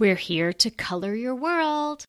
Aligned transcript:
We're 0.00 0.14
here 0.14 0.52
to 0.54 0.70
color 0.70 1.14
your 1.14 1.34
world. 1.34 2.06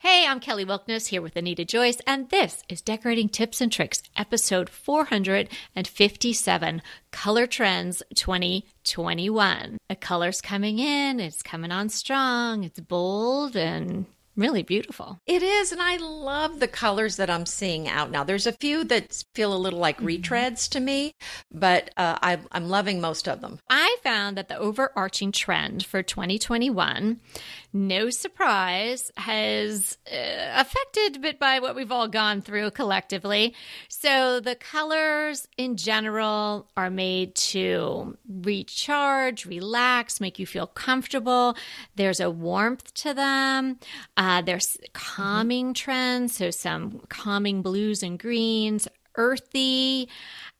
Hey, 0.00 0.26
I'm 0.28 0.40
Kelly 0.40 0.66
Wilkniss 0.66 1.06
here 1.06 1.22
with 1.22 1.36
Anita 1.36 1.64
Joyce, 1.64 2.02
and 2.06 2.28
this 2.28 2.62
is 2.68 2.82
Decorating 2.82 3.30
Tips 3.30 3.62
and 3.62 3.72
Tricks, 3.72 4.02
episode 4.14 4.68
457 4.68 6.82
Color 7.10 7.46
Trends 7.46 8.02
2021. 8.14 9.78
The 9.88 9.96
color's 9.96 10.42
coming 10.42 10.80
in, 10.80 11.18
it's 11.18 11.42
coming 11.42 11.72
on 11.72 11.88
strong, 11.88 12.64
it's 12.64 12.78
bold, 12.78 13.56
and 13.56 14.04
really 14.36 14.62
beautiful. 14.62 15.18
It 15.26 15.42
is, 15.42 15.72
and 15.72 15.80
I 15.82 15.96
love 15.96 16.60
the 16.60 16.68
colors 16.68 17.16
that 17.16 17.30
I'm 17.30 17.46
seeing 17.46 17.88
out 17.88 18.10
now. 18.10 18.24
There's 18.24 18.46
a 18.46 18.52
few 18.52 18.84
that 18.84 19.24
feel 19.34 19.54
a 19.54 19.56
little 19.56 19.78
like 19.78 19.92
Mm-hmm. 19.98 20.06
retreads 20.06 20.68
to 20.70 20.80
me, 20.80 21.14
but 21.52 21.90
uh, 21.96 22.18
I, 22.22 22.38
I'm 22.50 22.68
loving 22.68 23.00
most 23.00 23.28
of 23.28 23.40
them. 23.40 23.58
I 23.68 23.96
found 24.02 24.36
that 24.36 24.48
the 24.48 24.56
overarching 24.56 25.32
trend 25.32 25.84
for 25.84 26.02
2021, 26.02 27.20
no 27.72 28.10
surprise, 28.10 29.10
has 29.16 29.98
uh, 30.10 30.16
affected 30.54 31.16
a 31.16 31.18
bit 31.18 31.38
by 31.38 31.58
what 31.60 31.76
we've 31.76 31.92
all 31.92 32.08
gone 32.08 32.40
through 32.40 32.70
collectively. 32.70 33.54
So 33.88 34.40
the 34.40 34.54
colors 34.54 35.46
in 35.58 35.76
general 35.76 36.68
are 36.76 36.90
made 36.90 37.34
to 37.34 38.16
recharge, 38.28 39.46
relax, 39.46 40.20
make 40.20 40.38
you 40.38 40.46
feel 40.46 40.66
comfortable. 40.66 41.54
There's 41.96 42.20
a 42.20 42.30
warmth 42.30 42.92
to 42.94 43.14
them. 43.14 43.78
Uh, 44.22 44.40
there's 44.40 44.76
calming 44.92 45.74
trends, 45.74 46.36
so 46.36 46.52
some 46.52 47.00
calming 47.08 47.60
blues 47.60 48.04
and 48.04 48.20
greens, 48.20 48.86
earthy, 49.16 50.08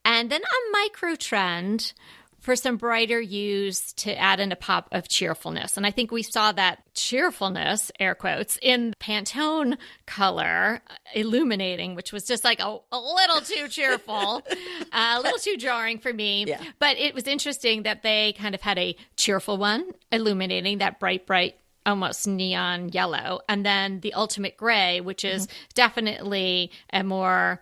and 0.04 0.28
then 0.28 0.40
a 0.42 0.72
micro 0.72 1.14
trend 1.14 1.92
for 2.40 2.56
some 2.56 2.76
brighter 2.76 3.20
hues 3.20 3.92
to 3.92 4.18
add 4.18 4.40
in 4.40 4.50
a 4.50 4.56
pop 4.56 4.88
of 4.90 5.08
cheerfulness. 5.08 5.76
And 5.76 5.86
I 5.86 5.92
think 5.92 6.10
we 6.10 6.24
saw 6.24 6.50
that 6.50 6.82
cheerfulness, 6.94 7.92
air 8.00 8.16
quotes, 8.16 8.58
in 8.60 8.94
Pantone 8.98 9.78
color 10.06 10.82
uh, 10.90 10.94
illuminating, 11.14 11.94
which 11.94 12.12
was 12.12 12.24
just 12.24 12.42
like 12.42 12.58
a, 12.58 12.78
a 12.90 12.98
little 12.98 13.42
too 13.42 13.68
cheerful, 13.68 14.42
uh, 14.92 15.14
a 15.18 15.20
little 15.20 15.38
too 15.38 15.56
jarring 15.56 16.00
for 16.00 16.12
me. 16.12 16.46
Yeah. 16.46 16.60
But 16.80 16.98
it 16.98 17.14
was 17.14 17.28
interesting 17.28 17.84
that 17.84 18.02
they 18.02 18.32
kind 18.32 18.56
of 18.56 18.60
had 18.60 18.76
a 18.76 18.96
cheerful 19.14 19.56
one 19.56 19.92
illuminating 20.10 20.78
that 20.78 20.98
bright, 20.98 21.28
bright 21.28 21.54
almost 21.86 22.26
neon 22.26 22.90
yellow. 22.90 23.40
And 23.48 23.64
then 23.64 24.00
the 24.00 24.14
ultimate 24.14 24.56
gray 24.56 25.00
which 25.00 25.24
is 25.24 25.46
mm-hmm. 25.46 25.56
definitely 25.74 26.70
a 26.92 27.02
more 27.02 27.60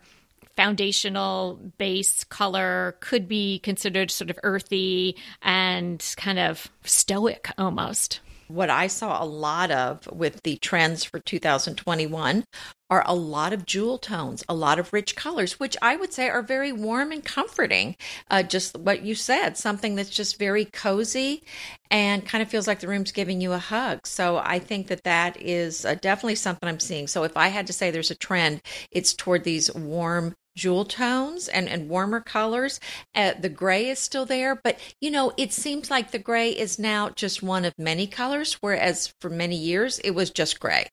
foundational 0.55 1.59
base 1.77 2.23
color 2.25 2.95
could 2.99 3.27
be 3.27 3.59
considered 3.59 4.11
sort 4.11 4.29
of 4.29 4.37
earthy 4.43 5.15
and 5.41 6.13
kind 6.17 6.39
of 6.39 6.69
stoic 6.83 7.49
almost 7.57 8.19
What 8.51 8.69
I 8.69 8.87
saw 8.87 9.23
a 9.23 9.25
lot 9.25 9.71
of 9.71 10.05
with 10.11 10.43
the 10.43 10.57
trends 10.57 11.05
for 11.05 11.19
2021 11.19 12.43
are 12.89 13.03
a 13.05 13.15
lot 13.15 13.53
of 13.53 13.65
jewel 13.65 13.97
tones, 13.97 14.43
a 14.49 14.53
lot 14.53 14.77
of 14.77 14.91
rich 14.91 15.15
colors, 15.15 15.57
which 15.57 15.77
I 15.81 15.95
would 15.95 16.11
say 16.11 16.27
are 16.27 16.41
very 16.41 16.73
warm 16.73 17.13
and 17.13 17.23
comforting. 17.23 17.95
Uh, 18.29 18.43
just 18.43 18.77
what 18.77 19.03
you 19.03 19.15
said, 19.15 19.57
something 19.57 19.95
that's 19.95 20.09
just 20.09 20.37
very 20.37 20.65
cozy 20.65 21.43
and 21.89 22.25
kind 22.25 22.41
of 22.41 22.49
feels 22.49 22.67
like 22.67 22.81
the 22.81 22.89
room's 22.89 23.13
giving 23.13 23.39
you 23.39 23.53
a 23.53 23.57
hug. 23.57 24.05
So 24.05 24.41
I 24.43 24.59
think 24.59 24.87
that 24.87 25.05
that 25.05 25.41
is 25.41 25.85
uh, 25.85 25.95
definitely 25.95 26.35
something 26.35 26.67
I'm 26.67 26.81
seeing. 26.81 27.07
So 27.07 27.23
if 27.23 27.37
I 27.37 27.47
had 27.47 27.67
to 27.67 27.73
say 27.73 27.89
there's 27.89 28.11
a 28.11 28.15
trend, 28.15 28.61
it's 28.91 29.13
toward 29.13 29.45
these 29.45 29.73
warm 29.73 30.35
jewel 30.55 30.85
tones 30.85 31.47
and, 31.47 31.67
and 31.67 31.89
warmer 31.89 32.19
colors. 32.19 32.79
Uh, 33.15 33.33
the 33.39 33.49
gray 33.49 33.89
is 33.89 33.99
still 33.99 34.25
there, 34.25 34.55
but 34.55 34.79
you 34.99 35.11
know, 35.11 35.31
it 35.37 35.53
seems 35.53 35.89
like 35.89 36.11
the 36.11 36.19
gray 36.19 36.51
is 36.51 36.79
now 36.79 37.09
just 37.09 37.41
one 37.43 37.65
of 37.65 37.73
many 37.77 38.07
colors, 38.07 38.53
whereas 38.61 39.13
for 39.19 39.29
many 39.29 39.55
years 39.55 39.99
it 39.99 40.11
was 40.11 40.29
just 40.29 40.59
gray. 40.59 40.87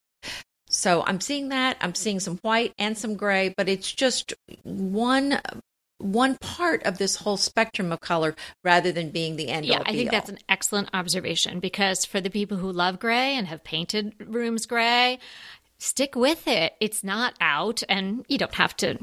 So 0.71 1.03
I'm 1.07 1.21
seeing 1.21 1.49
that. 1.49 1.79
I'm 1.81 1.95
seeing 1.95 2.21
some 2.21 2.39
white 2.39 2.75
and 2.79 2.97
some 2.97 3.17
gray, 3.17 3.55
but 3.57 3.69
it's 3.69 3.91
just 3.91 4.35
one 4.63 5.41
one 6.01 6.37
part 6.37 6.85
of 6.85 6.99
this 6.99 7.17
whole 7.17 7.37
spectrum 7.37 7.91
of 7.91 8.01
color 8.01 8.37
rather 8.63 8.93
than 8.93 9.11
being 9.11 9.35
the 9.35 9.49
end 9.49 9.67
yeah 9.67 9.83
i 9.85 9.93
think 9.93 10.13
that's 10.13 10.31
an 10.31 10.39
excellent 10.49 10.89
observation 10.95 11.59
because 11.59 12.05
for 12.05 12.21
the 12.21 12.31
people 12.31 12.57
who 12.57 12.71
love 12.71 13.01
gray 13.01 13.35
and 13.35 13.49
have 13.49 13.65
painted 13.65 14.15
rooms 14.25 14.65
gray 14.65 15.19
stick 15.79 16.15
with 16.15 16.47
it 16.47 16.75
it's 16.81 17.03
not 17.03 17.35
out 17.41 17.83
and 17.89 18.25
you 18.29 18.39
don't 18.39 18.55
have 18.55 18.77
to 18.77 18.97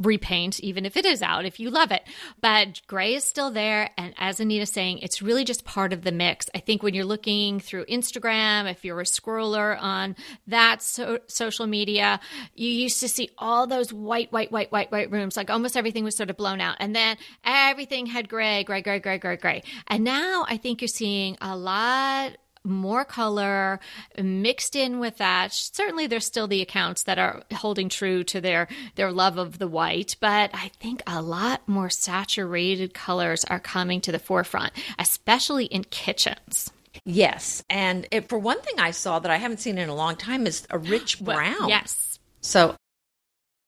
repaint 0.00 0.60
even 0.60 0.86
if 0.86 0.96
it 0.96 1.04
is 1.04 1.22
out 1.22 1.44
if 1.44 1.60
you 1.60 1.70
love 1.70 1.92
it. 1.92 2.02
But 2.40 2.80
gray 2.86 3.14
is 3.14 3.24
still 3.24 3.50
there 3.50 3.90
and 3.96 4.14
as 4.18 4.40
anita's 4.40 4.70
saying 4.70 4.98
it's 4.98 5.22
really 5.22 5.44
just 5.44 5.64
part 5.64 5.92
of 5.92 6.02
the 6.02 6.12
mix. 6.12 6.46
I 6.54 6.58
think 6.58 6.82
when 6.82 6.94
you're 6.94 7.04
looking 7.04 7.60
through 7.60 7.84
instagram 7.86 8.70
if 8.70 8.84
you're 8.84 9.00
a 9.00 9.04
scroller 9.04 9.80
on 9.80 10.16
that 10.46 10.82
so- 10.82 11.20
social 11.26 11.66
media 11.66 12.20
you 12.54 12.68
used 12.70 13.00
to 13.00 13.08
see 13.08 13.30
all 13.38 13.66
those 13.66 13.92
white 13.92 14.32
white 14.32 14.50
white 14.50 14.72
white 14.72 14.90
white 14.90 15.10
rooms. 15.10 15.36
Like 15.36 15.50
almost 15.50 15.76
everything 15.76 16.04
was 16.04 16.16
sort 16.16 16.30
of 16.30 16.36
blown 16.36 16.60
out. 16.60 16.76
And 16.80 16.94
then 16.94 17.16
everything 17.44 18.06
had 18.06 18.28
gray 18.28 18.64
gray 18.64 18.82
gray 18.82 18.98
gray 18.98 19.18
gray 19.18 19.36
gray. 19.36 19.62
And 19.86 20.04
now 20.04 20.44
i 20.48 20.56
think 20.56 20.80
you're 20.80 20.88
seeing 20.88 21.36
a 21.40 21.56
lot 21.56 22.36
more 22.64 23.04
color 23.04 23.80
mixed 24.20 24.76
in 24.76 25.00
with 25.00 25.16
that. 25.18 25.52
Certainly 25.52 26.06
there's 26.08 26.26
still 26.26 26.46
the 26.46 26.62
accounts 26.62 27.04
that 27.04 27.18
are 27.18 27.42
holding 27.54 27.88
true 27.88 28.24
to 28.24 28.40
their 28.40 28.68
their 28.94 29.12
love 29.12 29.38
of 29.38 29.58
the 29.58 29.68
white 29.68 30.16
but 30.20 30.50
i 30.54 30.70
think 30.80 31.02
a 31.06 31.20
lot 31.22 31.60
more 31.66 31.90
saturated 31.90 32.94
colors 32.94 33.44
are 33.44 33.60
coming 33.60 34.00
to 34.00 34.12
the 34.12 34.18
forefront 34.18 34.72
especially 34.98 35.64
in 35.66 35.84
kitchens. 35.84 36.70
Yes, 37.04 37.62
and 37.70 38.06
it, 38.10 38.28
for 38.28 38.38
one 38.38 38.60
thing, 38.62 38.78
I 38.80 38.90
saw 38.90 39.20
that 39.20 39.30
I 39.30 39.36
haven't 39.36 39.58
seen 39.58 39.78
in 39.78 39.88
a 39.88 39.94
long 39.94 40.16
time 40.16 40.46
is 40.46 40.66
a 40.70 40.78
rich 40.78 41.20
Well, 41.22 41.36
brown. 41.36 41.68
yes. 41.68 42.18
So 42.40 42.74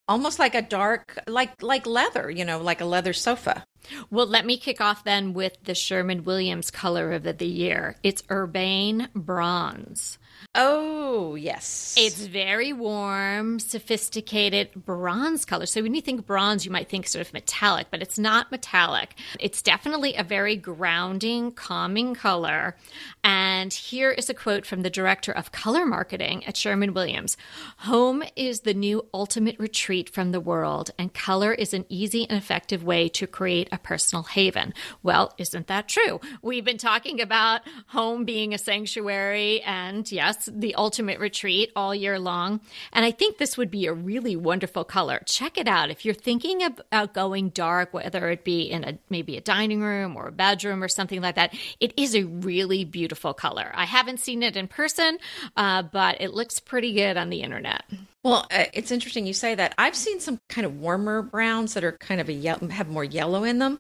almost 0.09 0.39
like 0.39 0.55
a 0.55 0.63
dark, 0.63 1.19
like 1.27 1.63
like 1.63 1.87
leather, 1.87 2.31
you 2.31 2.45
know, 2.45 2.59
like 2.61 2.81
a 2.81 2.85
leather 2.85 3.13
sofa. 3.13 3.65
well 4.11 4.27
let 4.27 4.47
me 4.47 4.57
kick 4.57 4.81
off 4.81 5.03
then 5.05 5.33
with 5.33 5.57
the 5.65 5.75
sherwin 5.75 6.23
williams 6.23 6.71
color 6.71 7.11
of 7.13 7.25
the 7.25 7.47
year 7.47 7.97
it's 8.05 8.23
urbane 8.31 9.09
bronze 9.15 10.19
Oh 10.55 11.35
yes, 11.35 11.95
It's 11.97 12.27
very 12.27 12.73
warm, 12.73 13.59
sophisticated 13.59 14.71
bronze 14.75 15.45
color. 15.45 15.67
So 15.67 15.83
when 15.83 15.95
you 15.95 16.03
think 16.03 16.27
bronze, 16.27 16.65
you 16.67 16.71
might 16.71 16.89
think 16.89 17.07
sort 17.07 17.27
of 17.27 17.33
metallic, 17.33 17.87
but 17.91 18.03
it's 18.03 18.19
not 18.19 18.51
metallic. 18.51 19.15
It's 19.41 19.63
definitely 19.63 20.15
a 20.15 20.23
very 20.23 20.57
grounding, 20.57 21.53
calming 21.53 22.15
color. 22.15 22.77
And 23.25 23.73
here 23.73 24.11
is 24.11 24.29
a 24.29 24.35
quote 24.35 24.67
from 24.67 24.83
the 24.83 24.91
director 24.91 25.31
of 25.31 25.53
color 25.53 25.87
marketing 25.87 26.45
at 26.45 26.57
Sherwin 26.57 26.93
Williams 26.93 27.37
Home 27.79 28.25
is 28.35 28.61
the 28.61 28.75
new 28.75 29.07
ultimate 29.15 29.57
retreat 29.61 30.11
from 30.11 30.33
the 30.33 30.41
world, 30.41 30.91
and 30.99 31.15
color 31.15 31.53
is 31.53 31.73
an 31.73 31.85
easy 31.89 32.29
and 32.29 32.37
effective 32.37 32.83
way 32.83 33.09
to 33.11 33.29
create 33.29 33.69
a 33.71 33.79
personal 33.79 34.25
haven. 34.25 34.75
Well, 35.05 35.33
isn't 35.39 35.69
that 35.69 35.89
true? 35.89 36.21
We've 36.43 36.65
been 36.65 36.79
talking 36.79 37.21
about 37.21 37.61
home 37.87 38.25
being 38.25 38.53
a 38.53 38.59
sanctuary 38.59 39.63
and, 39.63 40.11
yes, 40.11 40.49
the 40.53 40.75
ultimate 40.75 41.21
retreat 41.21 41.71
all 41.77 41.95
year 41.95 42.19
long. 42.19 42.61
And 42.93 43.05
I 43.05 43.13
think 43.13 43.39
this 43.39 43.57
would 43.57 43.71
be 43.71 43.87
a 43.87 43.93
really 43.93 44.35
wonderful 44.35 44.83
color. 44.83 45.23
Check 45.27 45.57
it 45.57 45.69
out. 45.69 45.91
If 45.91 46.05
you're 46.05 46.15
thinking 46.15 46.65
about 46.65 47.15
going 47.15 47.51
dark, 47.51 47.95
whether 47.95 48.29
it 48.31 48.43
be 48.43 48.63
in 48.63 48.83
a 48.83 48.99
maybe 49.09 49.37
a 49.37 49.41
dining 49.41 49.81
room 49.83 50.17
or 50.17 50.27
a 50.27 50.33
bedroom 50.33 50.83
or 50.83 50.89
something 50.89 51.21
like 51.21 51.37
that, 51.37 51.55
it 51.79 51.97
is 51.97 52.17
a 52.17 52.25
really 52.25 52.85
beautiful 52.85 53.12
color. 53.15 53.73
I 53.75 53.85
haven't 53.85 54.21
seen 54.21 54.43
it 54.43 54.57
in 54.57 54.69
person, 54.69 55.19
uh, 55.57 55.83
but 55.83 56.21
it 56.21 56.33
looks 56.33 56.61
pretty 56.61 56.93
good 56.93 57.17
on 57.17 57.31
the 57.31 57.43
internet. 57.43 57.85
Well, 58.25 58.47
uh, 58.51 58.65
it's 58.73 58.91
interesting 58.91 59.27
you 59.27 59.33
say 59.33 59.55
that. 59.55 59.75
I've 59.79 59.97
seen 59.97 60.21
some 60.21 60.39
kind 60.49 60.65
of 60.65 60.79
warmer 60.81 61.23
browns 61.23 61.75
that 61.75 61.85
are 61.85 61.93
kind 61.93 62.21
of 62.21 62.29
a 62.29 62.33
yellow, 62.33 62.69
have 62.69 62.89
more 62.89 63.05
yellow 63.05 63.45
in 63.45 63.59
them. 63.59 63.79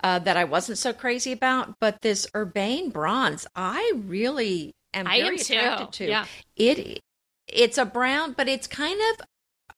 Uh, 0.00 0.20
that 0.20 0.36
I 0.36 0.44
wasn't 0.44 0.78
so 0.78 0.92
crazy 0.92 1.32
about, 1.32 1.74
but 1.80 2.02
this 2.02 2.28
urbane 2.32 2.90
bronze, 2.90 3.48
I 3.56 3.94
really 3.96 4.72
am 4.94 5.08
I 5.08 5.22
very 5.22 5.38
am 5.38 5.44
too. 5.44 5.54
attracted 5.54 5.92
to. 5.92 6.06
Yeah. 6.08 6.26
It 6.54 7.02
it's 7.48 7.78
a 7.78 7.84
brown, 7.84 8.32
but 8.32 8.48
it's 8.48 8.68
kind 8.68 9.00
of 9.10 9.26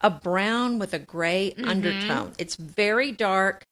a 0.03 0.11
brown 0.11 0.79
with 0.79 0.95
a 0.95 0.99
gray 0.99 1.57
Mm-hmm. 1.57 2.23
undertone. 2.23 2.33
It's 2.39 2.57
very 2.57 3.13
dark, 3.13 3.65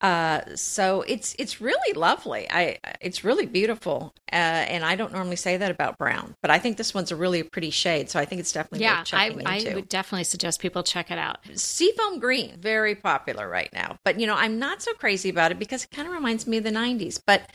uh, 0.00 0.42
so 0.56 1.02
it's 1.02 1.34
it's 1.38 1.60
really 1.60 1.94
lovely. 1.94 2.46
I 2.50 2.78
it's 3.00 3.24
really 3.24 3.46
beautiful, 3.46 4.12
uh, 4.32 4.36
and 4.36 4.84
I 4.84 4.96
don't 4.96 5.12
normally 5.12 5.36
say 5.36 5.56
that 5.56 5.70
about 5.70 5.98
brown, 5.98 6.34
but 6.42 6.50
I 6.50 6.58
think 6.58 6.76
this 6.76 6.94
one's 6.94 7.12
a 7.12 7.16
really 7.16 7.42
pretty 7.42 7.70
shade. 7.70 8.10
So 8.10 8.20
I 8.20 8.24
think 8.24 8.40
it's 8.40 8.52
definitely 8.52 8.80
Yeah, 8.80 8.86
worth 8.86 9.08
I, 9.12 9.40
I 9.44 9.68
would 9.74 9.88
definitely 9.88 10.24
suggest 10.24 10.60
people 10.60 10.82
check 10.82 11.10
it 11.10 11.18
out. 11.18 11.38
Seafoam 11.54 12.18
green, 12.20 12.56
very 12.60 12.94
popular 12.94 13.48
right 13.48 13.72
now. 13.72 13.96
But 14.04 14.20
you 14.20 14.26
know, 14.26 14.34
I'm 14.34 14.58
not 14.58 14.82
so 14.82 14.92
crazy 14.94 15.28
about 15.28 15.50
it 15.50 15.58
because 15.58 15.84
it 15.84 15.90
kind 15.90 16.06
of 16.06 16.14
reminds 16.14 16.46
me 16.46 16.58
of 16.58 16.64
the 16.64 16.70
'90s. 16.70 17.20
But 17.24 17.50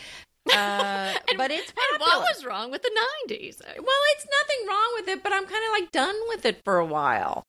uh, 0.51 1.15
but 1.37 1.51
it's 1.51 1.71
And 1.77 1.99
popular. 1.99 1.99
what 1.99 2.35
was 2.35 2.45
wrong 2.45 2.71
with 2.71 2.81
the 2.81 2.91
90s? 3.27 3.61
well, 3.65 4.01
it's 4.15 4.25
nothing 4.25 4.67
wrong 4.67 4.91
with 4.95 5.07
it, 5.07 5.23
but 5.23 5.33
I'm 5.33 5.45
kind 5.45 5.63
of 5.65 5.71
like 5.71 5.91
done 5.91 6.15
with 6.29 6.45
it 6.45 6.61
for 6.65 6.77
a 6.79 6.85
while. 6.85 7.43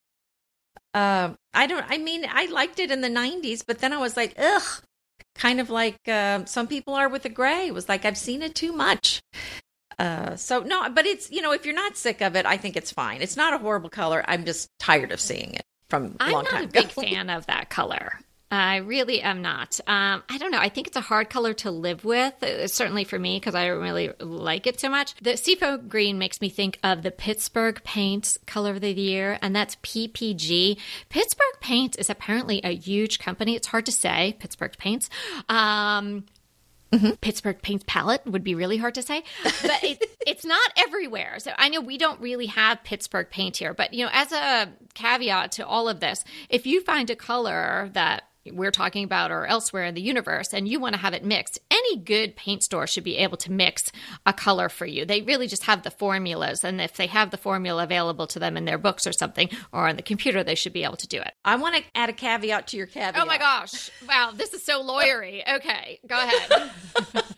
Um, 0.95 1.37
I 1.53 1.67
don't. 1.67 1.85
I 1.87 1.99
mean, 1.99 2.25
I 2.27 2.45
liked 2.47 2.79
it 2.79 2.89
in 2.89 3.01
the 3.01 3.09
'90s, 3.09 3.63
but 3.67 3.79
then 3.79 3.93
I 3.93 3.97
was 3.97 4.17
like, 4.17 4.33
ugh. 4.39 4.63
Kind 5.35 5.59
of 5.59 5.69
like 5.69 5.99
uh, 6.07 6.45
some 6.45 6.65
people 6.65 6.93
are 6.95 7.09
with 7.09 7.23
the 7.23 7.29
gray. 7.29 7.67
It 7.67 7.73
was 7.73 7.89
like 7.89 8.05
I've 8.05 8.17
seen 8.17 8.41
it 8.41 8.55
too 8.55 8.71
much. 8.71 9.21
Uh, 9.99 10.37
so 10.37 10.61
no, 10.61 10.89
but 10.89 11.05
it's 11.05 11.29
you 11.29 11.41
know 11.41 11.51
if 11.51 11.65
you're 11.65 11.75
not 11.75 11.97
sick 11.97 12.21
of 12.21 12.37
it, 12.37 12.45
I 12.45 12.55
think 12.55 12.77
it's 12.77 12.91
fine. 12.91 13.21
It's 13.21 13.35
not 13.35 13.53
a 13.53 13.57
horrible 13.57 13.89
color. 13.89 14.23
I'm 14.27 14.45
just 14.45 14.69
tired 14.79 15.11
of 15.11 15.19
seeing 15.19 15.53
it 15.53 15.63
from 15.89 16.15
a 16.21 16.23
I'm 16.23 16.31
long 16.31 16.43
not 16.45 16.51
time 16.51 16.63
a 16.63 16.67
big 16.67 16.85
ago. 16.85 17.01
fan 17.01 17.29
of 17.29 17.45
that 17.47 17.69
color. 17.69 18.19
I 18.51 18.77
really 18.77 19.21
am 19.21 19.41
not. 19.41 19.79
Um, 19.87 20.23
I 20.29 20.37
don't 20.37 20.51
know. 20.51 20.59
I 20.59 20.69
think 20.69 20.87
it's 20.87 20.95
a 20.95 21.01
hard 21.01 21.29
color 21.29 21.53
to 21.55 21.71
live 21.71 22.05
with, 22.05 22.41
uh, 22.43 22.67
certainly 22.67 23.03
for 23.03 23.17
me, 23.17 23.37
because 23.37 23.55
I 23.55 23.67
don't 23.67 23.81
really 23.81 24.11
like 24.19 24.67
it 24.67 24.79
so 24.79 24.87
much. 24.87 25.15
The 25.15 25.35
seafoam 25.35 25.87
green 25.87 26.19
makes 26.19 26.39
me 26.41 26.49
think 26.49 26.79
of 26.83 27.01
the 27.01 27.11
Pittsburgh 27.11 27.81
Paint 27.83 28.37
color 28.45 28.71
of 28.71 28.81
the 28.81 28.93
year, 28.93 29.39
and 29.41 29.55
that's 29.55 29.75
PPG. 29.77 30.77
Pittsburgh 31.09 31.59
Paint 31.59 31.97
is 31.97 32.09
apparently 32.09 32.61
a 32.63 32.75
huge 32.75 33.17
company. 33.17 33.55
It's 33.55 33.67
hard 33.67 33.87
to 33.87 33.91
say, 33.91 34.35
Pittsburgh 34.39 34.77
Paints. 34.77 35.09
Um, 35.49 36.25
Pittsburgh 37.21 37.61
Paint 37.61 37.85
palette 37.87 38.25
would 38.25 38.43
be 38.43 38.55
really 38.55 38.77
hard 38.77 38.95
to 38.95 39.01
say, 39.01 39.23
but 39.43 39.83
it, 39.83 40.03
it's 40.27 40.45
not 40.45 40.71
everywhere. 40.77 41.39
So 41.39 41.51
I 41.57 41.69
know 41.69 41.81
we 41.81 41.97
don't 41.97 42.21
really 42.21 42.45
have 42.47 42.83
Pittsburgh 42.83 43.29
paint 43.29 43.57
here, 43.57 43.73
but 43.73 43.93
you 43.93 44.05
know, 44.05 44.11
as 44.13 44.31
a 44.31 44.71
caveat 44.93 45.53
to 45.53 45.65
all 45.65 45.89
of 45.89 45.99
this, 45.99 46.23
if 46.49 46.65
you 46.65 46.81
find 46.81 47.09
a 47.09 47.15
color 47.15 47.89
that 47.93 48.23
we're 48.51 48.71
talking 48.71 49.03
about 49.03 49.31
or 49.31 49.45
elsewhere 49.45 49.85
in 49.85 49.95
the 49.95 50.01
universe 50.01 50.53
and 50.53 50.67
you 50.67 50.79
want 50.79 50.93
to 50.93 51.01
have 51.01 51.13
it 51.13 51.23
mixed, 51.23 51.59
any 51.71 51.97
good 51.97 52.35
paint 52.35 52.63
store 52.63 52.87
should 52.87 53.03
be 53.03 53.17
able 53.17 53.37
to 53.37 53.51
mix 53.51 53.91
a 54.25 54.33
color 54.33 54.69
for 54.69 54.85
you. 54.85 55.05
They 55.05 55.21
really 55.21 55.47
just 55.47 55.63
have 55.63 55.83
the 55.83 55.91
formulas, 55.91 56.63
and 56.63 56.79
if 56.81 56.95
they 56.95 57.07
have 57.07 57.31
the 57.31 57.37
formula 57.37 57.83
available 57.83 58.27
to 58.27 58.39
them 58.39 58.57
in 58.57 58.65
their 58.65 58.77
books 58.77 59.07
or 59.07 59.13
something 59.13 59.49
or 59.71 59.87
on 59.87 59.95
the 59.95 60.01
computer, 60.01 60.43
they 60.43 60.55
should 60.55 60.73
be 60.73 60.83
able 60.83 60.97
to 60.97 61.07
do 61.07 61.19
it. 61.19 61.33
I 61.43 61.55
want 61.55 61.75
to 61.75 61.83
add 61.95 62.09
a 62.09 62.13
caveat 62.13 62.67
to 62.67 62.77
your 62.77 62.87
caveat. 62.87 63.21
Oh 63.21 63.25
my 63.25 63.37
gosh. 63.37 63.89
Wow, 64.07 64.31
this 64.33 64.53
is 64.53 64.63
so 64.63 64.83
lawyery. 64.83 65.41
Okay, 65.55 65.99
go 66.07 66.17
ahead. 66.17 66.71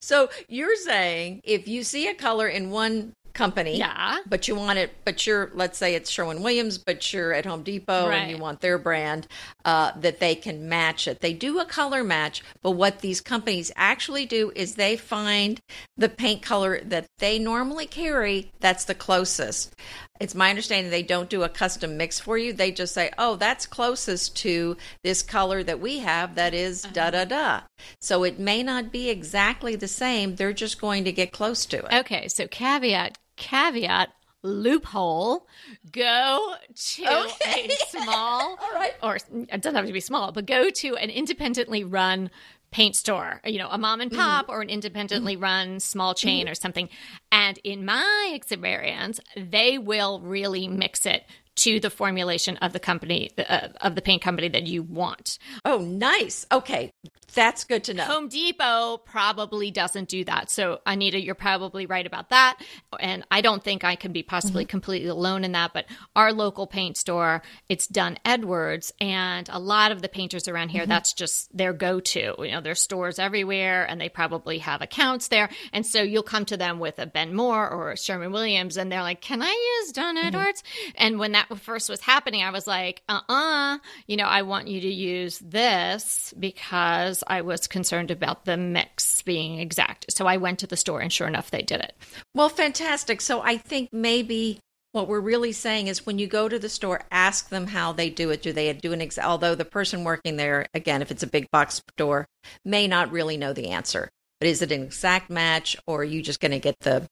So 0.00 0.28
you're 0.48 0.74
saying 0.74 1.42
if 1.44 1.68
you 1.68 1.84
see 1.84 2.08
a 2.08 2.14
color 2.14 2.48
in 2.48 2.70
one 2.70 3.12
company, 3.40 3.78
Yeah. 3.78 4.18
but 4.26 4.48
you 4.48 4.54
want 4.54 4.78
it, 4.78 4.90
but 5.06 5.26
you're, 5.26 5.50
let's 5.54 5.78
say 5.78 5.94
it's 5.94 6.10
Sherwin 6.10 6.42
Williams, 6.42 6.76
but 6.76 7.10
you're 7.12 7.32
at 7.32 7.46
Home 7.46 7.62
Depot 7.62 8.08
Right. 8.08 8.16
and 8.18 8.30
you 8.30 8.36
want 8.36 8.60
their 8.60 8.76
brand, 8.76 9.26
uh, 9.64 9.92
that 9.96 10.20
they 10.20 10.34
can 10.34 10.68
match 10.68 11.08
it. 11.08 11.20
They 11.20 11.32
do 11.32 11.58
a 11.58 11.64
color 11.64 12.04
match, 12.04 12.42
but 12.62 12.72
what 12.72 13.00
these 13.00 13.22
companies 13.22 13.72
actually 13.76 14.26
do 14.26 14.52
is 14.54 14.74
they 14.74 14.96
find 14.96 15.58
the 15.96 16.10
paint 16.10 16.42
color 16.42 16.80
that 16.84 17.06
they 17.18 17.38
normally 17.38 17.86
carry 17.86 18.52
that's 18.60 18.84
the 18.84 18.94
closest. 18.94 19.74
It's 20.20 20.34
my 20.34 20.50
understanding 20.50 20.90
they 20.90 21.02
don't 21.02 21.30
do 21.30 21.44
a 21.44 21.48
custom 21.48 21.96
mix 21.96 22.20
for 22.20 22.36
you. 22.36 22.52
They 22.52 22.72
just 22.72 22.92
say, 22.92 23.10
oh, 23.16 23.36
that's 23.36 23.64
closest 23.64 24.36
to 24.38 24.76
this 25.02 25.22
color 25.22 25.62
that 25.62 25.80
we 25.80 26.00
have 26.00 26.34
that 26.34 26.52
is 26.52 26.82
da 26.82 27.08
da 27.10 27.24
da. 27.24 27.60
So 28.02 28.22
it 28.24 28.38
may 28.38 28.62
not 28.62 28.92
be 28.92 29.08
exactly 29.08 29.76
the 29.76 29.88
same. 29.88 30.36
They're 30.36 30.52
just 30.52 30.78
going 30.78 31.04
to 31.04 31.12
get 31.12 31.32
close 31.32 31.64
to 31.66 31.78
it. 31.78 31.92
Okay, 32.00 32.28
so 32.28 32.46
caveat, 32.46 33.16
caveat, 33.40 34.10
loophole. 34.42 35.46
Go 35.90 36.54
to 36.74 37.24
Okay. 37.24 37.68
a 37.68 37.86
small, 37.88 38.56
All 38.60 38.72
right. 38.74 38.92
or 39.02 39.16
it 39.16 39.60
doesn't 39.60 39.74
have 39.74 39.86
to 39.86 39.92
be 39.92 40.00
small, 40.00 40.30
but 40.30 40.46
go 40.46 40.70
to 40.70 40.96
an 40.96 41.10
independently 41.10 41.82
run 41.82 42.30
paint 42.70 42.94
store, 42.94 43.40
you 43.44 43.58
know, 43.58 43.68
a 43.68 43.78
mom 43.78 44.00
and 44.00 44.12
mm-hmm. 44.12 44.20
pop 44.20 44.48
or 44.48 44.60
an 44.60 44.68
independently 44.68 45.34
mm-hmm. 45.34 45.42
run 45.42 45.80
small 45.80 46.14
mm-hmm. 46.14 46.28
chain 46.28 46.48
or 46.48 46.54
something. 46.54 46.88
And 47.32 47.58
in 47.64 47.84
my 47.84 48.30
experience, 48.32 49.18
they 49.36 49.76
will 49.76 50.20
really 50.20 50.68
mix 50.68 51.04
it 51.04 51.24
to 51.60 51.78
the 51.78 51.90
formulation 51.90 52.56
of 52.58 52.72
the 52.72 52.80
company 52.80 53.30
uh, 53.38 53.68
of 53.80 53.94
the 53.94 54.02
paint 54.02 54.22
company 54.22 54.48
that 54.48 54.66
you 54.66 54.82
want. 54.82 55.38
Oh, 55.64 55.78
nice. 55.78 56.46
Okay. 56.50 56.92
That's 57.34 57.64
good 57.64 57.84
to 57.84 57.94
know. 57.94 58.04
Home 58.04 58.28
Depot 58.28 58.98
probably 58.98 59.70
doesn't 59.70 60.08
do 60.08 60.24
that. 60.24 60.50
So, 60.50 60.80
Anita, 60.84 61.20
you're 61.20 61.34
probably 61.34 61.86
right 61.86 62.06
about 62.06 62.30
that. 62.30 62.58
And 62.98 63.24
I 63.30 63.40
don't 63.40 63.62
think 63.62 63.84
I 63.84 63.94
can 63.94 64.12
be 64.12 64.22
possibly 64.22 64.64
mm-hmm. 64.64 64.70
completely 64.70 65.08
alone 65.08 65.44
in 65.44 65.52
that. 65.52 65.72
But 65.72 65.86
our 66.16 66.32
local 66.32 66.66
paint 66.66 66.96
store, 66.96 67.42
it's 67.68 67.86
Dunn 67.86 68.18
Edwards. 68.24 68.92
And 69.00 69.48
a 69.52 69.60
lot 69.60 69.92
of 69.92 70.02
the 70.02 70.08
painters 70.08 70.48
around 70.48 70.70
here, 70.70 70.82
mm-hmm. 70.82 70.90
that's 70.90 71.12
just 71.12 71.56
their 71.56 71.72
go 71.72 72.00
to. 72.00 72.34
You 72.38 72.50
know, 72.50 72.60
there's 72.60 72.80
stores 72.80 73.18
everywhere 73.18 73.84
and 73.84 74.00
they 74.00 74.08
probably 74.08 74.58
have 74.58 74.82
accounts 74.82 75.28
there. 75.28 75.50
And 75.72 75.86
so 75.86 76.02
you'll 76.02 76.22
come 76.22 76.46
to 76.46 76.56
them 76.56 76.80
with 76.80 76.98
a 76.98 77.06
Ben 77.06 77.34
Moore 77.34 77.68
or 77.68 77.92
a 77.92 77.96
Sherwin 77.96 78.32
Williams 78.32 78.76
and 78.76 78.90
they're 78.90 79.02
like, 79.02 79.20
can 79.20 79.42
I 79.42 79.80
use 79.82 79.92
Dunn 79.92 80.16
mm-hmm. 80.16 80.26
Edwards? 80.26 80.64
And 80.96 81.18
when 81.18 81.32
that 81.32 81.49
first 81.56 81.88
was 81.88 82.00
happening, 82.00 82.42
I 82.42 82.50
was 82.50 82.66
like, 82.66 83.02
uh 83.08 83.20
uh 83.28 83.78
you 84.06 84.16
know, 84.16 84.24
I 84.24 84.42
want 84.42 84.68
you 84.68 84.80
to 84.80 84.88
use 84.92 85.38
this 85.38 86.34
because 86.38 87.22
I 87.26 87.42
was 87.42 87.66
concerned 87.66 88.10
about 88.10 88.44
the 88.44 88.56
mix 88.56 89.22
being 89.22 89.58
exact. 89.58 90.06
So 90.10 90.26
I 90.26 90.36
went 90.36 90.58
to 90.60 90.66
the 90.66 90.76
store 90.76 91.00
and 91.00 91.12
sure 91.12 91.28
enough, 91.28 91.50
they 91.50 91.62
did 91.62 91.80
it. 91.80 91.94
Well, 92.34 92.48
fantastic. 92.48 93.20
So 93.20 93.40
I 93.40 93.56
think 93.56 93.90
maybe 93.92 94.60
what 94.92 95.08
we're 95.08 95.20
really 95.20 95.52
saying 95.52 95.86
is 95.86 96.04
when 96.04 96.18
you 96.18 96.26
go 96.26 96.48
to 96.48 96.58
the 96.58 96.68
store, 96.68 97.02
ask 97.10 97.48
them 97.48 97.68
how 97.68 97.92
they 97.92 98.10
do 98.10 98.30
it. 98.30 98.42
Do 98.42 98.52
they 98.52 98.72
do 98.72 98.92
an 98.92 99.00
ex? 99.00 99.18
Although 99.18 99.54
the 99.54 99.64
person 99.64 100.04
working 100.04 100.36
there, 100.36 100.66
again, 100.74 101.02
if 101.02 101.10
it's 101.10 101.22
a 101.22 101.28
big 101.28 101.50
box 101.50 101.80
store, 101.94 102.26
may 102.64 102.88
not 102.88 103.12
really 103.12 103.36
know 103.36 103.52
the 103.52 103.68
answer. 103.68 104.10
But 104.40 104.48
is 104.48 104.62
it 104.62 104.72
an 104.72 104.82
exact 104.82 105.30
match, 105.30 105.76
or 105.86 106.00
are 106.00 106.04
you 106.04 106.22
just 106.22 106.40
going 106.40 106.52
to 106.52 106.58
get 106.58 106.80
the 106.80 107.06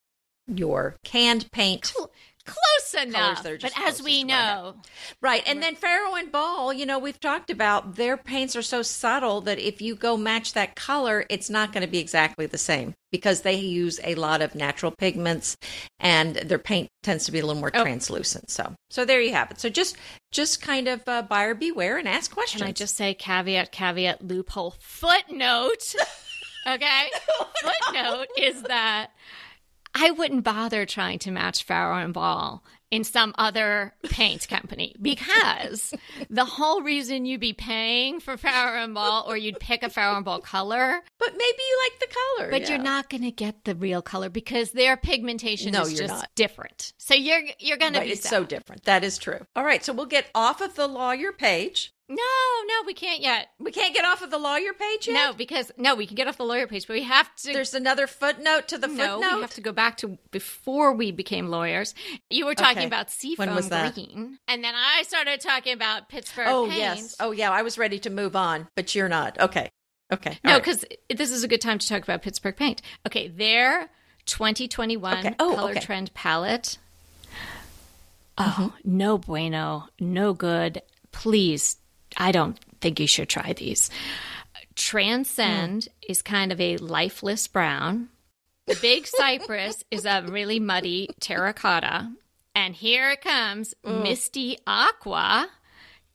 your 0.46 0.96
canned 1.04 1.50
paint? 1.52 1.92
Close 2.48 3.04
enough. 3.06 3.42
But 3.42 3.72
as 3.78 4.02
we 4.02 4.22
closest 4.22 4.22
to 4.22 4.26
what 4.26 4.32
I 4.34 4.52
know, 4.62 4.76
Right. 5.20 5.42
And 5.46 5.62
then 5.62 5.74
Farrow 5.74 6.14
and 6.14 6.32
Ball, 6.32 6.72
you 6.72 6.86
know, 6.86 6.98
we've 6.98 7.20
talked 7.20 7.50
about 7.50 7.96
their 7.96 8.16
paints 8.16 8.56
are 8.56 8.62
so 8.62 8.82
subtle 8.82 9.40
that 9.42 9.58
if 9.58 9.80
you 9.82 9.94
go 9.94 10.16
match 10.16 10.52
that 10.54 10.74
color, 10.74 11.24
it's 11.28 11.50
not 11.50 11.72
going 11.72 11.82
to 11.84 11.90
be 11.90 11.98
exactly 11.98 12.46
the 12.46 12.58
same 12.58 12.94
because 13.10 13.40
they 13.42 13.54
use 13.54 14.00
a 14.04 14.14
lot 14.16 14.42
of 14.42 14.54
natural 14.54 14.92
pigments 14.92 15.56
and 15.98 16.36
their 16.36 16.58
paint 16.58 16.88
tends 17.02 17.24
to 17.24 17.32
be 17.32 17.38
a 17.38 17.46
little 17.46 17.60
more 17.60 17.70
Oh. 17.74 17.82
translucent. 17.82 18.50
So, 18.50 18.74
so 18.90 19.04
there 19.04 19.20
you 19.20 19.32
have 19.32 19.50
it. 19.50 19.60
So 19.60 19.68
just, 19.68 19.96
just 20.30 20.60
kind 20.62 20.88
of 20.88 21.02
uh, 21.06 21.22
buyer 21.22 21.54
beware 21.54 21.96
and 21.98 22.06
ask 22.08 22.30
questions. 22.32 22.60
can 22.62 22.68
I 22.68 22.72
just 22.72 22.96
say 22.96 23.14
caveat, 23.14 23.72
caveat, 23.72 24.22
loophole, 24.26 24.74
footnote? 24.80 25.94
Okay. 26.66 27.04
Footnote 27.62 28.26
is 28.36 28.62
that 28.64 29.10
I 30.00 30.10
wouldn't 30.12 30.44
bother 30.44 30.86
trying 30.86 31.18
to 31.20 31.30
match 31.30 31.64
Farrow 31.64 31.96
and 31.96 32.14
Ball 32.14 32.62
in 32.90 33.04
some 33.04 33.34
other 33.36 33.92
paint 34.04 34.48
company 34.48 34.94
because 35.02 35.92
the 36.30 36.44
whole 36.44 36.80
reason 36.82 37.26
you'd 37.26 37.40
be 37.40 37.52
paying 37.52 38.18
for 38.20 38.36
Farrow 38.36 38.82
and 38.82 38.94
Ball 38.94 39.24
or 39.28 39.36
you'd 39.36 39.58
pick 39.60 39.82
a 39.82 39.90
Farrow 39.90 40.16
and 40.16 40.24
Ball 40.24 40.40
color, 40.40 41.02
but 41.18 41.32
maybe 41.32 41.42
you 41.68 41.88
like 41.90 42.00
the 42.00 42.14
color. 42.36 42.50
but 42.50 42.62
yeah. 42.62 42.68
you're 42.68 42.78
not 42.84 43.10
going 43.10 43.24
to 43.24 43.30
get 43.30 43.64
the 43.64 43.74
real 43.74 44.00
color 44.00 44.30
because 44.30 44.70
their 44.70 44.96
pigmentation 44.96 45.72
No, 45.72 45.82
is 45.82 45.94
just 45.94 46.14
not. 46.14 46.30
different. 46.34 46.92
So 46.96 47.14
you're 47.14 47.42
you're 47.58 47.76
going 47.76 47.92
to 47.94 48.00
be 48.00 48.12
it's 48.12 48.22
sad. 48.22 48.30
so 48.30 48.44
different. 48.44 48.84
That 48.84 49.04
is 49.04 49.18
true. 49.18 49.40
All 49.56 49.64
right. 49.64 49.84
So 49.84 49.92
we'll 49.92 50.06
get 50.06 50.26
off 50.34 50.60
of 50.60 50.74
the 50.76 50.86
lawyer 50.86 51.32
page. 51.32 51.92
No, 52.10 52.16
no, 52.66 52.74
we 52.86 52.94
can't 52.94 53.20
yet. 53.20 53.48
We 53.58 53.70
can't 53.70 53.94
get 53.94 54.06
off 54.06 54.22
of 54.22 54.30
the 54.30 54.38
lawyer 54.38 54.72
page 54.72 55.06
yet? 55.08 55.12
No, 55.12 55.32
because 55.34 55.70
no, 55.76 55.94
we 55.94 56.06
can 56.06 56.14
get 56.14 56.26
off 56.26 56.38
the 56.38 56.44
lawyer 56.44 56.66
page, 56.66 56.86
but 56.86 56.94
we 56.94 57.02
have 57.02 57.34
to 57.36 57.52
There's 57.52 57.74
another 57.74 58.06
footnote 58.06 58.66
to 58.68 58.78
the 58.78 58.86
No, 58.86 59.18
footnote. 59.18 59.34
we 59.36 59.40
have 59.42 59.54
to 59.54 59.60
go 59.60 59.72
back 59.72 59.98
to 59.98 60.16
before 60.30 60.94
we 60.94 61.12
became 61.12 61.48
lawyers. 61.48 61.94
You 62.30 62.46
were 62.46 62.54
talking 62.54 62.78
Okay. 62.78 62.86
about 62.86 63.10
seafoam 63.10 63.54
was 63.54 63.68
that? 63.68 63.92
green, 63.94 64.38
and 64.48 64.64
then 64.64 64.74
I 64.74 65.02
started 65.02 65.40
talking 65.42 65.74
about 65.74 66.08
Pittsburgh. 66.08 66.46
Oh 66.48 66.66
paint. 66.66 66.78
yes. 66.78 67.16
Oh 67.20 67.30
yeah. 67.32 67.50
I 67.50 67.60
was 67.60 67.76
ready 67.76 67.98
to 68.00 68.10
move 68.10 68.34
on, 68.34 68.68
but 68.74 68.94
you're 68.94 69.08
not. 69.10 69.38
Okay. 69.38 69.68
Okay. 70.10 70.38
no, 70.42 70.52
All 70.52 70.56
right. 70.56 70.64
because 70.64 70.86
this 71.14 71.30
is 71.30 71.44
a 71.44 71.48
good 71.48 71.60
time 71.60 71.78
to 71.78 71.86
talk 71.86 72.02
about 72.02 72.22
Pittsburgh 72.22 72.56
paint. 72.56 72.80
Okay, 73.06 73.28
their 73.28 73.90
2021 74.24 75.18
Okay. 75.18 75.34
Oh, 75.38 75.54
color 75.54 75.70
okay. 75.72 75.80
trend 75.80 76.14
palette. 76.14 76.78
Mm-hmm. 78.38 78.62
Oh, 78.62 78.72
no 78.84 79.18
bueno, 79.18 79.88
no 80.00 80.32
good. 80.32 80.80
Please, 81.12 81.76
I 82.16 82.32
don't 82.32 82.58
think 82.80 82.98
you 83.00 83.06
should 83.06 83.28
try 83.28 83.52
these. 83.52 83.90
Transcend 84.74 85.84
Hmm. 85.84 86.10
is 86.10 86.22
kind 86.22 86.52
of 86.52 86.60
a 86.60 86.76
lifeless 86.78 87.46
brown. 87.48 88.08
The 88.66 88.76
big 88.80 89.06
cypress 89.18 89.82
is 89.90 90.04
a 90.04 90.22
really 90.26 90.60
muddy 90.60 91.08
terracotta. 91.20 92.12
And 92.54 92.74
here 92.74 93.10
it 93.10 93.20
comes 93.20 93.74
Misty 93.84 94.58
Aqua. 94.66 95.48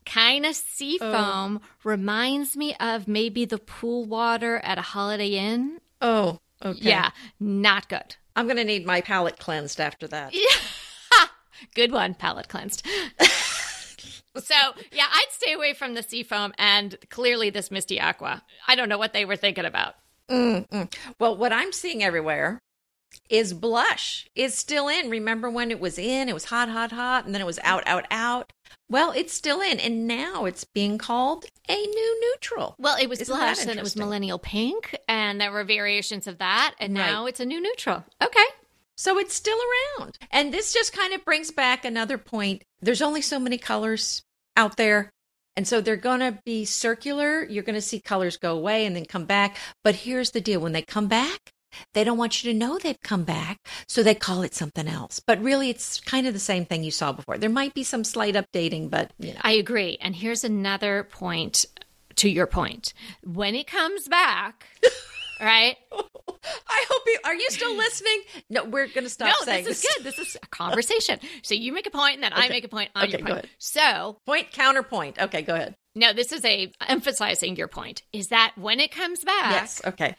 Kind 0.06 0.46
of 0.46 0.56
sea 0.56 0.98
seafoam. 0.98 1.62
Reminds 1.84 2.58
me 2.58 2.76
of 2.80 3.08
maybe 3.08 3.46
the 3.46 3.58
pool 3.58 4.06
water 4.06 4.58
at 4.58 4.78
a 4.78 4.82
Holiday 4.82 5.30
Inn. 5.36 5.80
oh, 6.02 6.40
okay. 6.64 6.90
Yeah, 6.90 7.12
not 7.40 7.88
good. 7.88 8.16
I'm 8.36 8.46
going 8.46 8.58
to 8.58 8.64
need 8.66 8.86
my 8.86 9.00
palate 9.02 9.40
cleansed 9.40 9.80
after 9.80 10.08
that. 10.08 10.34
Yeah. 10.34 11.26
Good 11.76 11.92
one, 11.94 12.14
palate 12.16 12.50
cleansed. 12.50 12.86
so, 14.38 14.56
yeah, 14.92 15.06
I'd 15.12 15.28
stay 15.32 15.54
away 15.54 15.74
from 15.74 15.94
the 15.94 16.04
seafoam 16.04 16.54
and 16.58 16.96
clearly 17.10 17.50
this 17.50 17.72
Misty 17.72 18.00
Aqua. 18.00 18.44
I 18.68 18.76
don't 18.76 18.90
know 18.90 18.98
what 18.98 19.14
they 19.14 19.26
were 19.26 19.36
thinking 19.36 19.66
about. 19.66 19.96
Well, 20.30 21.38
what 21.38 21.54
I'm 21.54 21.72
seeing 21.72 22.04
everywhere 22.04 22.60
is 23.30 23.54
blush 23.54 24.28
is 24.36 24.56
still 24.56 24.88
in. 24.88 25.10
Remember 25.10 25.50
when 25.50 25.70
it 25.70 25.80
was 25.80 26.00
in? 26.00 26.30
It 26.30 26.34
was 26.34 26.46
hot, 26.46 26.70
hot, 26.70 26.92
hot, 26.92 27.26
and 27.26 27.34
then 27.36 27.42
it 27.42 27.46
was 27.46 27.60
out, 27.64 27.84
out, 27.86 28.06
out. 28.10 28.52
Well, 28.90 29.12
it's 29.12 29.34
still 29.34 29.62
in, 29.62 29.80
and 29.80 30.08
now 30.08 30.46
it's 30.46 30.64
being 30.64 30.98
called 30.98 31.46
a 31.70 31.76
new 31.76 32.22
neutral. 32.32 32.76
Well, 32.80 32.98
it 33.00 33.08
was 33.08 33.22
Isn't 33.22 33.38
that 33.38 33.56
blush, 33.56 33.68
and 33.68 33.78
it 33.78 33.84
was 33.84 33.96
millennial 33.96 34.40
pink, 34.40 34.96
and 35.08 35.40
there 35.40 35.52
were 35.52 35.64
variations 35.64 36.26
of 36.26 36.40
that, 36.40 36.74
and 36.80 36.98
Right. 36.98 37.06
now 37.06 37.26
it's 37.28 37.40
a 37.40 37.46
new 37.46 37.62
neutral. 37.62 38.04
Okay. 38.22 38.46
So 38.96 39.18
it's 39.18 39.34
still 39.34 39.58
around. 40.00 40.18
And 40.32 40.54
this 40.54 40.74
just 40.74 40.94
kind 40.94 41.14
of 41.14 41.26
brings 41.26 41.52
back 41.52 41.86
another 41.86 42.18
point. 42.18 42.64
There's 42.82 43.02
only 43.02 43.22
so 43.22 43.40
many 43.40 43.58
colors 43.58 44.24
out 44.56 44.78
there. 44.78 45.12
And 45.56 45.68
so 45.68 45.82
they're 45.82 45.96
going 45.96 46.20
to 46.22 46.40
be 46.46 46.66
circular. 46.66 47.44
You're 47.44 47.64
going 47.64 47.76
to 47.76 47.82
see 47.82 48.00
colors 48.00 48.38
go 48.38 48.56
away 48.56 48.86
and 48.86 48.96
then 48.96 49.06
come 49.06 49.26
back. 49.26 49.58
But 49.84 49.96
here's 49.96 50.32
the 50.32 50.42
deal 50.42 50.60
when 50.60 50.72
they 50.72 50.82
come 50.82 51.08
back, 51.08 51.52
they 51.94 52.04
don't 52.04 52.18
want 52.18 52.44
you 52.44 52.52
to 52.52 52.58
know 52.58 52.78
they've 52.78 53.00
come 53.04 53.24
back. 53.24 53.60
So 53.88 54.02
they 54.04 54.16
call 54.16 54.42
it 54.42 54.56
something 54.56 54.88
else. 54.88 55.20
But 55.20 55.42
really, 55.42 55.70
it's 55.70 56.00
kind 56.00 56.28
of 56.28 56.34
the 56.34 56.40
same 56.40 56.66
thing 56.66 56.84
you 56.84 56.92
saw 56.92 57.12
before. 57.12 57.38
There 57.38 57.50
might 57.50 57.74
be 57.74 57.84
some 57.84 58.04
slight 58.04 58.36
updating, 58.36 58.90
but 58.90 59.12
you 59.20 59.34
know. 59.34 59.42
I 59.42 59.54
agree. 59.54 59.98
And 60.02 60.16
here's 60.16 60.44
another 60.44 61.04
point 61.04 61.66
to 62.16 62.30
your 62.30 62.48
point. 62.48 62.94
When 63.24 63.56
it 63.56 63.68
comes 63.68 64.08
back, 64.08 64.66
right? 65.40 65.76
I 65.92 66.86
hope 66.90 67.02
you 67.06 67.20
are 67.24 67.34
you 67.36 67.50
still 67.50 67.76
listening? 67.76 68.22
No, 68.50 68.64
we're 68.66 68.88
going 68.88 69.04
to 69.06 69.10
stop 69.10 69.28
no, 69.40 69.46
saying 69.46 69.66
this 69.66 69.84
is 69.84 69.90
good. 69.96 70.04
This 70.04 70.20
is 70.20 70.36
a 70.42 70.48
conversation. 70.48 71.20
So 71.44 71.56
you 71.56 71.72
make 71.74 71.88
a 71.88 71.92
point, 71.92 72.16
and 72.16 72.24
then 72.24 72.34
I 72.34 72.50
make 72.50 72.64
a 72.64 72.68
point 72.68 72.90
on 72.96 73.04
Okay, 73.08 73.18
your 73.20 73.28
point. 73.28 73.46
So 73.58 74.18
Point 74.26 74.52
counterpoint. 74.52 75.20
Okay, 75.20 75.42
go 75.42 75.56
ahead. 75.56 75.76
no, 75.96 76.14
this 76.14 76.32
is 76.32 76.44
a 76.46 76.72
emphasizing 76.88 77.56
your 77.56 77.68
point. 77.68 78.04
Is 78.14 78.28
that 78.28 78.54
when 78.58 78.80
it 78.80 78.92
comes 78.92 79.24
back, 79.24 79.52
Yes. 79.52 79.82
Okay. 79.86 80.16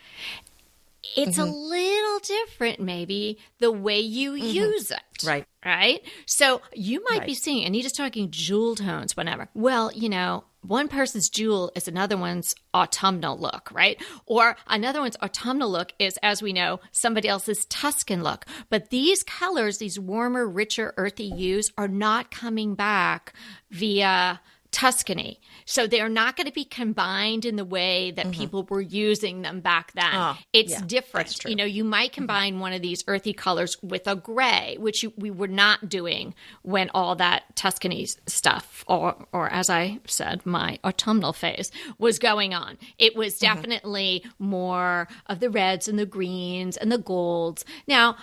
it's 1.16 1.38
Mm-hmm. 1.38 1.48
a 1.48 1.52
little 1.52 2.18
different, 2.20 2.80
maybe 2.80 3.38
the 3.58 3.70
way 3.72 4.00
you 4.00 4.34
use 4.34 4.90
it. 4.90 5.00
Right. 5.26 5.46
Right. 5.64 6.02
So 6.26 6.60
you 6.74 7.02
might 7.10 7.26
be 7.26 7.34
seeing, 7.34 7.64
and 7.64 7.74
you're 7.74 7.82
just 7.82 7.96
talking 7.96 8.30
jewel 8.30 8.74
tones, 8.74 9.16
whatever. 9.16 9.48
Well, 9.54 9.90
you 9.94 10.08
know, 10.08 10.44
one 10.66 10.88
person's 10.88 11.28
jewel 11.28 11.70
is 11.76 11.86
another 11.88 12.16
one's 12.16 12.54
autumnal 12.72 13.38
look, 13.38 13.70
right? 13.72 14.02
Or 14.26 14.56
another 14.66 15.00
one's 15.00 15.16
autumnal 15.22 15.70
look 15.70 15.92
is, 15.98 16.18
as 16.22 16.42
we 16.42 16.52
know, 16.52 16.80
somebody 16.90 17.28
else's 17.28 17.66
Tuscan 17.66 18.22
look. 18.22 18.46
But 18.70 18.90
these 18.90 19.22
colors, 19.22 19.78
these 19.78 20.00
warmer, 20.00 20.46
richer, 20.46 20.94
earthy 20.96 21.30
hues, 21.30 21.70
are 21.76 21.88
not 21.88 22.30
coming 22.30 22.74
back 22.74 23.34
via 23.70 24.40
Tuscany. 24.74 25.38
So 25.66 25.86
they're 25.86 26.08
not 26.08 26.36
going 26.36 26.48
to 26.48 26.52
be 26.52 26.64
combined 26.64 27.44
in 27.44 27.54
the 27.54 27.64
way 27.64 28.10
that 28.10 28.26
mm-hmm. 28.26 28.40
people 28.40 28.66
were 28.68 28.80
using 28.80 29.42
them 29.42 29.60
back 29.60 29.92
then. 29.92 30.12
Oh, 30.12 30.36
it's 30.52 30.72
yeah, 30.72 30.82
different. 30.84 31.44
You 31.44 31.54
know, 31.54 31.64
you 31.64 31.84
might 31.84 32.10
mm-hmm. 32.10 32.14
combine 32.14 32.58
one 32.58 32.72
of 32.72 32.82
these 32.82 33.04
earthy 33.06 33.32
colors 33.32 33.80
with 33.84 34.08
a 34.08 34.16
gray, 34.16 34.76
which 34.80 35.04
you, 35.04 35.12
we 35.16 35.30
were 35.30 35.46
not 35.46 35.88
doing 35.88 36.34
when 36.62 36.90
all 36.92 37.14
that 37.14 37.54
Tuscany 37.54 38.04
stuff, 38.26 38.84
or 38.88 39.14
or 39.32 39.48
as 39.48 39.70
I 39.70 40.00
said, 40.08 40.44
my 40.44 40.80
autumnal 40.82 41.32
phase 41.32 41.70
was 41.98 42.18
going 42.18 42.52
on. 42.52 42.76
It 42.98 43.14
was 43.14 43.38
mm-hmm. 43.38 43.54
definitely 43.54 44.24
more 44.40 45.06
of 45.26 45.38
the 45.38 45.50
reds 45.50 45.86
and 45.86 46.00
the 46.00 46.04
greens 46.04 46.76
and 46.76 46.90
the 46.90 46.98
golds. 46.98 47.64
Now, 47.86 48.16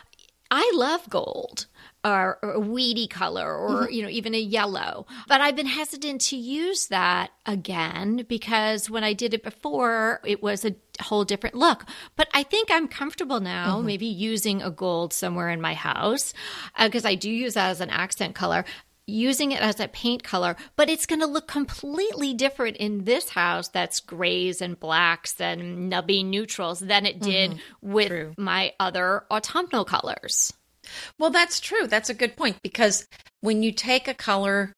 I 0.51 0.69
love 0.75 1.09
gold 1.09 1.67
or, 2.03 2.39
or 2.41 2.51
a 2.53 2.59
weedy 2.59 3.07
color 3.07 3.55
or 3.55 3.83
mm-hmm. 3.83 3.91
you 3.91 4.01
know 4.03 4.09
even 4.09 4.33
a 4.33 4.39
yellow. 4.39 5.05
But 5.27 5.41
i've 5.41 5.55
been 5.55 5.65
hesitant 5.65 6.21
to 6.21 6.37
use 6.37 6.87
that 6.87 7.31
again 7.45 8.25
because 8.27 8.89
when 8.89 9.03
i 9.03 9.13
did 9.13 9.33
it 9.33 9.43
before 9.43 10.21
it 10.25 10.41
was 10.41 10.65
a 10.65 10.75
whole 11.01 11.25
different 11.25 11.55
look. 11.55 11.85
But 12.15 12.29
i 12.33 12.43
think 12.43 12.69
i'm 12.71 12.87
comfortable 12.87 13.39
now 13.39 13.77
mm-hmm. 13.77 13.87
maybe 13.87 14.05
using 14.05 14.61
a 14.61 14.71
gold 14.71 15.13
somewhere 15.13 15.49
in 15.49 15.61
my 15.61 15.73
house 15.73 16.33
uh, 16.75 16.87
because 16.87 17.05
i 17.05 17.15
do 17.15 17.29
use 17.29 17.53
that 17.55 17.69
as 17.69 17.81
an 17.81 17.89
accent 17.89 18.35
color 18.35 18.65
using 19.11 19.51
it 19.51 19.61
as 19.61 19.79
a 19.79 19.87
paint 19.87 20.23
color, 20.23 20.55
but 20.75 20.89
it's 20.89 21.05
going 21.05 21.19
to 21.19 21.27
look 21.27 21.47
completely 21.47 22.33
different 22.33 22.77
in 22.77 23.03
this 23.03 23.29
house 23.29 23.67
that's 23.69 23.99
grays 23.99 24.61
and 24.61 24.79
blacks 24.79 25.39
and 25.39 25.91
nubby 25.91 26.25
neutrals 26.25 26.79
than 26.79 27.05
it 27.05 27.19
did 27.19 27.51
mm-hmm. 27.51 27.91
with 27.91 28.07
True. 28.07 28.33
my 28.37 28.73
other 28.79 29.25
autumnal 29.29 29.85
colors. 29.85 30.53
Well, 31.19 31.29
that's 31.29 31.59
true. 31.59 31.87
That's 31.87 32.09
a 32.09 32.15
good 32.15 32.35
point 32.35 32.57
because 32.61 33.07
when 33.41 33.63
you 33.63 33.71
take 33.71 34.07
a 34.07 34.13
color 34.13 34.73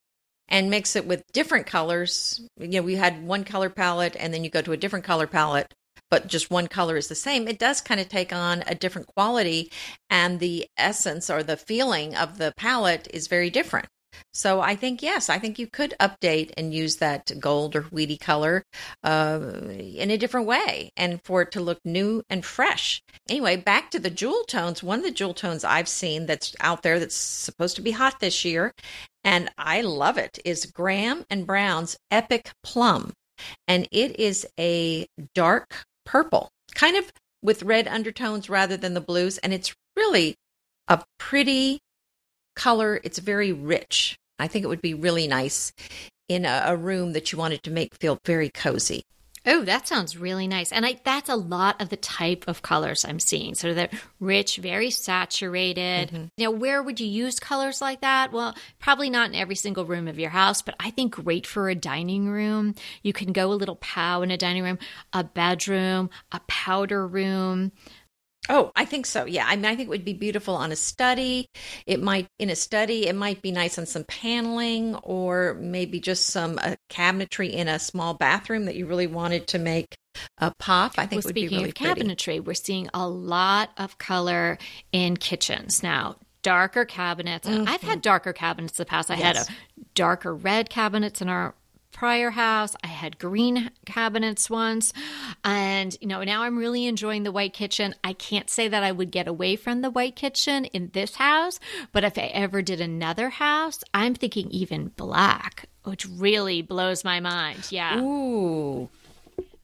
and 0.47 0.69
mix 0.69 0.95
it 0.95 1.05
with 1.05 1.23
different 1.33 1.65
colors, 1.65 2.41
you 2.59 2.67
know, 2.67 2.81
we 2.81 2.95
had 2.95 3.25
one 3.25 3.43
color 3.43 3.69
palette 3.69 4.15
and 4.19 4.33
then 4.33 4.43
you 4.43 4.49
go 4.49 4.61
to 4.61 4.71
a 4.71 4.77
different 4.77 5.05
color 5.05 5.27
palette, 5.27 5.73
but 6.11 6.27
just 6.27 6.51
one 6.51 6.67
color 6.67 6.97
is 6.97 7.07
the 7.07 7.15
same, 7.15 7.47
it 7.47 7.59
does 7.59 7.81
kind 7.81 7.99
of 7.99 8.09
take 8.09 8.33
on 8.33 8.63
a 8.67 8.75
different 8.75 9.07
quality 9.07 9.71
and 10.09 10.39
the 10.39 10.67
essence 10.77 11.29
or 11.29 11.43
the 11.43 11.57
feeling 11.57 12.15
of 12.15 12.37
the 12.37 12.53
palette 12.57 13.07
is 13.13 13.27
very 13.27 13.49
different. 13.49 13.87
So 14.33 14.61
I 14.61 14.75
think 14.75 15.01
yes, 15.01 15.29
I 15.29 15.39
think 15.39 15.59
you 15.59 15.67
could 15.67 15.93
update 15.99 16.51
and 16.57 16.73
use 16.73 16.97
that 16.97 17.31
gold 17.39 17.75
or 17.75 17.85
weedy 17.91 18.17
color 18.17 18.63
uh, 19.03 19.39
in 19.69 20.11
a 20.11 20.17
different 20.17 20.47
way, 20.47 20.91
and 20.97 21.21
for 21.23 21.41
it 21.41 21.51
to 21.51 21.61
look 21.61 21.79
new 21.85 22.23
and 22.29 22.45
fresh. 22.45 23.01
Anyway, 23.29 23.55
back 23.55 23.91
to 23.91 23.99
the 23.99 24.09
jewel 24.09 24.43
tones. 24.47 24.83
One 24.83 24.99
of 24.99 25.05
the 25.05 25.11
jewel 25.11 25.33
tones 25.33 25.63
I've 25.63 25.87
seen 25.87 26.25
that's 26.25 26.55
out 26.59 26.83
there 26.83 26.99
that's 26.99 27.15
supposed 27.15 27.75
to 27.75 27.81
be 27.81 27.91
hot 27.91 28.19
this 28.19 28.43
year, 28.43 28.73
and 29.23 29.49
I 29.57 29.81
love 29.81 30.17
it, 30.17 30.39
is 30.45 30.65
Graham 30.65 31.25
and 31.29 31.47
Brown's 31.47 31.97
Epic 32.11 32.51
Plum, 32.63 33.13
and 33.67 33.87
it 33.91 34.19
is 34.19 34.47
a 34.59 35.07
dark 35.33 35.83
purple, 36.05 36.49
kind 36.75 36.97
of 36.97 37.11
with 37.41 37.63
red 37.63 37.87
undertones 37.87 38.49
rather 38.49 38.77
than 38.77 38.93
the 38.93 39.01
blues, 39.01 39.37
and 39.39 39.53
it's 39.53 39.75
really 39.95 40.35
a 40.87 41.03
pretty 41.17 41.79
color. 42.55 42.99
It's 43.03 43.19
very 43.19 43.51
rich. 43.51 44.17
I 44.39 44.47
think 44.47 44.65
it 44.65 44.67
would 44.67 44.81
be 44.81 44.93
really 44.93 45.27
nice 45.27 45.73
in 46.27 46.45
a, 46.45 46.63
a 46.67 46.75
room 46.75 47.13
that 47.13 47.31
you 47.31 47.37
wanted 47.37 47.63
to 47.63 47.71
make 47.71 47.95
feel 47.95 48.19
very 48.25 48.49
cozy. 48.49 49.03
Oh, 49.45 49.65
that 49.65 49.89
sounds 49.89 50.15
really 50.15 50.47
nice. 50.47 50.71
And 50.71 50.85
I, 50.85 50.99
that's 51.03 51.27
a 51.27 51.35
lot 51.35 51.81
of 51.81 51.89
the 51.89 51.97
type 51.97 52.45
of 52.47 52.61
colors 52.61 53.03
I'm 53.03 53.19
seeing. 53.19 53.55
So 53.55 53.73
they're 53.73 53.89
rich, 54.21 54.55
very 54.55 54.89
saturated. 54.89 56.11
Mm-hmm. 56.11 56.25
Now, 56.37 56.51
where 56.51 56.81
would 56.81 57.01
you 57.01 57.07
use 57.07 57.39
colors 57.41 57.81
like 57.81 58.01
that? 58.01 58.31
Well, 58.31 58.55
probably 58.79 59.09
not 59.09 59.29
in 59.29 59.35
every 59.35 59.55
single 59.55 59.83
room 59.83 60.07
of 60.07 60.17
your 60.17 60.29
house, 60.29 60.61
but 60.61 60.75
I 60.79 60.91
think 60.91 61.15
great 61.15 61.45
for 61.45 61.69
a 61.69 61.75
dining 61.75 62.29
room. 62.29 62.75
You 63.01 63.11
can 63.11 63.33
go 63.33 63.51
a 63.51 63.55
little 63.55 63.75
pow 63.75 64.21
in 64.21 64.31
a 64.31 64.37
dining 64.37 64.63
room, 64.63 64.79
a 65.11 65.25
bedroom, 65.25 66.09
a 66.31 66.39
powder 66.47 67.05
room. 67.05 67.73
Oh, 68.49 68.71
I 68.75 68.83
think 68.85 69.05
so. 69.05 69.25
Yeah. 69.25 69.45
I 69.47 69.55
mean, 69.55 69.65
I 69.65 69.75
think 69.75 69.87
it 69.87 69.89
would 69.89 70.03
be 70.05 70.13
beautiful 70.13 70.55
on 70.55 70.71
a 70.71 70.75
study. 70.75 71.47
It 71.87 72.01
might, 72.01 72.27
in 72.39 72.49
a 72.49 72.55
study, 72.55 73.07
it 73.07 73.15
might 73.15 73.41
be 73.41 73.51
nice 73.51 73.77
on 73.79 73.85
some 73.85 74.03
paneling 74.03 74.95
or 74.95 75.53
maybe 75.59 75.99
just 76.01 76.25
some 76.27 76.59
uh, 76.61 76.75
cabinetry 76.89 77.51
in 77.51 77.67
a 77.69 77.79
small 77.79 78.13
bathroom 78.13 78.65
that 78.65 78.75
you 78.75 78.85
really 78.85 79.07
wanted 79.07 79.47
to 79.47 79.59
make 79.59 79.95
a 80.39 80.53
pop. 80.59 80.93
I 80.97 81.05
think 81.05 81.11
Well, 81.11 81.19
it 81.19 81.25
would 81.27 81.35
be 81.35 81.41
speaking 81.43 81.57
really 81.59 81.69
of 81.69 81.75
pretty. 81.75 82.01
cabinetry, 82.01 82.43
we're 82.43 82.53
seeing 82.53 82.89
a 82.93 83.07
lot 83.07 83.69
of 83.77 83.97
color 83.97 84.57
in 84.91 85.15
kitchens 85.15 85.81
now. 85.81 86.17
Darker 86.41 86.83
cabinets. 86.83 87.47
And 87.47 87.69
I've 87.69 87.81
had 87.81 88.01
darker 88.01 88.33
cabinets 88.33 88.77
in 88.77 88.81
the 88.83 88.85
past. 88.89 89.09
I 89.09 89.15
had 89.15 89.37
a 89.37 89.45
darker 89.95 90.35
red 90.35 90.69
cabinets 90.69 91.21
in 91.21 91.29
our 91.29 91.55
prior 91.93 92.31
house. 92.31 92.75
I 92.83 92.87
had 92.87 93.19
green 93.19 93.71
cabinets 93.85 94.49
once. 94.49 94.91
And, 95.43 95.95
you 96.01 96.07
know, 96.07 96.23
now 96.23 96.43
I'm 96.43 96.57
really 96.57 96.85
enjoying 96.85 97.23
the 97.23 97.31
white 97.31 97.53
kitchen. 97.53 97.95
I 98.03 98.13
can't 98.13 98.49
say 98.49 98.67
that 98.67 98.83
I 98.83 98.91
would 98.91 99.11
get 99.11 99.27
away 99.27 99.55
from 99.55 99.81
the 99.81 99.89
white 99.89 100.15
kitchen 100.15 100.65
in 100.65 100.89
this 100.93 101.15
house, 101.15 101.59
but 101.91 102.03
if 102.03 102.17
I 102.17 102.31
ever 102.33 102.61
did 102.61 102.81
another 102.81 103.29
house, 103.29 103.79
I'm 103.93 104.15
thinking 104.15 104.49
even 104.49 104.89
black, 104.97 105.69
which 105.83 106.05
really 106.05 106.61
blows 106.61 107.03
my 107.03 107.19
mind. 107.19 107.67
Yeah. 107.69 108.01
Ooh. 108.01 108.89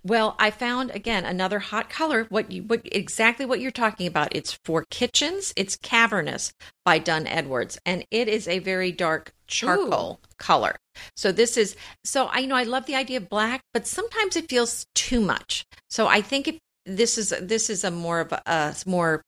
Well, 0.04 0.36
I 0.40 0.50
found 0.52 0.92
again 0.92 1.26
another 1.26 1.60
hot 1.60 1.90
color. 1.90 2.26
What 2.30 2.52
you 2.52 2.64
what 2.64 2.82
exactly 2.86 3.46
what 3.46 3.60
you're 3.60 3.72
talking 3.72 4.08
about? 4.08 4.36
It's 4.36 4.58
for 4.64 4.86
kitchens. 4.90 5.54
It's 5.58 5.76
Cavernous 5.76 6.54
by 6.86 7.00
Dunn 7.00 7.28
Edwards, 7.28 7.78
and 7.86 8.06
it 8.10 8.28
is 8.28 8.48
a 8.48 8.60
very 8.60 8.92
dark 8.92 9.34
charcoal 9.48 10.22
color. 10.38 10.78
So 11.16 11.32
this 11.32 11.58
is 11.58 11.76
so 12.04 12.30
I 12.32 12.46
know 12.46 12.56
I 12.56 12.64
love 12.64 12.86
the 12.86 12.96
idea 12.96 13.18
of 13.18 13.30
black, 13.30 13.62
but 13.74 13.88
sometimes 13.88 14.38
it 14.38 14.50
feels 14.50 14.86
too 14.96 15.20
much. 15.20 15.66
So 15.90 16.08
I 16.08 16.22
think 16.22 16.48
if 16.48 16.58
this 16.86 17.18
is 17.18 17.34
this 17.42 17.70
is 17.70 17.84
a 17.84 17.92
more 17.92 18.22
of 18.22 18.32
a, 18.32 18.42
a 18.46 18.76
more 18.86 19.22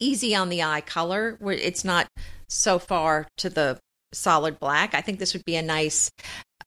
easy 0.00 0.34
on 0.34 0.48
the 0.48 0.62
eye 0.62 0.80
color 0.80 1.36
where 1.38 1.54
it's 1.54 1.84
not 1.84 2.08
so 2.48 2.78
far 2.78 3.28
to 3.36 3.48
the 3.48 3.78
solid 4.12 4.58
black. 4.58 4.94
I 4.94 5.00
think 5.00 5.18
this 5.18 5.34
would 5.34 5.44
be 5.44 5.56
a 5.56 5.62
nice 5.62 6.10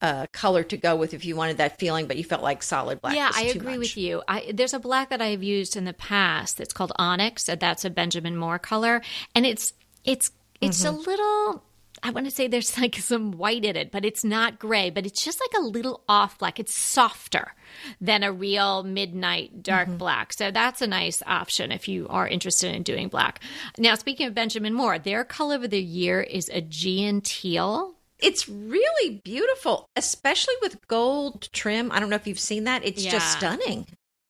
uh, 0.02 0.26
color 0.32 0.64
to 0.64 0.76
go 0.76 0.96
with 0.96 1.14
if 1.14 1.24
you 1.24 1.36
wanted 1.36 1.58
that 1.58 1.78
feeling, 1.78 2.06
but 2.06 2.16
you 2.16 2.24
felt 2.24 2.42
like 2.42 2.62
solid 2.62 3.00
black. 3.00 3.14
Yeah, 3.14 3.30
I 3.34 3.44
agree 3.44 3.72
much. 3.72 3.78
with 3.78 3.96
you. 3.96 4.22
I, 4.26 4.50
there's 4.52 4.74
a 4.74 4.80
black 4.80 5.10
that 5.10 5.22
I've 5.22 5.42
used 5.42 5.76
in 5.76 5.84
the 5.84 5.92
past. 5.92 6.60
It's 6.60 6.72
called 6.72 6.92
Onyx. 6.96 7.48
and 7.48 7.60
That's 7.60 7.84
a 7.84 7.90
Benjamin 7.90 8.36
Moore 8.36 8.58
color, 8.58 9.00
and 9.34 9.46
it's 9.46 9.72
it's 10.04 10.32
it's 10.60 10.84
Mm-hmm. 10.84 10.94
a 10.94 10.98
little 10.98 11.62
I 12.02 12.10
want 12.10 12.26
to 12.26 12.32
say 12.32 12.48
there's 12.48 12.76
like 12.80 12.96
some 12.96 13.32
white 13.32 13.64
in 13.64 13.76
it, 13.76 13.92
but 13.92 14.04
it's 14.04 14.24
not 14.24 14.58
gray, 14.58 14.90
but 14.90 15.06
it's 15.06 15.24
just 15.24 15.40
like 15.40 15.62
a 15.62 15.66
little 15.66 16.02
off 16.08 16.38
black. 16.38 16.58
It's 16.58 16.74
softer 16.74 17.54
than 18.00 18.22
a 18.22 18.32
real 18.32 18.82
midnight 18.82 19.62
dark 19.62 19.88
mm-hmm. 19.88 19.98
black. 19.98 20.32
So 20.32 20.50
that's 20.50 20.82
a 20.82 20.86
nice 20.86 21.22
option 21.26 21.70
if 21.72 21.88
you 21.88 22.08
are 22.08 22.26
interested 22.26 22.74
in 22.74 22.82
doing 22.82 23.08
black. 23.08 23.40
Now, 23.78 23.94
speaking 23.94 24.26
of 24.26 24.34
Benjamin 24.34 24.74
Moore, 24.74 24.98
their 24.98 25.24
color 25.24 25.56
of 25.56 25.70
the 25.70 25.82
year 25.82 26.20
is 26.20 26.50
Aegean 26.52 27.20
teal. 27.20 27.94
It's 28.22 28.48
really 28.48 29.20
beautiful, 29.24 29.90
especially 29.96 30.54
with 30.62 30.86
gold 30.86 31.48
trim. 31.52 31.90
I 31.92 32.00
don't 32.00 32.08
know 32.08 32.16
if 32.16 32.26
you've 32.26 32.38
seen 32.38 32.64
that. 32.64 32.84
It's 32.84 33.04
yeah. 33.04 33.10
just 33.10 33.32
stunning. 33.32 33.86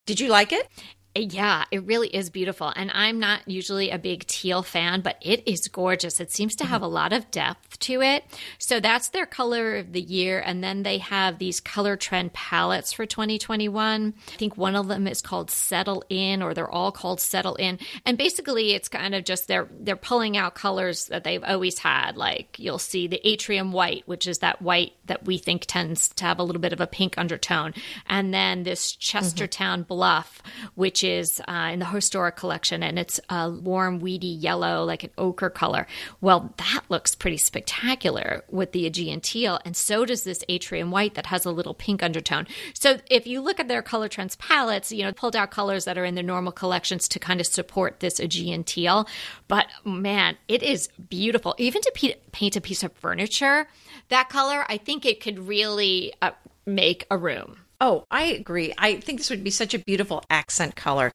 Did 0.07 0.19
you 0.19 0.29
like 0.29 0.53
it? 0.53 0.67
Yeah, 1.15 1.65
it 1.71 1.85
really 1.85 2.09
is 2.09 2.31
beautiful. 2.31 2.73
And 2.75 2.91
I'm 2.91 3.19
not 3.19 3.47
usually 3.47 3.91
a 3.91 3.99
big 3.99 4.27
teal 4.27 4.63
fan, 4.63 5.03
but 5.03 5.19
it 5.21 5.47
is 5.47 5.69
gorgeous. 5.69 6.21
It 6.21 6.33
seems 6.33 6.57
to 6.57 6.65
have 6.65 6.81
a 6.81 6.87
lot 6.87 7.13
of 7.13 7.31
depth 7.31 7.79
to 7.81 8.01
it. 8.01 8.25
So 8.59 8.81
that's 8.81 9.11
their 9.11 9.27
color 9.27 9.77
of 9.77 9.93
the 9.93 10.01
year. 10.01 10.41
And 10.41 10.65
then 10.65 10.85
they 10.85 10.99
have 10.99 11.39
these 11.39 11.61
color 11.61 11.97
trend 11.97 12.33
palettes 12.33 12.95
for 12.95 13.05
2021. 13.05 14.15
I 14.17 14.37
think 14.37 14.57
one 14.57 14.75
of 14.75 14.89
them 14.89 15.07
is 15.07 15.21
called 15.21 15.51
Settle 15.51 16.03
In, 16.09 16.43
or 16.43 16.55
they're 16.55 16.71
all 16.71 16.93
called 16.93 17.21
Settle 17.21 17.57
In. 17.57 17.79
And 18.07 18.17
basically, 18.17 18.73
it's 18.73 18.89
kind 18.89 19.15
of 19.15 19.25
just 19.25 19.49
they're 19.49 19.69
they're 19.81 19.97
pulling 19.97 20.39
out 20.39 20.55
colors 20.55 21.07
that 21.07 21.25
they've 21.25 21.45
always 21.45 21.79
had. 21.79 22.17
Like 22.17 22.59
you'll 22.59 22.79
see 22.79 23.07
the 23.07 23.21
atrium 23.29 23.73
white, 23.73 24.05
which 24.07 24.27
is 24.27 24.39
that 24.39 24.63
white 24.63 24.93
that 25.07 25.27
we 25.27 25.37
think 25.37 25.67
tends 25.67 26.09
to 26.09 26.25
have 26.25 26.39
a 26.39 26.43
little 26.43 26.63
bit 26.63 26.73
of 26.73 26.81
a 26.81 26.87
pink 26.87 27.19
undertone. 27.19 27.75
And 28.07 28.33
then 28.33 28.63
this 28.63 28.97
Chestertown 28.97 29.81
mm-hmm. 29.81 29.99
Buff, 29.99 30.41
which 30.75 31.02
is 31.05 31.41
uh, 31.49 31.71
in 31.73 31.79
the 31.79 31.87
historic 31.87 32.37
collection, 32.37 32.83
and 32.83 32.99
it's 32.99 33.21
a 33.29 33.51
warm, 33.51 34.01
weedy 34.01 34.27
yellow, 34.27 34.85
like 34.85 35.05
an 35.05 35.11
ochre 35.19 35.51
color. 35.51 35.87
Well, 36.21 36.53
that 36.59 36.83
looks 36.89 37.15
pretty 37.15 37.39
spectacular 37.39 38.45
with 38.51 38.73
the 38.73 38.87
Aegean 38.87 39.21
teal, 39.21 39.59
and 39.65 39.77
so 39.77 40.05
does 40.05 40.25
this 40.25 40.45
atrium 40.49 40.91
white 40.91 41.15
that 41.15 41.27
has 41.27 41.45
a 41.45 41.51
little 41.51 41.75
pink 41.75 42.03
undertone. 42.03 42.47
So 42.75 42.99
if 43.11 43.27
you 43.27 43.41
look 43.41 43.61
at 43.61 43.69
their 43.69 43.83
color 43.83 44.09
trends 44.09 44.37
palettes, 44.37 44.93
you 44.93 45.03
know, 45.03 45.13
pulled 45.13 45.37
out 45.37 45.51
colors 45.51 45.85
that 45.85 45.99
are 45.99 46.05
in 46.05 46.15
their 46.15 46.25
normal 46.25 46.53
collections 46.53 47.09
to 47.09 47.19
kind 47.19 47.41
of 47.41 47.47
support 47.47 48.01
this 48.01 48.21
Aegean 48.21 48.65
teal. 48.65 49.09
But 49.49 49.67
man, 49.85 50.37
it 50.49 50.63
is 50.63 50.89
beautiful. 51.09 51.55
Even 51.59 51.83
to 51.83 52.17
paint 52.33 52.57
a 52.57 52.61
piece 52.61 52.83
of 52.83 52.93
furniture, 52.93 53.67
that 54.09 54.29
color, 54.29 54.65
I 54.69 54.77
think 54.77 55.07
it 55.07 55.21
could 55.21 55.39
really 55.39 56.13
uh, 56.21 56.33
make 56.67 57.07
a 57.11 57.17
room. 57.17 57.57
Oh, 57.83 58.05
I 58.13 58.27
agree. 58.27 58.73
I 58.79 59.01
think 59.01 59.19
this 59.19 59.29
would 59.29 59.43
be 59.43 59.51
such 59.51 59.75
a 59.75 59.79
beautiful 59.81 60.23
accent 60.31 60.77
color. 60.77 61.11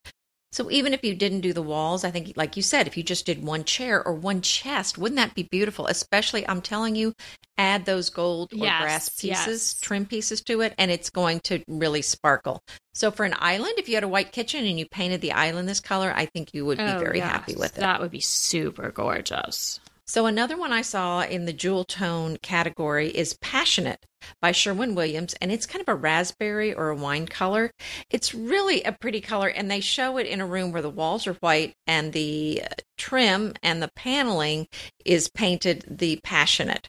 So 0.52 0.70
even 0.70 0.94
if 0.94 1.02
you 1.02 1.16
didn't 1.16 1.40
do 1.40 1.54
the 1.54 1.62
walls, 1.62 2.04
I 2.04 2.12
think, 2.12 2.34
like 2.36 2.58
you 2.58 2.62
said, 2.64 2.88
if 2.88 2.98
you 2.98 3.04
just 3.04 3.26
did 3.26 3.42
one 3.42 3.64
chair 3.64 4.06
or 4.06 4.14
one 4.14 4.42
chest, 4.42 4.98
wouldn't 4.98 5.16
that 5.16 5.34
be 5.34 5.44
beautiful? 5.44 5.88
Especially, 5.88 6.46
I'm 6.46 6.62
telling 6.62 6.96
you, 6.96 7.14
add 7.58 7.86
those 7.86 8.10
gold 8.10 8.52
or 8.52 8.66
yes, 8.66 8.82
brass 8.82 9.10
pieces, 9.10 9.48
yes. 9.76 9.80
trim 9.80 10.06
pieces 10.06 10.42
to 10.42 10.60
it, 10.60 10.74
and 10.78 10.92
it's 10.92 11.10
going 11.10 11.40
to 11.46 11.64
really 11.70 12.02
sparkle. 12.02 12.62
So 12.94 13.12
for 13.12 13.24
an 13.24 13.36
island, 13.40 13.76
if 13.78 13.88
you 13.88 13.96
had 13.96 14.04
a 14.04 14.10
white 14.10 14.34
kitchen 14.34 14.66
and 14.66 14.78
you 14.78 14.88
painted 14.88 15.22
the 15.22 15.32
island 15.32 15.70
this 15.70 15.80
color, 15.80 16.12
I 16.14 16.26
think 16.26 16.54
you 16.54 16.66
would 16.66 16.80
be 16.80 16.84
oh, 16.84 17.00
very 17.00 17.20
yes. 17.20 17.32
happy 17.32 17.56
with 17.56 17.78
it. 17.78 17.82
That 17.82 18.02
would 18.02 18.12
be 18.12 18.20
super 18.20 18.92
gorgeous. 18.92 19.80
So 20.08 20.26
another 20.26 20.56
one 20.56 20.72
I 20.72 20.84
saw 20.84 21.22
in 21.22 21.46
the 21.46 21.54
jewel 21.54 21.84
tone 21.84 22.38
category 22.42 23.10
is 23.10 23.38
Passionate 23.42 24.06
by 24.42 24.54
Sherwin 24.54 24.96
Williams, 24.96 25.36
and 25.42 25.52
it's 25.52 25.66
kind 25.66 25.82
of 25.82 25.90
a 25.90 25.96
raspberry 25.96 26.74
or 26.74 26.90
a 26.90 26.96
wine 26.96 27.28
color. 27.28 27.72
It's 28.10 28.34
really 28.34 28.82
a 28.84 28.94
pretty 28.94 29.20
color, 29.20 29.50
and 29.50 29.70
they 29.70 29.82
show 29.82 30.18
it 30.18 30.26
in 30.26 30.40
a 30.40 30.46
room 30.46 30.72
where 30.72 30.82
the 30.82 30.90
walls 30.90 31.28
are 31.28 31.34
white 31.34 31.74
and 31.86 32.14
the 32.14 32.64
uh, 32.64 32.76
trim 32.98 33.54
and 33.62 33.84
the 33.84 33.92
paneling 33.98 34.68
is 35.04 35.30
painted 35.30 35.84
the 35.90 36.22
Passionate. 36.24 36.88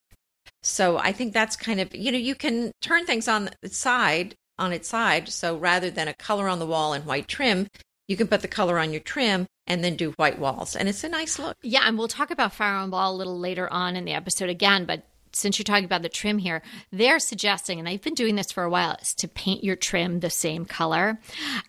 So 0.62 0.98
I 0.98 1.10
think 1.10 1.32
that's 1.32 1.56
kind 1.56 1.80
of, 1.80 1.92
you 1.94 2.12
know, 2.12 2.18
you 2.18 2.36
can 2.36 2.70
turn 2.80 3.04
things 3.04 3.26
on 3.26 3.50
its 3.62 3.76
side 3.76 4.36
on 4.58 4.72
its 4.72 4.88
side. 4.88 5.28
So 5.28 5.56
rather 5.56 5.90
than 5.90 6.08
a 6.08 6.14
color 6.14 6.48
on 6.48 6.58
the 6.58 6.66
wall 6.66 6.92
and 6.92 7.04
white 7.04 7.28
trim, 7.28 7.68
you 8.08 8.16
can 8.16 8.26
put 8.26 8.40
the 8.40 8.48
color 8.48 8.78
on 8.78 8.90
your 8.90 9.00
trim 9.00 9.46
and 9.66 9.84
then 9.84 9.94
do 9.94 10.12
white 10.12 10.38
walls. 10.38 10.74
And 10.74 10.88
it's 10.88 11.04
a 11.04 11.08
nice 11.08 11.38
look. 11.38 11.56
Yeah, 11.62 11.82
and 11.84 11.96
we'll 11.96 12.08
talk 12.08 12.30
about 12.30 12.54
Farrow 12.54 12.82
and 12.82 12.90
Ball 12.90 13.14
a 13.14 13.16
little 13.16 13.38
later 13.38 13.70
on 13.72 13.94
in 13.94 14.04
the 14.04 14.14
episode 14.14 14.48
again, 14.48 14.86
but 14.86 15.06
since 15.38 15.58
you're 15.58 15.64
talking 15.64 15.84
about 15.84 16.02
the 16.02 16.08
trim 16.08 16.38
here, 16.38 16.62
they're 16.92 17.18
suggesting, 17.18 17.78
and 17.78 17.88
I've 17.88 18.02
been 18.02 18.14
doing 18.14 18.36
this 18.36 18.52
for 18.52 18.64
a 18.64 18.70
while, 18.70 18.96
is 19.00 19.14
to 19.14 19.28
paint 19.28 19.64
your 19.64 19.76
trim 19.76 20.20
the 20.20 20.30
same 20.30 20.64
color. 20.64 21.18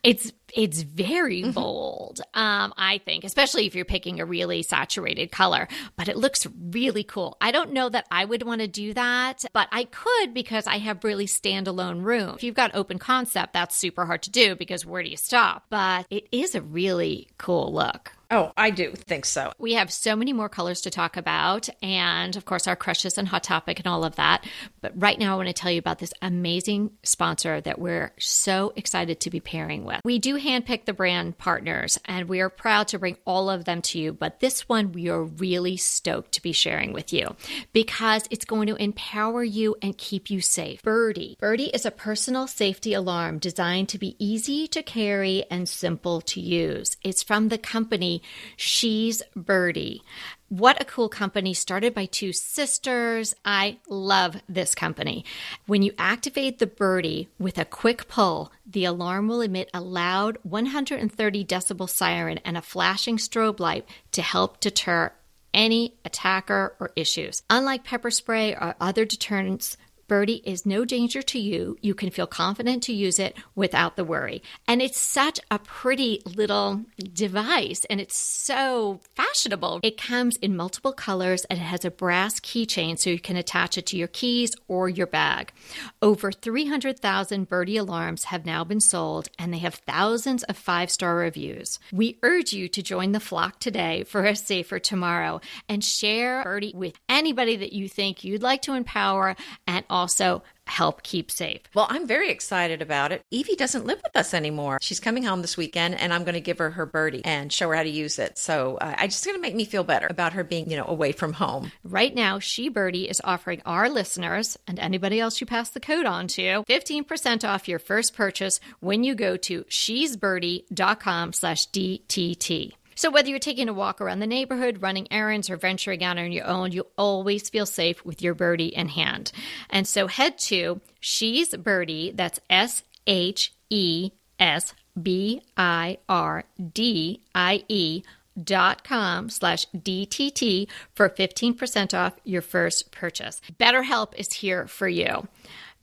It's 0.03 0.31
it's 0.53 0.81
very 0.81 1.43
mm-hmm. 1.43 1.51
bold, 1.51 2.21
um, 2.33 2.73
I 2.75 2.99
think, 3.05 3.23
especially 3.23 3.67
if 3.67 3.75
you're 3.75 3.85
picking 3.85 4.19
a 4.19 4.25
really 4.25 4.63
saturated 4.63 5.31
color, 5.31 5.67
but 5.95 6.07
it 6.07 6.17
looks 6.17 6.47
really 6.71 7.03
cool. 7.03 7.37
I 7.39 7.51
don't 7.51 7.73
know 7.73 7.87
that 7.89 8.07
I 8.09 8.25
would 8.25 8.43
want 8.43 8.61
to 8.61 8.67
do 8.67 8.93
that, 8.95 9.45
but 9.53 9.67
I 9.71 9.83
could 9.83 10.33
because 10.33 10.65
I 10.67 10.77
have 10.77 11.03
really 11.03 11.27
standalone 11.27 12.03
room. 12.03 12.33
If 12.35 12.43
you've 12.43 12.55
got 12.55 12.73
open 12.73 12.99
concept, 12.99 13.53
that's 13.53 13.75
super 13.75 14.05
hard 14.05 14.23
to 14.23 14.31
do 14.31 14.55
because 14.55 14.85
where 14.85 15.03
do 15.03 15.09
you 15.09 15.17
stop? 15.17 15.65
But 15.69 16.07
it 16.09 16.27
is 16.31 16.55
a 16.55 16.61
really 16.61 17.29
cool 17.37 17.71
look. 17.73 18.13
Oh, 18.31 18.51
I 18.55 18.69
do 18.69 18.91
think 18.91 19.25
so. 19.25 19.51
We 19.57 19.73
have 19.73 19.91
so 19.91 20.15
many 20.15 20.33
more 20.33 20.49
colors 20.49 20.81
to 20.81 20.91
talk 20.91 21.17
about, 21.17 21.67
and 21.81 22.35
of 22.35 22.45
course, 22.45 22.67
our 22.67 22.75
crushes 22.75 23.17
and 23.17 23.27
Hot 23.27 23.43
Topic 23.43 23.79
and 23.79 23.87
all 23.87 24.03
of 24.03 24.17
that. 24.17 24.45
But 24.81 24.93
right 24.95 25.17
now, 25.17 25.33
I 25.33 25.37
want 25.37 25.47
to 25.47 25.53
tell 25.53 25.71
you 25.71 25.79
about 25.79 25.97
this 25.97 26.13
amazing 26.21 26.91
sponsor 27.01 27.59
that 27.61 27.79
we're 27.79 28.11
so 28.19 28.71
excited 28.75 29.19
to 29.21 29.31
be 29.31 29.39
pairing 29.39 29.83
with. 29.83 30.01
We 30.03 30.19
do 30.19 30.37
handpick 30.39 30.85
the 30.85 30.93
brand 30.93 31.39
partners, 31.39 31.97
and 32.05 32.29
we 32.29 32.39
are 32.39 32.51
proud 32.51 32.89
to 32.89 32.99
bring 32.99 33.17
all 33.25 33.49
of 33.49 33.65
them 33.65 33.81
to 33.83 33.99
you. 33.99 34.13
But 34.13 34.41
this 34.41 34.69
one, 34.69 34.91
we 34.91 35.09
are 35.09 35.23
really 35.23 35.77
stoked 35.77 36.33
to 36.33 36.41
be 36.43 36.51
sharing 36.51 36.93
with 36.93 37.11
you 37.11 37.35
because 37.73 38.27
it's 38.29 38.45
going 38.45 38.67
to 38.67 38.75
empower 38.75 39.43
you 39.43 39.75
and 39.81 39.97
keep 39.97 40.29
you 40.29 40.39
safe. 40.39 40.83
Birdie. 40.83 41.35
Birdie 41.39 41.71
is 41.71 41.83
a 41.83 41.91
personal 41.91 42.45
safety 42.45 42.93
alarm 42.93 43.39
designed 43.39 43.89
to 43.89 43.97
be 43.97 44.15
easy 44.23 44.67
to 44.67 44.83
carry 44.83 45.45
and 45.49 45.67
simple 45.67 46.21
to 46.21 46.39
use. 46.39 46.95
It's 47.03 47.23
from 47.23 47.49
the 47.49 47.57
company 47.57 48.18
She's 48.55 49.21
Birdie. 49.35 50.01
What 50.49 50.81
a 50.81 50.85
cool 50.85 51.09
company 51.09 51.53
started 51.53 51.93
by 51.93 52.05
two 52.05 52.33
sisters. 52.33 53.35
I 53.45 53.77
love 53.87 54.41
this 54.49 54.73
company. 54.73 55.23
When 55.67 55.83
you 55.83 55.93
activate 55.97 56.57
the 56.57 56.65
birdie 56.65 57.29
with 57.37 57.59
a 57.59 57.65
quick 57.65 58.07
pull, 58.07 58.51
the 58.65 58.85
alarm 58.85 59.27
will 59.27 59.41
emit 59.41 59.69
a 59.73 59.81
loud 59.81 60.39
130 60.41 61.45
decibel 61.45 61.87
siren 61.87 62.39
and 62.39 62.57
a 62.57 62.63
flashing 62.63 63.17
strobe 63.17 63.59
light 63.59 63.87
to 64.11 64.23
help 64.23 64.59
deter 64.59 65.11
any 65.53 65.93
attacker 66.05 66.75
or 66.79 66.91
issues. 66.95 67.43
Unlike 67.49 67.83
pepper 67.83 68.11
spray 68.11 68.53
or 68.53 68.75
other 68.79 69.05
deterrents, 69.05 69.77
Birdie 70.09 70.41
is 70.43 70.65
no 70.65 70.85
danger 70.85 71.21
to 71.21 71.39
you. 71.39 71.77
You 71.81 71.93
can 71.93 72.09
feel 72.09 72.25
confident 72.25 72.81
to 72.83 72.93
use 72.93 73.19
it 73.19 73.37
without 73.55 73.95
the 73.95 74.03
worry. 74.03 74.41
And 74.67 74.81
it's 74.81 74.99
such 74.99 75.39
a 75.51 75.59
pretty 75.59 76.21
little 76.25 76.83
device 77.13 77.85
and 77.91 78.01
it's 78.01 78.17
so 78.17 79.01
fashionable. 79.15 79.79
It 79.83 80.01
comes 80.01 80.35
in 80.37 80.57
multiple 80.57 80.93
colors 80.93 81.45
and 81.45 81.59
it 81.59 81.63
has 81.63 81.85
a 81.85 81.91
brass 81.91 82.39
keychain 82.39 82.97
so 82.97 83.11
you 83.11 83.19
can 83.19 83.37
attach 83.37 83.77
it 83.77 83.85
to 83.87 83.97
your 83.97 84.07
keys 84.07 84.55
or 84.67 84.89
your 84.89 85.05
bag. 85.05 85.53
Over 86.01 86.31
300,000 86.31 87.47
Birdie 87.47 87.77
alarms 87.77 88.25
have 88.25 88.47
now 88.47 88.63
been 88.63 88.81
sold 88.81 89.29
and 89.37 89.53
they 89.53 89.59
have 89.59 89.75
thousands 89.75 90.41
of 90.43 90.57
five 90.57 90.89
star 90.89 91.15
reviews. 91.15 91.77
We 91.93 92.17
urge 92.23 92.51
you 92.51 92.67
to 92.69 92.81
join 92.81 93.11
the 93.11 93.19
flock 93.19 93.59
today 93.59 94.03
for 94.05 94.25
a 94.25 94.35
safer 94.35 94.79
tomorrow 94.79 95.39
and 95.69 95.83
share 95.83 96.41
Birdie 96.43 96.73
with 96.75 96.99
anybody 97.07 97.55
that 97.57 97.73
you 97.73 97.87
think 97.87 98.23
you'd 98.23 98.41
like 98.41 98.63
to 98.63 98.73
empower 98.73 99.35
and 99.67 99.85
also 99.99 100.43
help 100.65 101.01
keep 101.03 101.31
safe. 101.31 101.61
Well, 101.73 101.87
I'm 101.89 102.07
very 102.07 102.29
excited 102.29 102.81
about 102.81 103.11
it. 103.11 103.23
Evie 103.31 103.55
doesn't 103.55 103.85
live 103.85 103.99
with 104.03 104.15
us 104.15 104.33
anymore. 104.33 104.77
She's 104.81 104.99
coming 104.99 105.23
home 105.23 105.41
this 105.41 105.57
weekend, 105.57 105.99
and 105.99 106.13
I'm 106.13 106.23
going 106.23 106.35
to 106.35 106.41
give 106.41 106.59
her 106.59 106.69
her 106.69 106.85
birdie 106.85 107.25
and 107.25 107.51
show 107.51 107.67
her 107.69 107.75
how 107.75 107.83
to 107.83 107.89
use 107.89 108.19
it. 108.19 108.37
So 108.37 108.77
uh, 108.77 108.95
I 108.97 109.07
just 109.07 109.25
going 109.25 109.35
to 109.35 109.41
make 109.41 109.55
me 109.55 109.65
feel 109.65 109.83
better 109.83 110.07
about 110.09 110.33
her 110.33 110.43
being, 110.43 110.69
you 110.69 110.77
know, 110.77 110.85
away 110.87 111.11
from 111.11 111.33
home. 111.33 111.71
Right 111.83 112.13
now, 112.13 112.39
She 112.39 112.69
Birdie 112.69 113.09
is 113.09 113.21
offering 113.23 113.61
our 113.65 113.89
listeners 113.89 114.57
and 114.67 114.79
anybody 114.79 115.19
else 115.19 115.41
you 115.41 115.47
pass 115.47 115.69
the 115.69 115.79
code 115.79 116.05
on 116.05 116.27
to 116.29 116.63
15% 116.63 117.47
off 117.47 117.67
your 117.67 117.79
first 117.79 118.15
purchase 118.15 118.59
when 118.79 119.03
you 119.03 119.15
go 119.15 119.37
to 119.37 119.65
she'sbirdie.com 119.67 121.33
slash 121.33 121.67
DTT. 121.69 122.73
So, 122.99 123.09
whether 123.09 123.29
you're 123.29 123.39
taking 123.39 123.69
a 123.69 123.73
walk 123.73 124.01
around 124.01 124.19
the 124.19 124.27
neighborhood, 124.27 124.81
running 124.81 125.07
errands, 125.09 125.49
or 125.49 125.55
venturing 125.55 126.03
out 126.03 126.17
on 126.17 126.33
your 126.33 126.45
own, 126.45 126.73
you'll 126.73 126.91
always 126.97 127.49
feel 127.49 127.65
safe 127.65 128.03
with 128.03 128.21
your 128.21 128.33
birdie 128.33 128.75
in 128.75 128.89
hand. 128.89 129.31
And 129.69 129.87
so, 129.87 130.07
head 130.07 130.37
to 130.39 130.81
She's 130.99 131.55
Birdie, 131.55 132.11
that's 132.11 132.41
S 132.49 132.83
H 133.07 133.53
E 133.69 134.11
S 134.37 134.73
B 135.01 135.41
I 135.55 135.99
R 136.09 136.43
D 136.73 137.21
I 137.33 137.63
E 137.69 138.03
dot 138.43 138.83
com 138.83 139.29
slash 139.29 139.65
DTT 139.73 140.67
for 140.93 141.09
15% 141.09 141.97
off 141.97 142.19
your 142.25 142.41
first 142.41 142.91
purchase. 142.91 143.39
BetterHelp 143.57 144.13
is 144.17 144.33
here 144.33 144.67
for 144.67 144.89
you. 144.89 145.25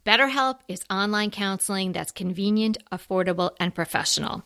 BetterHelp 0.07 0.61
is 0.69 0.85
online 0.89 1.33
counseling 1.33 1.91
that's 1.91 2.13
convenient, 2.13 2.79
affordable, 2.93 3.51
and 3.59 3.75
professional. 3.75 4.45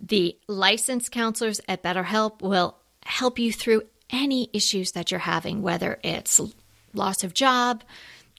The 0.00 0.38
licensed 0.48 1.12
counselors 1.12 1.60
at 1.68 1.82
BetterHelp 1.82 2.40
will 2.40 2.78
help 3.04 3.38
you 3.38 3.52
through 3.52 3.82
any 4.08 4.48
issues 4.54 4.92
that 4.92 5.10
you're 5.10 5.20
having, 5.20 5.60
whether 5.60 5.98
it's 6.02 6.40
loss 6.94 7.22
of 7.22 7.34
job, 7.34 7.84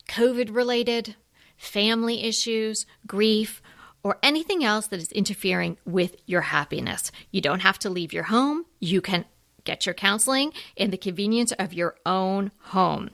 COVID 0.09 0.55
related, 0.55 1.15
family 1.55 2.23
issues, 2.23 2.87
grief, 3.05 3.61
or 4.01 4.17
anything 4.23 4.63
else 4.63 4.87
that 4.87 4.99
is 4.99 5.11
interfering 5.11 5.77
with 5.85 6.15
your 6.25 6.41
happiness. 6.41 7.11
You 7.31 7.41
don't 7.41 7.61
have 7.61 7.77
to 7.79 7.89
leave 7.91 8.13
your 8.13 8.23
home. 8.23 8.65
You 8.79 9.01
can 9.01 9.25
get 9.65 9.85
your 9.85 9.95
counseling 9.95 10.53
in 10.75 10.91
the 10.91 10.97
convenience 10.97 11.51
of 11.53 11.73
your 11.73 11.95
own 12.05 12.51
home. 12.59 13.09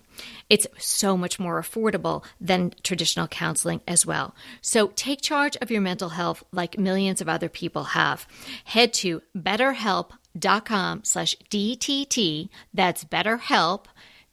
It's 0.50 0.68
so 0.78 1.18
much 1.18 1.40
more 1.40 1.60
affordable 1.62 2.24
than 2.40 2.74
traditional 2.84 3.28
counseling 3.28 3.82
as 3.88 4.06
well. 4.06 4.36
So 4.62 4.92
take 4.96 5.22
charge 5.22 5.58
of 5.58 5.72
your 5.72 5.82
mental 5.82 6.10
health 6.10 6.44
like 6.52 6.78
millions 6.78 7.22
of 7.22 7.30
other 7.30 7.50
people 7.50 7.84
have. 7.86 8.28
Head 8.66 8.94
to 8.96 9.22
betterhelp.com 9.36 11.04
slash 11.04 11.36
DTT. 11.50 12.50
That's 12.74 13.04
betterhelp, 13.06 13.86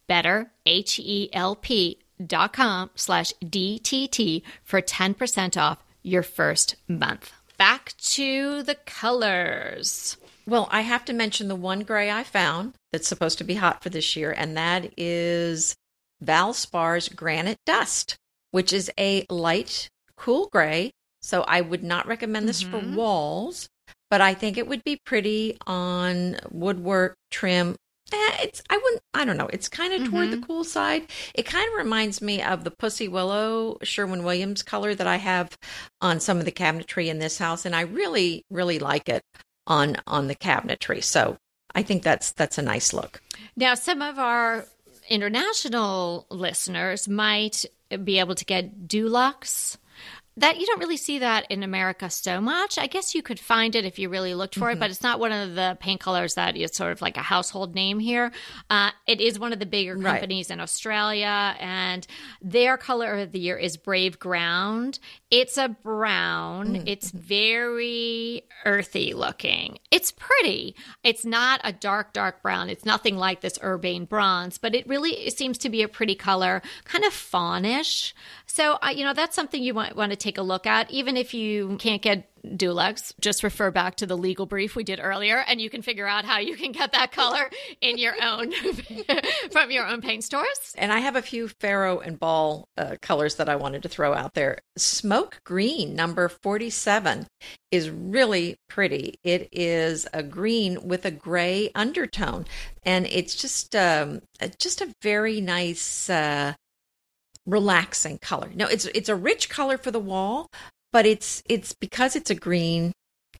better, 0.07 0.51
H-E-L-P 0.67 1.99
dot 2.27 2.53
com 2.53 2.91
slash 2.97 3.33
DTT 3.45 4.43
for 4.65 4.83
10% 4.83 5.57
off 5.57 5.85
your 6.03 6.23
first 6.23 6.77
month. 6.89 7.33
Back 7.57 7.95
to 7.99 8.63
the 8.63 8.75
colors. 8.75 10.17
Well, 10.49 10.67
I 10.71 10.81
have 10.81 11.05
to 11.05 11.13
mention 11.13 11.49
the 11.49 11.55
one 11.55 11.81
gray 11.81 12.11
I 12.11 12.25
found 12.25 12.73
that's 12.91 13.07
supposed 13.07 13.37
to 13.37 13.45
be 13.45 13.57
hot 13.57 13.83
for 13.83 13.91
this 13.91 14.17
year, 14.17 14.33
and 14.33 14.57
that 14.57 14.95
is 14.97 15.77
Valspar's 16.25 17.11
Granite 17.11 17.59
Dust, 17.67 18.17
which 18.51 18.73
is 18.73 18.91
a 18.99 19.27
light, 19.29 19.91
cool 20.17 20.49
gray. 20.51 20.91
So 21.21 21.43
I 21.43 21.61
would 21.61 21.85
not 21.85 22.07
recommend 22.07 22.49
this 22.49 22.63
Mhm. 22.65 22.71
for 22.71 22.79
walls, 22.97 23.69
but 24.09 24.23
I 24.23 24.33
think 24.33 24.57
it 24.57 24.67
would 24.67 24.83
be 24.85 24.99
pretty 25.05 25.59
on 25.67 26.39
woodwork 26.51 27.17
trim. 27.31 27.77
Eh, 28.11 28.37
it's 28.45 28.63
I 28.71 28.79
wouldn't 28.79 29.03
I 29.13 29.27
don't 29.27 29.37
know. 29.37 29.51
It's 29.53 29.69
kind 29.69 29.93
of 29.93 30.09
toward 30.09 30.31
the 30.31 30.39
cool 30.39 30.65
side. 30.65 31.11
It 31.35 31.43
kind 31.43 31.69
of 31.69 31.77
reminds 31.77 32.23
me 32.23 32.41
of 32.43 32.65
the 32.65 32.71
Pussy 32.71 33.07
Willow 33.07 33.77
Sherwin 33.83 34.25
Williams 34.25 34.63
color 34.63 34.95
that 34.95 35.07
I 35.07 35.17
have 35.17 35.59
on 36.01 36.21
some 36.21 36.39
of 36.39 36.47
the 36.47 36.53
cabinetry 36.53 37.09
in 37.09 37.19
this 37.19 37.37
house, 37.37 37.67
and 37.67 37.77
I 37.77 37.83
really 37.83 38.45
really 38.49 38.79
like 38.79 39.11
it 39.11 39.23
on 39.69 39.97
on 40.09 40.27
the 40.27 40.35
cabinetry. 40.35 41.05
So 41.05 41.39
I 41.75 41.83
think 41.85 42.03
that's 42.03 42.33
that's 42.33 42.59
a 42.59 42.63
nice 42.63 42.93
look. 42.93 43.21
Now, 43.57 43.75
some 43.75 44.03
of 44.03 44.19
our 44.19 44.65
international 45.09 46.27
listeners 46.31 47.09
might 47.09 47.65
be 48.05 48.19
able 48.19 48.35
to 48.35 48.45
get 48.45 48.87
Dulux. 48.89 49.77
That 50.37 50.61
you 50.61 50.67
don't 50.67 50.79
really 50.79 50.97
see 50.97 51.19
that 51.19 51.47
in 51.51 51.65
America 51.65 52.09
so 52.11 52.41
much. 52.41 52.79
I 52.79 52.87
guess 52.87 53.13
you 53.13 53.23
could 53.25 53.41
find 53.41 53.75
it 53.75 53.85
if 53.85 53.99
you 53.99 54.09
really 54.09 54.35
looked 54.35 54.55
for 54.55 54.71
it, 54.71 54.79
but 54.79 54.89
it's 54.89 55.03
not 55.03 55.19
one 55.19 55.33
of 55.33 55.57
the 55.57 55.77
paint 55.81 56.01
colors 56.01 56.35
that 56.35 56.57
is 56.57 56.77
sort 56.77 56.93
of 56.93 57.03
like 57.03 57.17
a 57.17 57.23
household 57.23 57.75
name 57.75 57.99
here. 57.99 58.31
Uh, 58.71 58.93
it 59.09 59.21
is 59.21 59.37
one 59.37 59.53
of 59.53 59.59
the 59.59 59.67
bigger 59.67 59.97
Right. 59.97 60.13
companies 60.13 60.49
in 60.53 60.61
Australia, 60.61 61.57
and 61.59 62.07
their 62.41 62.77
color 62.77 63.15
of 63.19 63.33
the 63.33 63.41
year 63.41 63.59
is 63.59 63.77
Brave 63.77 64.21
Ground. 64.21 65.01
It's 65.31 65.59
a 65.59 65.69
brown. 65.69 66.85
It's 66.87 67.11
very 67.11 68.45
earthy 68.65 69.13
looking. 69.13 69.79
It's 69.91 70.11
pretty. 70.11 70.75
It's 71.05 71.25
not 71.25 71.61
a 71.65 71.73
dark, 71.73 72.15
dark 72.15 72.43
brown. 72.43 72.71
It's 72.71 72.87
nothing 72.87 73.17
like 73.19 73.43
this 73.43 73.59
urbane 73.63 74.07
bronze, 74.07 74.57
but 74.57 74.75
it 74.75 74.89
really 74.89 75.11
it 75.11 75.37
seems 75.37 75.59
to 75.59 75.69
be 75.69 75.83
a 75.83 75.89
pretty 75.89 76.15
color, 76.15 76.63
kind 76.85 77.05
of 77.05 77.13
fawnish. 77.13 78.15
So, 78.47 78.79
uh, 78.83 78.89
you 78.89 79.05
know, 79.05 79.13
that's 79.13 79.37
something 79.37 79.63
you 79.63 79.75
want, 79.75 79.97
want 79.97 80.13
to 80.13 80.17
take 80.17 80.39
a 80.39 80.43
look 80.43 80.67
at. 80.67 80.91
Even 80.91 81.17
if 81.17 81.35
you 81.35 81.77
can't 81.79 82.01
get 82.01 82.28
Dulux, 82.45 83.13
just 83.21 83.43
refer 83.43 83.71
back 83.71 83.97
to 83.97 84.07
the 84.07 84.17
legal 84.17 84.47
brief 84.47 84.77
we 84.77 84.85
did 84.85 85.01
earlier, 85.03 85.39
and 85.47 85.61
you 85.61 85.71
can 85.71 85.83
figure 85.83 86.07
out 86.07 86.25
how 86.25 86.39
you 86.39 86.57
can 86.57 86.73
get 86.73 86.93
that 86.93 87.13
color 87.13 87.51
in 87.81 87.99
your 87.99 88.15
own 88.23 88.53
from 89.51 89.71
your 89.71 89.87
own 89.87 90.01
paint 90.01 90.25
stores. 90.25 90.75
And 90.77 90.93
I 90.93 90.99
have 90.99 91.17
a 91.17 91.23
few 91.23 91.49
Farrow 91.49 92.01
and 92.01 92.19
Ball 92.19 92.69
uh, 92.77 92.97
colors 93.03 93.37
that 93.37 93.49
I 93.49 93.57
wanted 93.57 93.83
to 93.83 93.89
throw 93.89 94.15
out 94.15 94.35
there. 94.35 94.59
Smoke 94.77 95.41
green, 95.45 95.95
number 95.95 96.29
47, 96.29 97.27
is 97.71 97.91
really 97.91 98.57
pretty. 98.69 99.15
It 99.25 99.49
is 99.53 100.07
a 100.13 100.23
green 100.23 100.87
with 100.87 101.05
a 101.05 101.11
gray 101.11 101.71
undertone, 101.75 102.47
and 102.85 103.07
it's 103.07 103.35
just 103.35 103.75
um, 103.77 104.21
just 104.59 104.81
a 104.81 104.93
very 105.03 105.41
nice, 105.41 106.09
uh, 106.09 106.55
relaxing 107.49 108.19
color. 108.19 108.51
No, 108.55 108.67
it's 108.67 108.85
it's 108.87 109.09
a 109.09 109.17
rich 109.17 109.49
color 109.49 109.79
for 109.79 109.91
the 109.91 109.99
wall, 109.99 110.49
but 110.93 111.07
it's 111.07 111.43
it's 111.49 111.73
because 111.75 112.17
it's 112.17 112.31
a 112.31 112.35
green. 112.35 112.93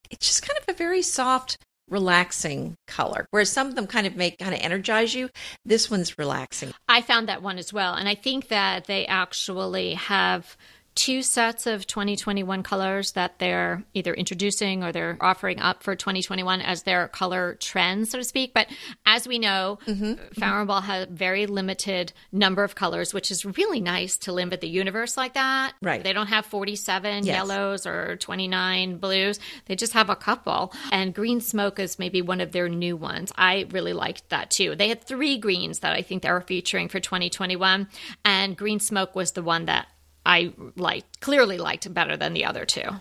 It's 0.09 0.27
just 0.27 0.41
kind 0.41 0.57
of 0.59 0.73
a 0.73 0.77
very 0.77 1.01
soft, 1.01 1.57
relaxing 1.89 2.75
color. 2.87 3.27
Whereas 3.31 3.51
some 3.51 3.67
of 3.67 3.75
them 3.75 3.87
kind 3.87 4.07
of 4.07 4.15
make 4.15 4.37
kind 4.37 4.53
of 4.53 4.61
energize 4.61 5.13
you. 5.13 5.29
This 5.65 5.89
one's 5.89 6.17
relaxing. 6.17 6.71
I 6.87 7.01
found 7.01 7.27
that 7.27 7.41
one 7.41 7.57
as 7.57 7.73
well. 7.73 7.93
And 7.93 8.07
I 8.07 8.15
think 8.15 8.47
that 8.49 8.85
they 8.85 9.05
actually 9.05 9.95
have 9.95 10.57
two 10.99 11.21
sets 11.23 11.65
of 11.65 11.87
2021 11.87 12.61
colors 12.61 13.13
that 13.13 13.39
they're 13.39 13.81
either 13.93 14.13
introducing 14.13 14.83
or 14.83 14.91
they're 14.91 15.15
offering 15.21 15.57
up 15.61 15.81
for 15.81 15.95
2021 15.95 16.59
as 16.59 16.83
their 16.83 17.07
color 17.07 17.55
trends, 17.61 18.09
so 18.09 18.17
to 18.17 18.23
speak. 18.25 18.53
But 18.53 18.67
as 19.05 19.25
we 19.25 19.39
know, 19.39 19.79
mm-hmm. 19.87 20.65
Ball 20.65 20.81
has 20.81 21.07
a 21.07 21.09
very 21.09 21.45
limited 21.45 22.11
number 22.33 22.65
of 22.65 22.75
colors, 22.75 23.13
which 23.13 23.31
is 23.31 23.45
really 23.45 23.79
nice 23.79 24.17
to 24.17 24.33
limit 24.33 24.59
the 24.59 24.67
universe 24.67 25.15
like 25.15 25.35
that. 25.35 25.71
Right. 25.81 26.03
They 26.03 26.11
don't 26.11 26.27
have 26.27 26.45
47 26.45 27.23
Yes. 27.23 27.33
yellows 27.33 27.85
or 27.87 28.17
29 28.17 28.97
blues. 28.97 29.39
They 29.67 29.77
just 29.77 29.93
have 29.93 30.09
a 30.09 30.17
couple. 30.17 30.73
And 30.91 31.15
green 31.15 31.39
smoke 31.39 31.79
is 31.79 31.97
maybe 31.97 32.21
one 32.21 32.41
of 32.41 32.51
their 32.51 32.67
new 32.67 32.97
ones. 32.97 33.31
I 33.37 33.67
really 33.71 33.93
liked 33.93 34.27
that 34.31 34.51
too. 34.51 34.75
They 34.75 34.89
had 34.89 35.01
three 35.01 35.37
greens 35.37 35.79
that 35.79 35.93
I 35.93 36.01
think 36.01 36.23
they 36.23 36.31
were 36.31 36.41
featuring 36.41 36.89
for 36.89 36.99
2021. 36.99 37.87
And 38.25 38.57
green 38.57 38.81
smoke 38.81 39.15
was 39.15 39.31
the 39.31 39.43
one 39.43 39.63
that 39.67 39.87
I 40.25 40.53
liked, 40.75 41.19
clearly 41.21 41.57
liked 41.57 41.91
better 41.93 42.17
than 42.17 42.33
the 42.33 42.45
other 42.45 42.65
two. 42.65 42.99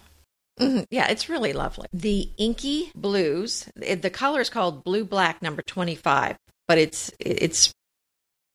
Mhm. 0.58 0.86
Yeah, 0.90 1.08
it's 1.08 1.28
really 1.28 1.52
lovely. 1.52 1.86
The 1.92 2.30
inky 2.36 2.90
blues, 2.94 3.68
the 3.76 4.10
color 4.10 4.40
is 4.40 4.50
called 4.50 4.82
blue 4.84 5.04
black 5.04 5.40
number 5.40 5.62
25, 5.62 6.36
but 6.66 6.78
it's 6.78 7.12
it's 7.20 7.72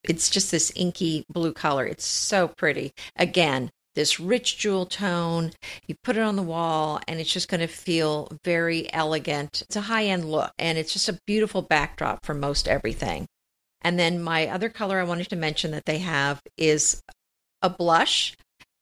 it's 0.04 0.30
just 0.30 0.52
this 0.52 0.72
inky 0.76 1.26
blue 1.30 1.54
color. 1.54 1.86
It's 1.86 2.06
so 2.06 2.50
pretty. 2.50 2.92
Again, 3.16 3.72
this 3.96 4.20
rich 4.20 4.58
jewel 4.58 4.86
tone. 4.86 5.52
You 5.88 5.96
put 6.04 6.18
it 6.18 6.22
on 6.24 6.36
the 6.36 6.44
wall 6.44 7.00
and 7.08 7.20
it's 7.20 7.32
just 7.32 7.48
going 7.48 7.62
to 7.62 7.68
feel 7.68 8.28
very 8.44 8.92
elegant. 8.92 9.62
It's 9.62 9.76
a 9.76 9.82
high-end 9.82 10.30
look 10.30 10.52
and 10.58 10.78
it's 10.78 10.92
just 10.94 11.10
a 11.10 11.20
beautiful 11.26 11.62
backdrop 11.62 12.26
for 12.26 12.34
most 12.34 12.68
everything. 12.68 13.28
And 13.82 14.00
then 14.00 14.22
my 14.22 14.48
other 14.48 14.70
color 14.70 15.00
I 15.00 15.04
wanted 15.04 15.30
to 15.30 15.36
mention 15.36 15.72
that 15.72 15.86
they 15.86 16.00
have 16.00 16.42
is 16.58 17.02
a 17.62 17.70
blush 17.70 18.36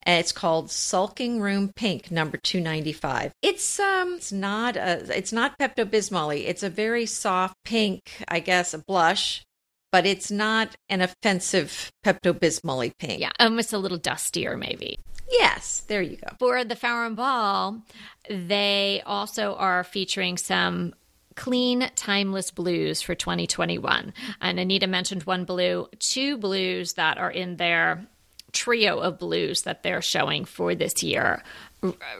and 0.03 0.19
it's 0.19 0.31
called 0.31 0.71
Sulking 0.71 1.41
Room 1.41 1.71
Pink 1.75 2.11
number 2.11 2.37
295. 2.37 3.33
It's 3.41 3.79
um 3.79 4.15
it's 4.15 4.31
not 4.31 4.75
a 4.75 5.17
it's 5.17 5.33
not 5.33 5.57
Pepto 5.59 5.85
Bismol. 5.85 6.43
It's 6.45 6.63
a 6.63 6.69
very 6.69 7.05
soft 7.05 7.55
pink, 7.63 8.23
I 8.27 8.39
guess, 8.39 8.73
a 8.73 8.79
blush, 8.79 9.43
but 9.91 10.05
it's 10.05 10.31
not 10.31 10.75
an 10.89 11.01
offensive 11.01 11.91
Pepto 12.05 12.33
Bismol 12.33 12.91
pink. 12.97 13.19
Yeah, 13.19 13.31
almost 13.39 13.73
a 13.73 13.77
little 13.77 13.97
dustier, 13.97 14.57
maybe. 14.57 14.99
Yes, 15.29 15.83
there 15.87 16.01
you 16.01 16.17
go. 16.17 16.35
For 16.39 16.63
the 16.63 16.75
Farrow 16.75 17.07
and 17.07 17.15
Ball, 17.15 17.81
they 18.29 19.01
also 19.05 19.55
are 19.55 19.83
featuring 19.83 20.37
some 20.37 20.93
clean, 21.35 21.89
timeless 21.95 22.51
blues 22.51 23.01
for 23.01 23.15
2021. 23.15 24.13
And 24.41 24.59
Anita 24.59 24.87
mentioned 24.87 25.23
one 25.23 25.45
blue, 25.45 25.87
two 25.99 26.37
blues 26.37 26.93
that 26.93 27.17
are 27.17 27.31
in 27.31 27.55
their 27.55 28.05
trio 28.53 28.99
of 28.99 29.19
blues 29.19 29.63
that 29.63 29.83
they're 29.83 30.01
showing 30.01 30.45
for 30.45 30.75
this 30.75 31.03
year 31.03 31.43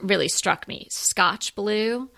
really 0.02 0.28
struck 0.28 0.68
me. 0.68 0.88
Scotch 0.90 1.56
blue. 1.56 2.10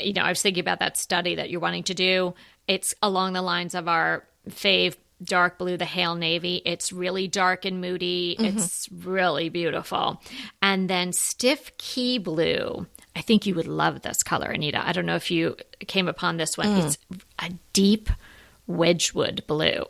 You 0.00 0.12
know, 0.12 0.22
I 0.22 0.28
was 0.28 0.42
thinking 0.42 0.60
about 0.60 0.80
that 0.80 0.96
study 0.96 1.36
that 1.36 1.50
you're 1.50 1.60
wanting 1.60 1.84
to 1.84 1.94
do. 1.94 2.34
It's 2.66 2.94
along 3.02 3.32
the 3.32 3.42
lines 3.42 3.74
of 3.74 3.88
our 3.88 4.24
fave 4.48 4.96
dark 5.22 5.58
blue, 5.58 5.76
the 5.76 5.84
Hale 5.84 6.14
Navy. 6.14 6.62
It's 6.64 6.92
really 6.92 7.28
dark 7.28 7.64
and 7.64 7.80
moody. 7.80 8.36
Mm-hmm. 8.38 8.58
It's 8.58 8.88
really 8.90 9.48
beautiful. 9.48 10.22
And 10.62 10.88
then 10.88 11.10
Stiffkey 11.10 12.22
blue. 12.22 12.86
I 13.14 13.20
think 13.22 13.46
you 13.46 13.54
would 13.56 13.66
love 13.66 14.02
this 14.02 14.22
color, 14.22 14.46
Anita. 14.46 14.86
I 14.86 14.92
don't 14.92 15.06
know 15.06 15.16
if 15.16 15.30
you 15.30 15.56
came 15.86 16.08
upon 16.08 16.36
this 16.36 16.56
one. 16.56 16.68
Mm. 16.68 16.86
It's 16.86 16.98
a 17.38 17.50
deep 17.72 18.08
Wedgwood 18.66 19.44
blue. 19.46 19.84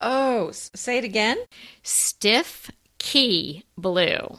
Oh, 0.00 0.50
say 0.52 0.98
it 0.98 1.04
again. 1.04 1.38
Stiff 1.82 2.70
key 3.04 3.62
blue. 3.76 4.38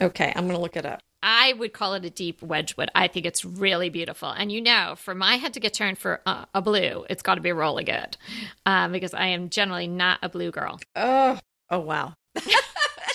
Okay, 0.00 0.32
I'm 0.34 0.44
going 0.44 0.56
to 0.56 0.62
look 0.62 0.76
it 0.76 0.86
up. 0.86 1.02
I 1.22 1.52
would 1.52 1.74
call 1.74 1.92
it 1.94 2.04
a 2.06 2.10
deep 2.10 2.40
Wedgwood. 2.40 2.90
I 2.94 3.06
think 3.08 3.26
it's 3.26 3.44
really 3.44 3.90
beautiful. 3.90 4.30
And 4.30 4.50
you 4.50 4.62
know, 4.62 4.94
for 4.96 5.14
my 5.14 5.36
head 5.36 5.52
to 5.54 5.60
get 5.60 5.74
turned 5.74 5.98
for 5.98 6.22
uh, 6.24 6.46
a 6.54 6.62
blue, 6.62 7.04
it's 7.10 7.22
got 7.22 7.34
to 7.34 7.40
be 7.42 7.52
really 7.52 7.84
good 7.84 8.16
um, 8.64 8.92
because 8.92 9.12
I 9.12 9.26
am 9.26 9.50
generally 9.50 9.88
not 9.88 10.20
a 10.22 10.28
blue 10.28 10.50
girl. 10.50 10.80
Oh, 10.96 11.38
oh 11.70 11.80
wow. 11.80 12.14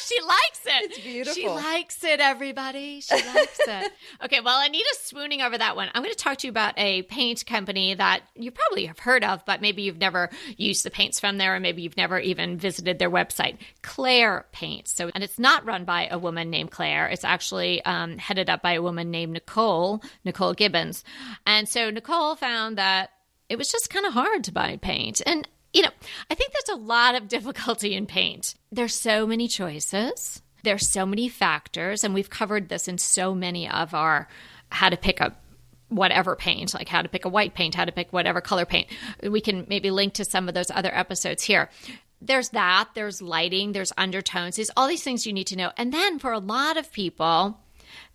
She 0.14 0.20
likes 0.22 0.62
it. 0.66 0.92
It's 0.92 1.00
beautiful. 1.00 1.34
She 1.34 1.48
likes 1.48 2.04
it, 2.04 2.20
everybody. 2.20 3.02
She 3.02 3.16
likes 3.36 3.60
it. 3.60 3.92
Okay, 4.24 4.42
well, 4.42 4.60
Anita's 4.60 5.00
swooning 5.04 5.42
over 5.42 5.58
that 5.58 5.76
one. 5.76 5.90
I'm 5.94 6.02
going 6.04 6.14
to 6.14 6.18
talk 6.18 6.38
to 6.40 6.48
you 6.48 6.52
about 6.52 6.74
a 6.78 7.04
paint 7.04 7.46
company 7.46 7.94
that 7.94 8.22
you 8.36 8.52
probably 8.52 8.86
have 8.88 9.00
heard 9.00 9.24
of, 9.24 9.46
but 9.46 9.62
maybe 9.62 9.84
you've 9.84 9.98
never 10.00 10.30
used 10.58 10.84
the 10.84 10.92
paints 10.92 11.20
from 11.20 11.38
there, 11.38 11.56
or 11.56 11.60
maybe 11.60 11.82
you've 11.82 11.98
never 11.98 12.20
even 12.20 12.58
visited 12.58 13.00
their 13.00 13.10
website, 13.10 13.58
Clare 13.82 14.46
Paints. 14.52 14.94
So, 14.94 15.10
and 15.14 15.24
it's 15.24 15.40
not 15.40 15.66
run 15.66 15.86
by 15.86 16.08
a 16.12 16.20
woman 16.20 16.50
named 16.50 16.72
Claire. 16.72 17.08
It's 17.08 17.24
actually 17.26 17.84
um, 17.86 18.18
headed 18.18 18.50
up 18.50 18.62
by 18.62 18.74
a 18.74 18.82
woman 18.82 19.10
named 19.10 19.34
Nicole, 19.34 20.04
Nicole 20.26 20.54
Gibbons. 20.54 21.04
And 21.46 21.68
so 21.68 21.90
Nicole 21.90 22.36
found 22.36 22.78
that 22.78 23.12
it 23.50 23.58
was 23.58 23.72
just 23.72 23.90
kind 23.90 24.06
of 24.06 24.14
hard 24.14 24.44
to 24.46 24.52
buy 24.52 24.78
paint. 24.78 25.22
And 25.26 25.48
you 25.74 25.82
know, 25.82 25.90
I 26.30 26.36
think 26.36 26.54
there's 26.54 26.78
a 26.78 26.82
lot 26.82 27.16
of 27.16 27.28
difficulty 27.28 27.96
in 27.96 28.06
paint. 28.06 28.56
There's 28.72 28.96
so 28.96 29.26
many 29.26 29.48
choices. 29.48 30.42
There's 30.64 30.88
so 30.88 31.06
many 31.06 31.28
factors, 31.28 32.04
and 32.04 32.14
we've 32.14 32.30
covered 32.30 32.70
this 32.70 32.88
in 32.88 32.98
so 32.98 33.36
many 33.36 33.68
of 33.68 33.94
our 33.94 34.30
how 34.70 34.90
to 34.90 34.98
pick 34.98 35.20
up 35.20 35.44
whatever 35.90 36.36
paint, 36.36 36.74
like 36.74 36.88
how 36.88 37.02
to 37.02 37.10
pick 37.10 37.26
a 37.26 37.30
white 37.30 37.54
paint, 37.54 37.76
how 37.76 37.86
to 37.86 37.92
pick 37.92 38.12
whatever 38.14 38.42
color 38.42 38.66
paint. 38.66 38.88
We 39.22 39.42
can 39.42 39.66
maybe 39.68 39.92
link 39.92 40.14
to 40.14 40.26
some 40.26 40.48
of 40.48 40.56
those 40.56 40.72
other 40.72 40.94
episodes 40.96 41.44
here. 41.44 41.70
There's 42.22 42.50
that, 42.50 42.90
there's 42.96 43.22
lighting, 43.22 43.74
there's 43.74 43.92
undertones, 43.98 44.56
there's 44.56 44.72
all 44.78 44.88
these 44.88 45.04
things 45.04 45.28
you 45.28 45.34
need 45.34 45.48
to 45.48 45.58
know. 45.58 45.72
And 45.78 45.92
then 45.94 46.20
for 46.20 46.32
a 46.32 46.40
lot 46.40 46.78
of 46.78 46.92
people, 46.92 47.60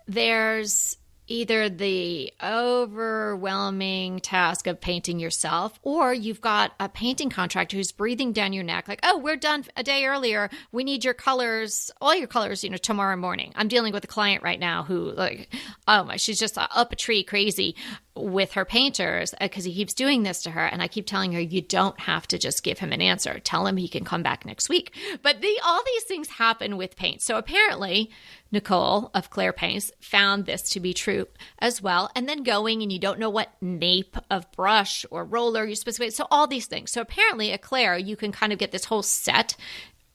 there's 0.06 0.96
either 1.28 1.68
the 1.68 2.32
overwhelming 2.42 4.20
task 4.20 4.66
of 4.66 4.80
painting 4.80 5.18
yourself 5.18 5.78
or 5.82 6.12
you've 6.12 6.40
got 6.40 6.72
a 6.80 6.88
painting 6.88 7.30
contractor 7.30 7.76
who's 7.76 7.92
breathing 7.92 8.32
down 8.32 8.52
your 8.52 8.64
neck 8.64 8.88
like 8.88 9.00
oh 9.02 9.18
we're 9.18 9.36
done 9.36 9.64
a 9.76 9.82
day 9.82 10.04
earlier. 10.04 10.50
We 10.72 10.84
need 10.84 11.04
your 11.04 11.14
colors 11.14 11.90
all 12.00 12.14
your 12.14 12.28
colors 12.28 12.64
you 12.64 12.70
know 12.70 12.76
tomorrow 12.76 13.16
morning. 13.16 13.52
I'm 13.54 13.68
dealing 13.68 13.92
with 13.92 14.04
a 14.04 14.08
client 14.08 14.42
right 14.42 14.60
now 14.60 14.82
who 14.82 15.12
like 15.12 15.54
oh 15.86 16.04
my 16.04 16.16
she's 16.16 16.38
just 16.38 16.58
up 16.58 16.92
a 16.92 16.96
tree 16.96 17.22
crazy 17.22 17.76
with 18.14 18.52
her 18.52 18.64
painters 18.64 19.32
because 19.40 19.64
uh, 19.64 19.68
he 19.68 19.74
keeps 19.74 19.94
doing 19.94 20.24
this 20.24 20.42
to 20.42 20.50
her 20.50 20.64
and 20.64 20.82
i 20.82 20.88
keep 20.88 21.06
telling 21.06 21.32
her 21.32 21.40
you 21.40 21.60
don't 21.60 22.00
have 22.00 22.26
to 22.26 22.38
just 22.38 22.62
give 22.62 22.78
him 22.78 22.92
an 22.92 23.00
answer. 23.00 23.38
Tell 23.38 23.66
him 23.66 23.76
he 23.76 23.88
can 23.88 24.04
come 24.04 24.22
back 24.22 24.44
next 24.44 24.68
week. 24.68 24.94
But 25.22 25.40
the, 25.40 25.60
all 25.64 25.82
these 25.84 26.04
things 26.04 26.28
happen 26.28 26.76
with 26.76 26.96
paint. 26.96 27.22
So 27.22 27.36
apparently 27.36 28.10
nicole 28.50 29.10
of 29.14 29.30
clare 29.30 29.52
paints 29.52 29.92
found 30.00 30.46
this 30.46 30.62
to 30.70 30.80
be 30.80 30.94
true 30.94 31.26
as 31.58 31.82
well. 31.82 32.10
And 32.14 32.28
then 32.28 32.42
going 32.42 32.82
and 32.82 32.92
you 32.92 32.98
don't 32.98 33.18
know 33.18 33.30
what 33.30 33.52
nape 33.60 34.16
of 34.30 34.50
brush 34.52 35.04
or 35.10 35.24
roller 35.24 35.64
you're 35.64 35.76
supposed 35.76 35.98
to 35.98 36.04
get 36.04 36.14
so 36.14 36.26
all 36.30 36.46
these 36.46 36.66
things. 36.66 36.90
So 36.90 37.00
apparently 37.00 37.52
at 37.52 37.62
claire 37.62 37.96
you 37.96 38.16
can 38.16 38.32
kind 38.32 38.52
of 38.52 38.58
get 38.58 38.72
this 38.72 38.86
whole 38.86 39.02
set 39.02 39.56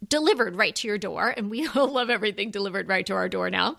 delivered 0.07 0.55
right 0.55 0.75
to 0.75 0.87
your 0.87 0.97
door. 0.97 1.33
And 1.35 1.49
we 1.49 1.67
all 1.75 1.87
love 1.87 2.09
everything 2.09 2.51
delivered 2.51 2.87
right 2.87 3.05
to 3.05 3.13
our 3.13 3.29
door 3.29 3.49
now. 3.49 3.77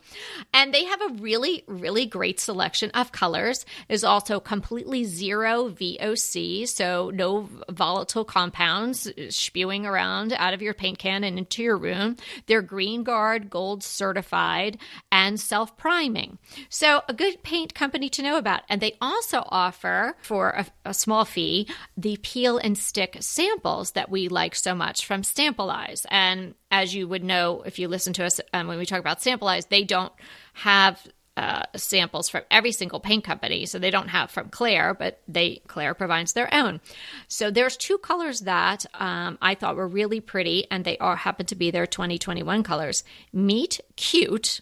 And 0.53 0.73
they 0.73 0.85
have 0.85 1.01
a 1.01 1.15
really, 1.15 1.65
really 1.67 2.07
great 2.07 2.41
selection 2.41 2.91
of 2.91 3.13
colors. 3.13 3.65
Is 3.89 4.05
also 4.05 4.41
completely 4.41 5.05
zero 5.05 5.69
VOC, 5.71 6.69
so 6.69 7.11
no 7.15 7.49
volatile 7.71 8.25
compounds 8.25 9.11
spewing 9.31 9.87
around 9.87 10.33
out 10.33 10.55
of 10.55 10.63
your 10.63 10.75
paint 10.75 10.99
can 10.99 11.25
and 11.25 11.39
into 11.39 11.63
your 11.63 11.77
room. 11.77 12.17
They're 12.47 12.63
Green 12.63 13.03
Guard 13.03 13.51
Gold 13.51 13.83
certified 13.83 14.79
and 15.13 15.39
self 15.39 15.77
priming. 15.77 16.39
So 16.69 17.03
a 17.09 17.15
good 17.15 17.43
paint 17.43 17.75
company 17.75 18.09
to 18.11 18.23
know 18.23 18.37
about. 18.37 18.63
And 18.69 18.81
they 18.81 18.97
also 19.01 19.45
offer 19.49 20.17
for 20.23 20.51
a, 20.51 20.67
a 20.85 20.95
small 20.95 21.25
fee 21.25 21.69
the 21.97 22.17
peel 22.23 22.59
and 22.59 22.77
stick 22.77 23.17
samples 23.21 23.93
that 23.93 24.11
we 24.11 24.29
like 24.29 24.55
so 24.55 24.75
much 24.75 25.07
from 25.07 25.23
Samplize 25.23 26.07
and 26.14 26.55
as 26.70 26.94
you 26.94 27.09
would 27.09 27.24
know 27.24 27.64
if 27.66 27.81
you 27.81 27.88
listen 27.88 28.12
to 28.12 28.24
us 28.24 28.40
um, 28.53 28.68
when 28.68 28.79
we 28.79 28.87
talk 28.87 29.00
about 29.00 29.18
Samplize, 29.18 29.68
they 29.68 29.83
don't 29.83 30.12
have 30.53 31.05
uh, 31.37 31.64
samples 31.74 32.29
from 32.29 32.42
every 32.53 32.70
single 32.70 33.00
paint 33.00 33.24
company. 33.24 33.66
So 33.66 33.81
they 33.81 33.90
don't 33.90 34.07
have 34.07 34.31
from 34.31 34.48
Clare, 34.48 34.94
but 34.94 35.20
they 35.27 35.61
Clare 35.66 35.92
provides 35.92 36.33
their 36.33 36.55
own. 36.55 36.81
So 37.27 37.50
there's 37.50 37.77
two 37.77 37.98
colors 37.98 38.42
that 38.42 38.87
um, 38.94 39.38
I 39.42 39.57
thought 39.57 39.74
were 39.74 39.88
really 39.88 40.20
pretty, 40.20 40.70
and 40.70 40.85
they 40.85 40.96
are 40.98 41.16
happen 41.16 41.46
to 41.46 41.57
be 41.57 41.72
their 41.72 41.85
2021 41.87 42.62
colors: 42.62 43.03
Meet 43.33 43.81
Cute 43.96 44.61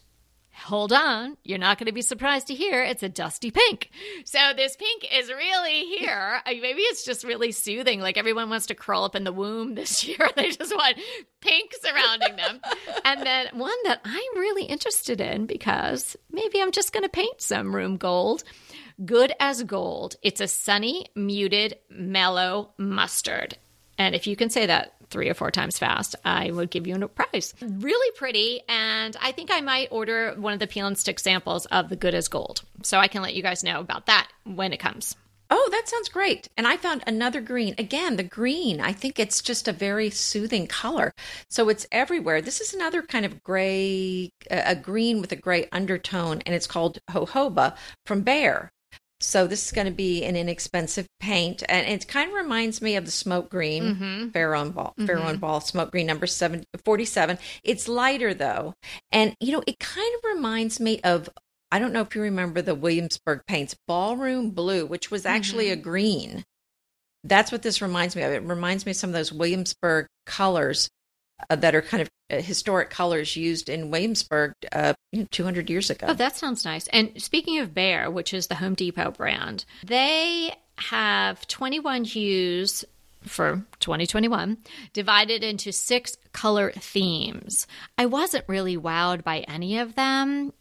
hold 0.55 0.93
on, 0.93 1.37
you're 1.43 1.57
not 1.57 1.77
going 1.77 1.87
to 1.87 1.93
be 1.93 2.01
surprised 2.01 2.47
to 2.47 2.53
hear 2.53 2.83
it's 2.83 3.03
a 3.03 3.09
dusty 3.09 3.51
pink. 3.51 3.89
So 4.25 4.39
this 4.55 4.75
pink 4.75 5.07
is 5.13 5.29
really 5.29 5.85
here. 5.85 6.41
Maybe 6.47 6.81
it's 6.81 7.03
just 7.03 7.23
really 7.23 7.51
soothing. 7.51 7.99
Like 7.99 8.17
everyone 8.17 8.49
wants 8.49 8.67
to 8.67 8.75
curl 8.75 9.03
up 9.03 9.15
in 9.15 9.23
the 9.23 9.33
womb 9.33 9.75
this 9.75 10.07
year. 10.07 10.29
They 10.35 10.51
just 10.51 10.75
want 10.75 10.97
pink 11.41 11.73
surrounding 11.81 12.35
them. 12.35 12.61
and 13.05 13.21
then 13.21 13.47
one 13.53 13.71
that 13.85 14.01
I'm 14.05 14.39
really 14.39 14.65
interested 14.65 15.19
in 15.19 15.45
because 15.45 16.15
maybe 16.31 16.61
I'm 16.61 16.71
just 16.71 16.93
going 16.93 17.03
to 17.03 17.09
paint 17.09 17.41
some 17.41 17.75
room 17.75 17.97
gold. 17.97 18.43
Good 19.03 19.33
as 19.39 19.63
gold. 19.63 20.15
It's 20.21 20.41
a 20.41 20.47
sunny, 20.47 21.07
muted, 21.15 21.77
mellow 21.89 22.73
mustard. 22.77 23.57
And 23.97 24.15
if 24.15 24.27
you 24.27 24.35
can 24.35 24.49
say 24.49 24.65
that 24.67 24.92
three 25.13 25.29
or 25.29 25.33
four 25.33 25.51
times 25.51 25.77
fast, 25.77 26.15
I 26.25 26.51
would 26.51 26.71
give 26.71 26.87
you 26.87 26.95
a 26.95 27.07
prize. 27.07 27.53
Really 27.61 28.11
pretty, 28.17 28.61
and 28.67 29.15
I 29.21 29.31
think 29.31 29.51
I 29.51 29.61
might 29.61 29.87
order 29.91 30.33
one 30.35 30.53
of 30.53 30.59
the 30.59 30.67
peel 30.67 30.87
and 30.87 30.97
stick 30.97 31.19
samples 31.19 31.65
of 31.67 31.87
the 31.89 31.95
Good 31.95 32.15
as 32.15 32.27
Gold. 32.27 32.63
So 32.81 32.97
I 32.97 33.07
can 33.07 33.21
let 33.21 33.35
you 33.35 33.43
guys 33.43 33.63
know 33.63 33.79
about 33.79 34.07
that 34.07 34.27
when 34.43 34.73
it 34.73 34.79
comes. 34.79 35.15
Oh, 35.49 35.69
that 35.71 35.87
sounds 35.87 36.09
great. 36.09 36.47
And 36.57 36.65
I 36.65 36.77
found 36.77 37.03
another 37.05 37.39
green. 37.39 37.75
Again, 37.77 38.15
the 38.15 38.23
green, 38.23 38.81
I 38.81 38.91
think 38.91 39.19
it's 39.19 39.39
just 39.39 39.67
a 39.67 39.73
very 39.73 40.09
soothing 40.09 40.65
color. 40.65 41.13
So 41.47 41.69
it's 41.69 41.85
everywhere. 41.91 42.41
This 42.41 42.59
is 42.59 42.73
another 42.73 43.03
kind 43.03 43.23
of 43.23 43.43
gray, 43.43 44.31
a 44.49 44.75
green 44.75 45.21
with 45.21 45.31
a 45.31 45.35
gray 45.35 45.67
undertone, 45.71 46.41
and 46.47 46.55
it's 46.55 46.65
called 46.65 46.97
Jojoba 47.11 47.75
from 48.03 48.25
Behr. 48.25 48.69
So 49.23 49.47
this 49.47 49.65
is 49.65 49.71
going 49.71 49.87
to 49.87 49.93
be 49.93 50.25
an 50.25 50.35
inexpensive 50.35 51.07
paint, 51.21 51.63
and 51.69 51.87
it 51.87 52.09
kind 52.09 52.29
of 52.29 52.35
reminds 52.35 52.81
me 52.81 52.97
of 52.97 53.05
the 53.05 53.11
smoke 53.11 53.49
green 53.49 53.95
mm-hmm. 53.95 54.71
Ball, 54.71 54.93
mm-hmm. 54.99 55.27
and 55.27 55.39
Ball 55.39 55.61
smoke 55.61 55.91
green 55.91 56.07
number 56.07 56.27
seven, 56.27 56.65
47. 56.83 57.37
It's 57.63 57.87
lighter 57.87 58.33
though, 58.33 58.73
and 59.13 59.33
you 59.39 59.53
know 59.53 59.63
it 59.65 59.79
kind 59.79 60.13
of 60.17 60.35
reminds 60.35 60.81
me 60.81 60.99
of 61.05 61.29
I 61.71 61.79
don't 61.79 61.93
know 61.93 62.01
if 62.01 62.13
you 62.13 62.21
remember 62.21 62.61
the 62.61 62.75
Williamsburg 62.75 63.43
paints 63.47 63.77
Ballroom 63.87 64.51
Blue, 64.51 64.85
which 64.85 65.09
was 65.09 65.25
actually 65.25 65.67
mm-hmm. 65.67 65.79
a 65.79 65.83
green. 65.83 66.43
That's 67.23 67.51
what 67.51 67.61
this 67.61 67.81
reminds 67.81 68.17
me 68.17 68.23
of. 68.23 68.33
It 68.33 68.43
reminds 68.43 68.85
me 68.85 68.91
of 68.91 68.97
some 68.97 69.11
of 69.11 69.13
those 69.13 69.31
Williamsburg 69.31 70.07
colors 70.25 70.89
uh, 71.49 71.55
that 71.55 71.75
are 71.75 71.81
kind 71.81 72.01
of 72.01 72.09
uh, 72.31 72.41
historic 72.41 72.89
colors 72.89 73.35
used 73.35 73.69
in 73.69 73.91
Williamsburg 73.91 74.53
uh, 74.71 74.93
200 75.31 75.69
years 75.69 75.89
ago. 75.89 76.07
Oh, 76.09 76.13
that 76.13 76.35
sounds 76.35 76.65
nice. 76.65 76.87
And 76.87 77.21
speaking 77.21 77.59
of 77.59 77.73
Behr, 77.73 78.11
which 78.11 78.33
is 78.33 78.47
the 78.47 78.55
Home 78.55 78.73
Depot 78.75 79.11
brand, 79.11 79.65
they 79.85 80.55
have 80.77 81.47
21 81.47 82.03
hues 82.03 82.83
for 83.21 83.63
2021 83.79 84.57
divided 84.91 85.43
into 85.43 85.71
six 85.71 86.17
color 86.33 86.71
themes. 86.71 87.67
I 87.97 88.05
wasn't 88.05 88.45
really 88.47 88.77
wowed 88.77 89.23
by 89.23 89.39
any 89.41 89.77
of 89.79 89.95
them. 89.95 90.53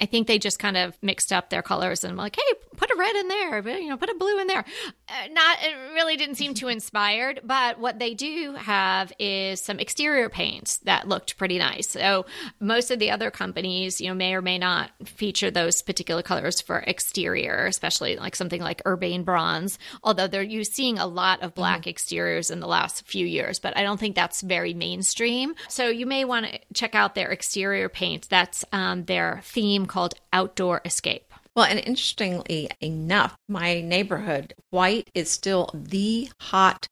I 0.00 0.06
think 0.06 0.26
they 0.26 0.38
just 0.38 0.58
kind 0.58 0.76
of 0.76 0.96
mixed 1.02 1.32
up 1.32 1.50
their 1.50 1.62
colors 1.62 2.04
and 2.04 2.16
like, 2.16 2.36
hey, 2.36 2.54
put 2.76 2.90
a 2.90 2.96
red 2.96 3.16
in 3.16 3.28
there, 3.28 3.68
you 3.78 3.88
know, 3.88 3.96
put 3.96 4.10
a 4.10 4.14
blue 4.14 4.38
in 4.40 4.46
there. 4.46 4.64
Uh, 5.08 5.28
not, 5.32 5.58
it 5.62 5.94
really 5.94 6.16
didn't 6.16 6.36
seem 6.36 6.54
too 6.54 6.68
inspired, 6.68 7.40
but 7.44 7.78
what 7.80 7.98
they 7.98 8.14
do 8.14 8.54
have 8.54 9.12
is 9.18 9.60
some 9.60 9.80
exterior 9.80 10.28
paints 10.28 10.78
that 10.78 11.08
looked 11.08 11.36
pretty 11.36 11.58
nice. 11.58 11.88
So 11.88 12.26
most 12.60 12.90
of 12.90 12.98
the 12.98 13.10
other 13.10 13.30
companies, 13.30 14.00
you 14.00 14.08
know, 14.08 14.14
may 14.14 14.34
or 14.34 14.42
may 14.42 14.58
not 14.58 14.90
feature 15.04 15.50
those 15.50 15.82
particular 15.82 16.22
colors 16.22 16.60
for 16.60 16.78
exterior, 16.78 17.66
especially 17.66 18.16
like 18.16 18.36
something 18.36 18.62
like 18.62 18.82
Urbane 18.86 19.24
Bronze, 19.24 19.78
although 20.04 20.28
they're 20.28 20.42
you 20.42 20.62
seeing 20.62 20.98
a 20.98 21.06
lot 21.06 21.42
of 21.42 21.54
black 21.54 21.82
mm 21.82 21.88
exteriors 21.88 22.50
in 22.50 22.60
the 22.60 22.66
last 22.66 23.06
few 23.06 23.26
years, 23.26 23.58
but 23.58 23.76
I 23.76 23.82
don't 23.82 23.98
think 23.98 24.14
that's 24.14 24.40
very 24.42 24.74
mainstream. 24.74 25.54
So 25.68 25.88
you 25.88 26.06
may 26.06 26.24
want 26.24 26.46
to 26.46 26.58
check 26.74 26.94
out 26.94 27.14
their 27.14 27.30
exterior 27.30 27.88
paints. 27.88 28.28
That's 28.28 28.64
um, 28.72 29.04
their 29.04 29.40
theme 29.42 29.86
called 29.88 30.14
Outdoor 30.32 30.80
Escape. 30.84 31.32
Well, 31.56 31.66
and 31.66 31.80
interestingly 31.80 32.68
enough, 32.80 33.36
my 33.48 33.80
neighborhood, 33.80 34.54
white 34.70 35.10
is 35.14 35.30
still 35.30 35.70
the 35.74 36.30
hot 36.40 36.88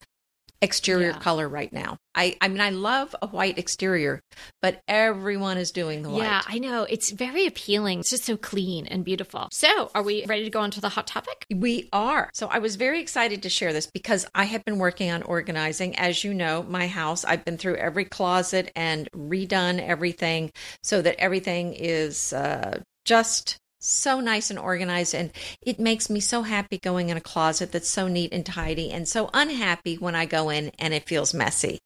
exterior 0.62 1.11
yeah. 1.11 1.19
color 1.19 1.49
right 1.49 1.73
now. 1.73 1.99
I 2.14 2.37
I 2.40 2.49
mean 2.49 2.61
I 2.61 2.71
love 2.71 3.14
a 3.21 3.27
white 3.27 3.59
exterior, 3.59 4.21
but 4.62 4.81
everyone 4.88 5.59
is 5.59 5.71
doing 5.71 6.03
the 6.03 6.11
white. 6.11 6.23
Yeah, 6.23 6.42
I 6.47 6.59
know. 6.59 6.85
It's 6.85 7.11
very 7.11 7.47
appealing. 7.47 8.01
It's 8.01 8.11
just 8.11 8.25
so 8.25 8.37
clean 8.37 8.87
and 8.87 9.05
beautiful. 9.05 9.49
So, 9.53 9.90
are 9.95 10.03
we 10.03 10.25
ready 10.27 10.45
to 10.45 10.51
go 10.51 10.61
on 10.61 10.71
to 10.73 10.81
the 10.81 10.88
hot 10.88 11.07
topic? 11.07 11.45
We 11.55 11.88
are. 11.92 12.31
So, 12.35 12.49
I 12.49 12.59
was 12.59 12.77
very 12.77 13.01
excited 13.01 13.42
to 13.42 13.51
share 13.51 13.73
this 13.73 13.87
because 13.87 14.27
I 14.35 14.45
have 14.45 14.64
been 14.64 14.79
working 14.79 15.11
on 15.11 15.23
organizing. 15.23 15.97
As 15.97 16.25
you 16.25 16.33
know, 16.33 16.62
my 16.62 16.87
house, 16.87 17.25
I've 17.25 17.45
been 17.45 17.59
through 17.59 17.77
every 17.77 18.05
closet 18.05 18.73
and 18.75 19.09
redone 19.12 19.81
everything 19.81 20.51
so 20.83 21.03
that 21.03 21.16
everything 21.19 21.75
is 21.75 22.33
uh, 22.33 22.81
just 23.05 23.59
so 23.87 24.20
nice 24.20 24.51
and 24.51 24.59
organized 24.59 25.14
and 25.14 25.31
it 25.62 25.79
makes 25.79 26.11
me 26.11 26.20
so 26.20 26.42
happy 26.42 26.79
going 26.79 27.09
in 27.09 27.16
a 27.16 27.20
closet 27.20 27.72
that's 27.72 27.88
so 27.88 28.09
neat 28.09 28.33
and 28.33 28.44
tidy 28.44 28.90
and 28.90 29.09
so 29.09 29.31
unhappy 29.33 29.96
when 29.96 30.14
I 30.14 30.27
go 30.27 30.51
in 30.51 30.72
and 30.79 30.92
it 30.92 31.07
feels 31.07 31.33
messy. 31.33 31.79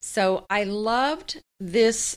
So 0.00 0.46
I 0.50 0.64
loved 0.64 1.40
this 1.60 2.16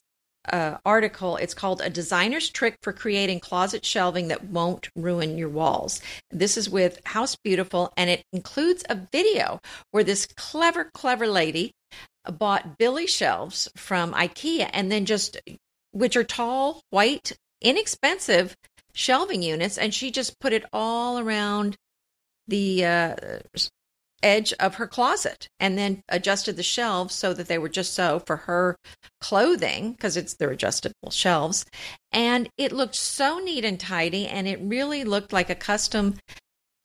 uh, 0.51 0.77
article. 0.85 1.37
It's 1.37 1.53
called 1.53 1.81
A 1.81 1.89
Designer's 1.89 2.49
Trick 2.49 2.77
for 2.81 2.93
Creating 2.93 3.39
Closet 3.39 3.85
Shelving 3.85 4.27
That 4.27 4.45
Won't 4.45 4.89
Ruin 4.95 5.37
Your 5.37 5.49
Walls. 5.49 6.01
This 6.31 6.57
is 6.57 6.69
with 6.69 6.99
House 7.05 7.35
Beautiful, 7.43 7.91
and 7.97 8.09
it 8.09 8.23
includes 8.31 8.83
a 8.89 8.95
video 9.11 9.59
where 9.91 10.03
this 10.03 10.27
clever, 10.37 10.85
clever 10.93 11.27
lady 11.27 11.71
bought 12.31 12.77
Billy 12.77 13.07
shelves 13.07 13.69
from 13.75 14.13
IKEA 14.13 14.69
and 14.73 14.91
then 14.91 15.05
just, 15.05 15.37
which 15.91 16.15
are 16.15 16.23
tall, 16.23 16.81
white, 16.89 17.33
inexpensive 17.61 18.55
shelving 18.95 19.43
units, 19.43 19.77
and 19.77 19.93
she 19.93 20.09
just 20.09 20.39
put 20.39 20.53
it 20.53 20.65
all 20.73 21.19
around 21.19 21.75
the 22.47 22.85
uh, 22.85 23.15
edge 24.23 24.53
of 24.59 24.75
her 24.75 24.87
closet 24.87 25.47
and 25.59 25.77
then 25.77 26.01
adjusted 26.09 26.57
the 26.57 26.63
shelves 26.63 27.13
so 27.13 27.33
that 27.33 27.47
they 27.47 27.57
were 27.57 27.69
just 27.69 27.93
so 27.93 28.19
for 28.25 28.37
her 28.37 28.75
clothing 29.21 29.91
because 29.91 30.17
it's 30.17 30.33
they're 30.33 30.49
adjustable 30.49 31.11
shelves. 31.11 31.65
And 32.11 32.49
it 32.57 32.71
looked 32.71 32.95
so 32.95 33.39
neat 33.39 33.63
and 33.63 33.79
tidy 33.79 34.27
and 34.27 34.47
it 34.47 34.59
really 34.61 35.03
looked 35.03 35.31
like 35.31 35.49
a 35.49 35.55
custom 35.55 36.15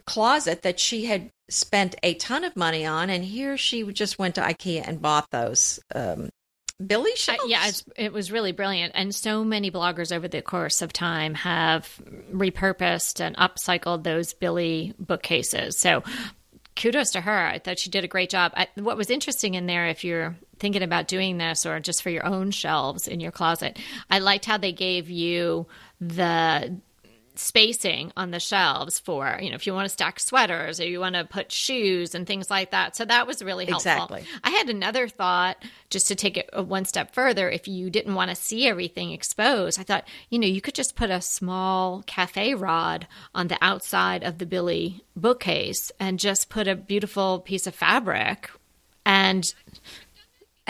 closet 0.07 0.63
that 0.63 0.79
she 0.79 1.07
had 1.07 1.31
spent 1.49 1.95
a 2.03 2.15
ton 2.15 2.45
of 2.45 2.57
money 2.57 2.85
on. 2.85 3.11
And 3.11 3.25
here 3.25 3.57
she 3.57 3.85
just 3.93 4.19
went 4.19 4.35
to 4.35 4.43
ikea 4.43 4.87
and 4.87 5.01
bought 5.01 5.31
those 5.31 5.81
um, 5.95 6.29
Billy 6.85 7.15
shelves. 7.15 7.43
yeah, 7.47 7.71
it 7.97 8.13
was 8.13 8.33
really 8.33 8.53
brilliant. 8.53 8.93
And 8.95 9.15
so 9.15 9.45
many 9.45 9.71
bloggers 9.71 10.15
over 10.15 10.29
the 10.29 10.43
course 10.43 10.83
of 10.83 10.93
time 10.93 11.35
have 11.35 12.01
repurposed 12.33 13.21
and 13.21 13.37
upcycled 13.37 14.03
those 14.03 14.33
Billy 14.33 14.95
bookcases. 14.99 15.79
So 15.79 16.03
kudos 16.77 17.11
to 17.13 17.21
her. 17.21 17.47
I 17.47 17.59
thought 17.59 17.79
she 17.79 17.91
did 17.91 18.05
a 18.05 18.09
great 18.09 18.31
job. 18.31 18.53
I, 18.55 18.69
what 18.75 18.97
was 18.97 19.11
interesting 19.11 19.55
in 19.55 19.67
there, 19.67 19.87
if 19.87 20.05
you're 20.05 20.37
thinking 20.59 20.83
about 20.83 21.09
doing 21.09 21.39
this 21.39 21.67
or 21.67 21.81
just 21.81 22.03
for 22.03 22.11
your 22.11 22.25
own 22.27 22.51
shelves 22.51 23.07
in 23.07 23.21
your 23.21 23.33
closet, 23.33 23.79
I 24.11 24.19
liked 24.19 24.47
how 24.47 24.57
they 24.57 24.73
gave 24.73 25.11
you 25.11 25.67
the 26.01 26.81
spacing 27.41 28.13
on 28.17 28.31
the 28.31 28.41
shelves 28.41 28.99
for, 28.99 29.39
you 29.41 29.51
know, 29.51 29.57
if 29.57 29.67
you 29.67 29.75
want 29.75 29.87
to 29.87 29.91
stack 29.91 30.21
sweaters 30.21 30.81
or 30.81 30.87
you 30.87 31.01
want 31.01 31.15
to 31.15 31.25
put 31.25 31.51
shoes 31.51 32.15
and 32.15 32.27
things 32.27 32.51
like 32.51 32.71
that. 32.71 32.97
So 32.97 33.05
that 33.05 33.27
was 33.27 33.43
really 33.43 33.67
helpful. 33.67 33.91
Exactly. 33.91 34.25
I 34.45 34.51
had 34.51 34.69
another 34.69 35.09
thought 35.09 35.57
just 35.89 36.09
to 36.09 36.15
take 36.15 36.37
it 36.37 36.51
uh, 36.53 36.63
one 36.63 36.85
step 36.85 37.15
further. 37.15 37.51
If 37.51 37.67
you 37.67 37.91
didn't 37.91 38.15
want 38.15 38.31
to 38.31 38.37
see 38.37 38.69
everything 38.69 39.13
exposed, 39.13 39.81
I 39.81 39.83
thought, 39.83 40.07
you 40.29 40.39
know, 40.39 40.47
you 40.47 40.61
could 40.61 40.75
just 40.75 40.97
put 40.97 41.11
a 41.11 41.21
small 41.21 42.03
cafe 42.07 42.55
rod 42.55 43.07
on 43.35 43.49
the 43.49 43.59
outside 43.61 44.23
of 44.23 44.39
the 44.39 44.47
Billy 44.47 45.03
bookcase 45.17 45.91
and 45.99 46.19
just 46.19 46.49
put 46.49 46.69
a 46.69 46.77
beautiful 46.77 47.41
piece 47.41 47.67
of 47.67 47.75
fabric 47.75 48.51
and 49.05 49.55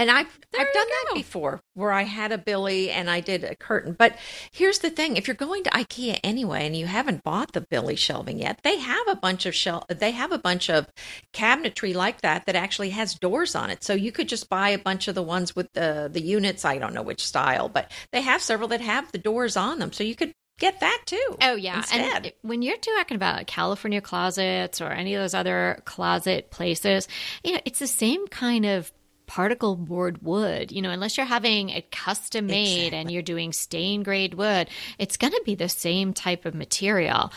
and 0.00 0.10
I've 0.10 0.38
there 0.50 0.62
I've 0.62 0.72
done 0.72 0.86
that 0.88 1.14
before 1.14 1.60
where 1.74 1.92
I 1.92 2.04
had 2.04 2.32
a 2.32 2.38
Billy 2.38 2.90
and 2.90 3.10
I 3.10 3.20
did 3.20 3.44
a 3.44 3.54
curtain. 3.54 3.94
But 3.96 4.16
here's 4.50 4.78
the 4.78 4.88
thing, 4.88 5.16
if 5.16 5.28
you're 5.28 5.34
going 5.34 5.62
to 5.64 5.70
IKEA 5.70 6.18
anyway 6.24 6.66
and 6.66 6.74
you 6.74 6.86
haven't 6.86 7.22
bought 7.22 7.52
the 7.52 7.60
Billy 7.60 7.96
shelving 7.96 8.38
yet, 8.38 8.60
they 8.64 8.78
have 8.78 9.08
a 9.08 9.14
bunch 9.14 9.44
of 9.44 9.54
shel 9.54 9.84
they 9.88 10.12
have 10.12 10.32
a 10.32 10.38
bunch 10.38 10.70
of 10.70 10.88
cabinetry 11.34 11.94
like 11.94 12.22
that 12.22 12.46
that 12.46 12.56
actually 12.56 12.90
has 12.90 13.14
doors 13.14 13.54
on 13.54 13.68
it. 13.68 13.84
So 13.84 13.92
you 13.92 14.10
could 14.10 14.28
just 14.28 14.48
buy 14.48 14.70
a 14.70 14.78
bunch 14.78 15.06
of 15.06 15.14
the 15.14 15.22
ones 15.22 15.54
with 15.54 15.70
the 15.74 16.08
the 16.10 16.22
units, 16.22 16.64
I 16.64 16.78
don't 16.78 16.94
know 16.94 17.02
which 17.02 17.24
style, 17.24 17.68
but 17.68 17.92
they 18.10 18.22
have 18.22 18.40
several 18.40 18.68
that 18.68 18.80
have 18.80 19.12
the 19.12 19.18
doors 19.18 19.56
on 19.56 19.78
them. 19.78 19.92
So 19.92 20.02
you 20.02 20.16
could 20.16 20.32
get 20.58 20.80
that 20.80 21.02
too. 21.04 21.36
Oh 21.42 21.56
yeah, 21.56 21.78
instead. 21.78 22.26
and 22.26 22.32
when 22.42 22.62
you're 22.62 22.76
talking 22.78 23.16
about 23.16 23.46
California 23.46 24.00
closets 24.00 24.80
or 24.80 24.90
any 24.90 25.14
of 25.14 25.22
those 25.22 25.34
other 25.34 25.82
closet 25.84 26.50
places, 26.50 27.06
you 27.44 27.52
know, 27.52 27.60
it's 27.66 27.80
the 27.80 27.86
same 27.86 28.26
kind 28.28 28.64
of 28.64 28.90
particle 29.30 29.76
board 29.76 30.20
wood. 30.22 30.72
You 30.72 30.82
know, 30.82 30.90
unless 30.90 31.16
you're 31.16 31.24
having 31.24 31.68
it 31.68 31.92
custom 31.92 32.46
made 32.46 32.78
Exactly. 32.88 32.98
and 32.98 33.10
you're 33.12 33.22
doing 33.22 33.52
stain 33.52 34.02
grade 34.02 34.34
wood, 34.34 34.68
it's 34.98 35.16
going 35.16 35.32
to 35.32 35.42
be 35.46 35.54
the 35.54 35.68
same 35.68 36.12
type 36.12 36.44
of 36.46 36.54
material. 36.54 37.32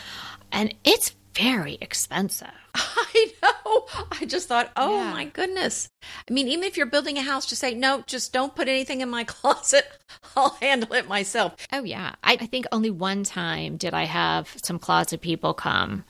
And 0.52 0.74
it's 0.84 1.16
very 1.36 1.78
expensive. 1.82 2.48
I 2.76 3.32
know. 3.44 3.86
I 4.12 4.26
just 4.26 4.48
thought, 4.48 4.72
oh 4.76 4.98
Yeah. 4.98 5.12
my 5.14 5.26
goodness. 5.26 5.88
I 6.30 6.34
mean, 6.34 6.48
even 6.48 6.64
if 6.64 6.78
you're 6.78 6.86
building 6.88 7.18
a 7.18 7.22
house, 7.22 7.46
just 7.46 7.62
say, 7.62 7.74
no, 7.76 8.04
just 8.08 8.34
don't 8.34 8.56
put 8.56 8.68
anything 8.68 9.02
in 9.02 9.10
my 9.10 9.24
closet. 9.36 9.86
I'll 10.36 10.58
handle 10.62 10.94
it 10.94 11.08
myself. 11.08 11.56
Oh, 11.72 11.84
yeah. 11.84 12.14
I, 12.24 12.34
I 12.42 12.46
think 12.48 12.66
only 12.72 12.90
one 12.90 13.24
time 13.24 13.78
did 13.78 13.94
I 13.94 14.04
have 14.06 14.56
some 14.64 14.80
closet 14.80 15.22
people 15.22 15.54
come. 15.54 16.04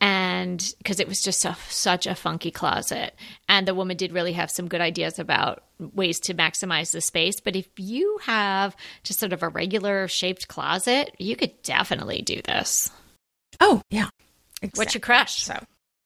And 0.00 0.74
because 0.78 0.98
it 0.98 1.08
was 1.08 1.22
just 1.22 1.44
a, 1.44 1.54
such 1.68 2.06
a 2.06 2.14
funky 2.14 2.50
closet. 2.50 3.14
And 3.48 3.68
the 3.68 3.74
woman 3.74 3.96
did 3.96 4.12
really 4.12 4.32
have 4.32 4.50
some 4.50 4.68
good 4.68 4.80
ideas 4.80 5.18
about 5.18 5.64
ways 5.78 6.20
to 6.20 6.34
maximize 6.34 6.92
the 6.92 7.02
space. 7.02 7.40
But 7.40 7.54
if 7.54 7.68
you 7.76 8.18
have 8.22 8.74
just 9.02 9.20
sort 9.20 9.34
of 9.34 9.42
a 9.42 9.48
regular 9.48 10.08
shaped 10.08 10.48
closet, 10.48 11.14
you 11.18 11.36
could 11.36 11.60
definitely 11.62 12.22
do 12.22 12.40
this. 12.42 12.90
Oh, 13.60 13.82
yeah. 13.90 14.08
What's 14.74 14.94
your 14.94 15.00
crush? 15.00 15.42
So, 15.42 15.58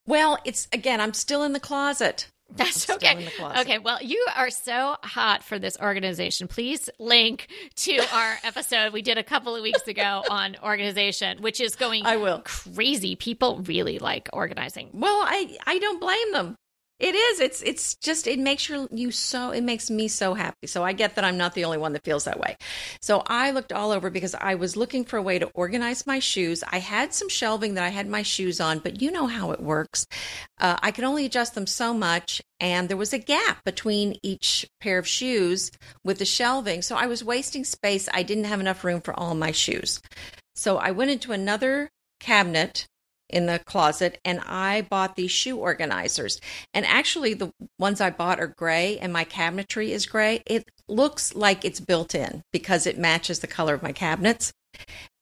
well, 0.07 0.37
it's 0.45 0.67
again, 0.73 0.99
I'm 1.01 1.13
still 1.13 1.43
in 1.43 1.53
the 1.53 1.59
closet. 1.59 2.27
That's 2.55 2.81
still 2.81 2.95
okay. 2.97 3.17
in 3.17 3.25
the 3.25 3.31
closet. 3.31 3.61
Okay, 3.61 3.79
well, 3.79 4.01
you 4.01 4.25
are 4.35 4.49
so 4.49 4.95
hot 5.03 5.43
for 5.43 5.57
this 5.59 5.77
organization. 5.81 6.47
Please 6.47 6.89
link 6.99 7.47
to 7.77 7.97
our 8.13 8.37
episode 8.43 8.93
we 8.93 9.01
did 9.01 9.17
a 9.17 9.23
couple 9.23 9.55
of 9.55 9.63
weeks 9.63 9.87
ago 9.87 10.23
on 10.29 10.55
organization, 10.63 11.41
which 11.41 11.59
is 11.59 11.75
going 11.75 12.05
I 12.05 12.17
will. 12.17 12.41
crazy. 12.45 13.15
People 13.15 13.61
really 13.65 13.99
like 13.99 14.29
organizing. 14.31 14.89
Well, 14.93 15.23
I 15.25 15.57
I 15.65 15.79
don't 15.79 15.99
blame 15.99 16.33
them. 16.33 16.55
It 16.97 17.13
is. 17.13 17.41
It's 17.41 17.61
it's 17.61 17.95
just 17.95 18.25
it 18.25 18.39
makes 18.39 18.69
your 18.69 18.87
you 18.89 19.11
so 19.11 19.51
it 19.51 19.63
makes 19.63 19.89
me 19.89 20.07
so 20.07 20.33
happy. 20.33 20.65
So 20.65 20.81
I 20.81 20.93
get 20.93 21.15
that 21.15 21.25
I'm 21.25 21.37
not 21.37 21.53
the 21.53 21.65
only 21.65 21.77
one 21.77 21.91
that 21.91 22.05
feels 22.05 22.23
that 22.23 22.39
way. 22.39 22.55
So 23.01 23.21
I 23.27 23.51
looked 23.51 23.73
all 23.73 23.91
over 23.91 24.09
because 24.09 24.33
I 24.33 24.55
was 24.55 24.77
looking 24.77 25.03
for 25.03 25.17
a 25.17 25.21
way 25.21 25.37
to 25.37 25.51
organize 25.53 26.07
my 26.07 26.19
shoes. 26.19 26.63
I 26.71 26.79
had 26.79 27.13
some 27.13 27.27
shelving 27.27 27.73
that 27.73 27.83
I 27.83 27.89
had 27.89 28.07
my 28.07 28.21
shoes 28.21 28.61
on, 28.61 28.79
but 28.79 29.01
you 29.01 29.11
know 29.11 29.27
how 29.27 29.51
it 29.51 29.59
works. 29.59 30.07
Uh, 30.57 30.77
I 30.81 30.91
could 30.91 31.03
only 31.03 31.25
adjust 31.25 31.53
them 31.53 31.67
so 31.67 31.93
much, 31.93 32.41
and 32.61 32.87
there 32.87 32.95
was 32.95 33.11
a 33.11 33.19
gap 33.19 33.65
between 33.65 34.17
each 34.23 34.65
pair 34.79 34.97
of 34.97 35.05
shoes 35.05 35.71
with 36.05 36.19
the 36.19 36.25
shelving. 36.25 36.81
So 36.81 36.95
I 36.95 37.07
was 37.07 37.25
wasting 37.25 37.65
space. 37.65 38.07
I 38.13 38.23
didn't 38.23 38.45
have 38.45 38.61
enough 38.61 38.85
room 38.85 39.01
for 39.01 39.13
all 39.19 39.35
my 39.35 39.51
shoes. 39.51 40.01
So 40.55 40.77
I 40.77 40.91
went 40.91 41.11
into 41.11 41.33
another 41.33 41.89
cabinet 42.21 42.87
in 43.29 43.45
the 43.45 43.59
closet 43.59 44.19
and 44.23 44.39
I 44.45 44.81
bought 44.81 45.15
these 45.15 45.31
shoe 45.31 45.57
organizers. 45.57 46.39
And 46.73 46.85
actually, 46.85 47.33
the 47.33 47.51
ones 47.79 48.01
I 48.01 48.09
bought 48.09 48.39
are 48.39 48.47
gray 48.47 48.97
and 48.99 49.11
my 49.11 49.25
cabinetry 49.25 49.89
is 49.89 50.05
gray. 50.05 50.41
It 50.45 50.69
looks 50.87 51.35
like 51.35 51.65
it's 51.65 51.79
built 51.79 52.15
in 52.15 52.43
because 52.51 52.85
it 52.85 52.97
matches 52.97 53.39
the 53.39 53.47
color 53.47 53.73
of 53.73 53.83
my 53.83 53.91
cabinets. 53.91 54.53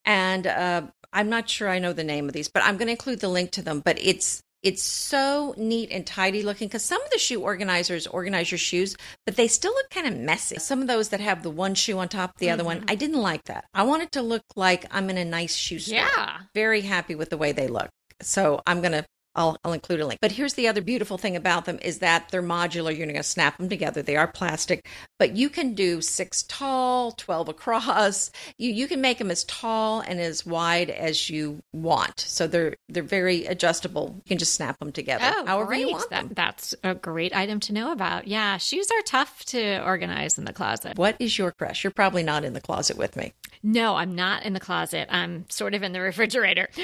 And 0.06 0.48
uh, 0.48 0.84
I'm 1.12 1.30
not 1.30 1.50
sure 1.50 1.70
I 1.70 1.80
know 1.80 1.94
the 1.94 2.04
name 2.04 2.28
of 2.28 2.34
these, 2.34 2.50
but 2.50 2.64
I'm 2.64 2.78
going 2.78 2.88
to 2.88 2.94
include 2.94 3.20
the 3.20 3.30
link 3.30 3.52
to 3.52 3.62
them. 3.62 3.82
But 3.84 3.98
it's 4.02 4.42
it's 4.64 4.82
so 4.82 5.54
neat 5.58 5.90
and 5.92 6.08
tidy 6.08 6.42
looking 6.42 6.68
because 6.68 6.84
some 6.84 7.02
of 7.04 7.10
the 7.12 7.20
shoe 7.20 7.42
organizers 7.42 8.08
organize 8.08 8.50
your 8.50 8.58
shoes, 8.58 8.96
but 9.26 9.36
they 9.36 9.48
still 9.48 9.74
look 9.74 9.90
kind 9.90 10.08
of 10.08 10.18
messy. 10.18 10.58
Some 10.58 10.82
of 10.82 10.88
those 10.88 11.10
that 11.10 11.20
have 11.20 11.44
the 11.44 11.50
one 11.50 11.76
shoe 11.76 12.00
on 12.00 12.08
top 12.08 12.32
of 12.32 12.40
the 12.40 12.50
other 12.50 12.64
one, 12.64 12.78
mm-hmm. 12.78 12.90
I 12.90 12.96
didn't 12.96 13.22
like 13.22 13.44
that. 13.46 13.66
I 13.74 13.84
want 13.84 14.04
it 14.04 14.12
to 14.14 14.22
look 14.22 14.44
like 14.56 14.86
I'm 14.90 15.10
in 15.10 15.18
a 15.18 15.26
nice 15.26 15.56
shoe 15.56 15.80
store. 15.80 15.96
Yeah. 15.96 16.40
Very 16.56 16.82
happy 16.82 17.16
with 17.16 17.30
the 17.30 17.38
way 17.38 17.52
they 17.52 17.68
look. 17.68 17.90
So 18.22 18.62
I'm 18.66 18.80
going 18.80 18.94
to 18.94 19.06
I'll, 19.36 19.58
I'll 19.64 19.74
include 19.74 20.00
a 20.00 20.06
link. 20.08 20.20
But 20.22 20.32
here's 20.34 20.54
the 20.54 20.68
other 20.68 20.82
beautiful 20.82 21.18
thing 21.18 21.36
about 21.36 21.66
them 21.66 21.80
is 21.82 22.00
that 22.00 22.30
they're 22.30 22.44
modular. 22.44 22.96
You're 22.96 23.08
going 23.08 23.16
to 23.16 23.24
snap 23.24 23.58
them 23.58 23.70
together. 23.70 24.02
They 24.02 24.16
are 24.16 24.28
plastic, 24.28 24.88
but 25.20 25.36
you 25.36 25.50
can 25.50 25.74
do 25.74 26.02
six 26.02 26.44
tall, 26.44 27.12
12 27.14 27.50
across. 27.50 28.32
You, 28.58 28.72
you 28.72 28.88
can 28.88 29.02
make 29.02 29.18
them 29.18 29.32
as 29.32 29.44
tall 29.46 30.02
and 30.02 30.20
as 30.20 30.46
wide 30.46 30.90
as 30.90 31.30
you 31.30 31.60
want. 31.74 32.20
So 32.20 32.46
they're, 32.48 32.76
they're 32.90 33.04
very 33.04 33.46
adjustable. 33.46 34.14
You 34.18 34.30
can 34.30 34.38
just 34.38 34.54
snap 34.54 34.80
them 34.80 34.92
together 34.92 35.24
Oh, 35.36 35.46
however 35.46 35.68
great. 35.68 35.80
you 35.82 35.92
want 35.92 36.10
That- 36.10 36.24
them. 36.26 36.32
That's 36.36 36.76
a 36.84 36.94
great 36.96 37.36
item 37.36 37.60
to 37.62 37.74
know 37.74 37.92
about. 37.92 38.28
Yeah, 38.28 38.58
shoes 38.58 38.90
are 38.92 39.02
tough 39.04 39.44
to 39.46 39.84
organize 39.84 40.38
in 40.38 40.46
the 40.46 40.54
closet. 40.54 40.98
What 40.98 41.16
is 41.20 41.38
your 41.38 41.52
crush? 41.52 41.84
You're 41.84 41.92
probably 41.92 42.24
not 42.24 42.44
in 42.44 42.54
the 42.54 42.62
closet 42.62 42.98
with 42.98 43.16
me. 43.16 43.34
No, 43.64 43.96
I'm 43.96 44.14
not 44.16 44.44
in 44.44 44.54
the 44.54 44.60
closet. 44.60 45.08
I'm 45.10 45.46
sort 45.50 45.74
of 45.74 45.84
in 45.84 45.92
the 45.94 46.02
refrigerator. 46.02 46.70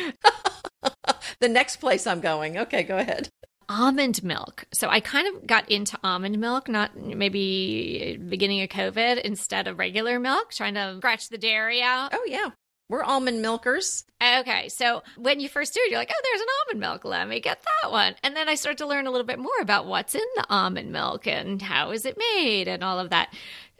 The 1.41 1.49
next 1.49 1.77
place 1.77 2.05
I'm 2.05 2.19
going. 2.21 2.57
Okay, 2.57 2.83
go 2.83 2.97
ahead. 2.97 3.29
almond 3.69 4.23
milk. 4.23 4.65
So 4.73 4.89
I 4.89 4.99
kind 4.99 5.27
of 5.27 5.45
got 5.47 5.69
into 5.69 5.97
almond 6.03 6.37
milk, 6.39 6.67
not 6.67 6.97
maybe 6.97 8.17
beginning 8.27 8.61
of 8.61 8.69
COVID 8.69 9.21
instead 9.21 9.67
of 9.67 9.77
regular 9.77 10.19
milk, 10.19 10.51
trying 10.51 10.73
to 10.73 10.95
scratch 10.97 11.29
the 11.29 11.37
dairy 11.37 11.81
out. 11.81 12.09
Oh, 12.13 12.25
yeah. 12.27 12.49
We're 12.89 13.03
almond 13.03 13.43
milkers. 13.43 14.03
Okay, 14.21 14.67
so 14.69 15.03
when 15.15 15.39
you 15.39 15.47
first 15.47 15.75
do 15.75 15.79
it, 15.83 15.91
you're 15.91 15.99
like, 15.99 16.11
oh, 16.11 16.21
there's 16.23 16.41
an 16.41 16.47
almond 16.61 16.79
milk. 16.79 17.05
Let 17.05 17.27
me 17.29 17.39
get 17.39 17.61
that 17.83 17.91
one. 17.91 18.15
And 18.23 18.35
then 18.35 18.49
I 18.49 18.55
start 18.55 18.79
to 18.79 18.87
learn 18.87 19.05
a 19.05 19.11
little 19.11 19.27
bit 19.27 19.37
more 19.37 19.51
about 19.61 19.85
what's 19.85 20.15
in 20.15 20.25
the 20.35 20.45
almond 20.49 20.91
milk 20.91 21.27
and 21.27 21.61
how 21.61 21.91
is 21.91 22.03
it 22.05 22.17
made 22.17 22.67
and 22.67 22.83
all 22.83 22.97
of 22.99 23.11
that. 23.11 23.31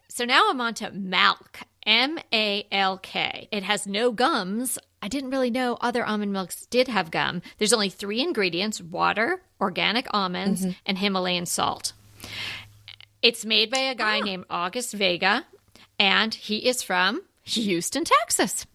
So 0.09 0.25
now 0.25 0.47
I'm 0.49 0.61
on 0.61 0.75
to 0.75 0.91
Malk, 0.91 1.63
M 1.89 2.19
A 2.31 2.67
L 2.71 2.99
K. 2.99 3.47
It 3.51 3.63
has 3.63 3.87
no 3.87 4.11
gums. 4.11 4.77
I 5.01 5.07
didn't 5.07 5.31
really 5.31 5.49
know 5.49 5.75
other 5.81 6.05
almond 6.05 6.31
milks 6.31 6.67
did 6.67 6.87
have 6.87 7.09
gum. 7.09 7.41
There's 7.57 7.73
only 7.73 7.89
three 7.89 8.21
ingredients 8.21 8.79
water, 8.79 9.41
organic 9.59 10.05
almonds, 10.13 10.61
mm-hmm. 10.61 10.71
and 10.85 10.99
Himalayan 10.99 11.47
salt. 11.47 11.93
It's 13.23 13.43
made 13.43 13.71
by 13.71 13.79
a 13.79 13.95
guy 13.95 14.19
ah. 14.19 14.23
named 14.23 14.45
August 14.51 14.93
Vega. 14.93 15.45
and 15.97 16.33
he 16.33 16.57
is 16.67 16.83
from 16.83 17.23
Houston, 17.43 18.03
Texas. 18.05 18.65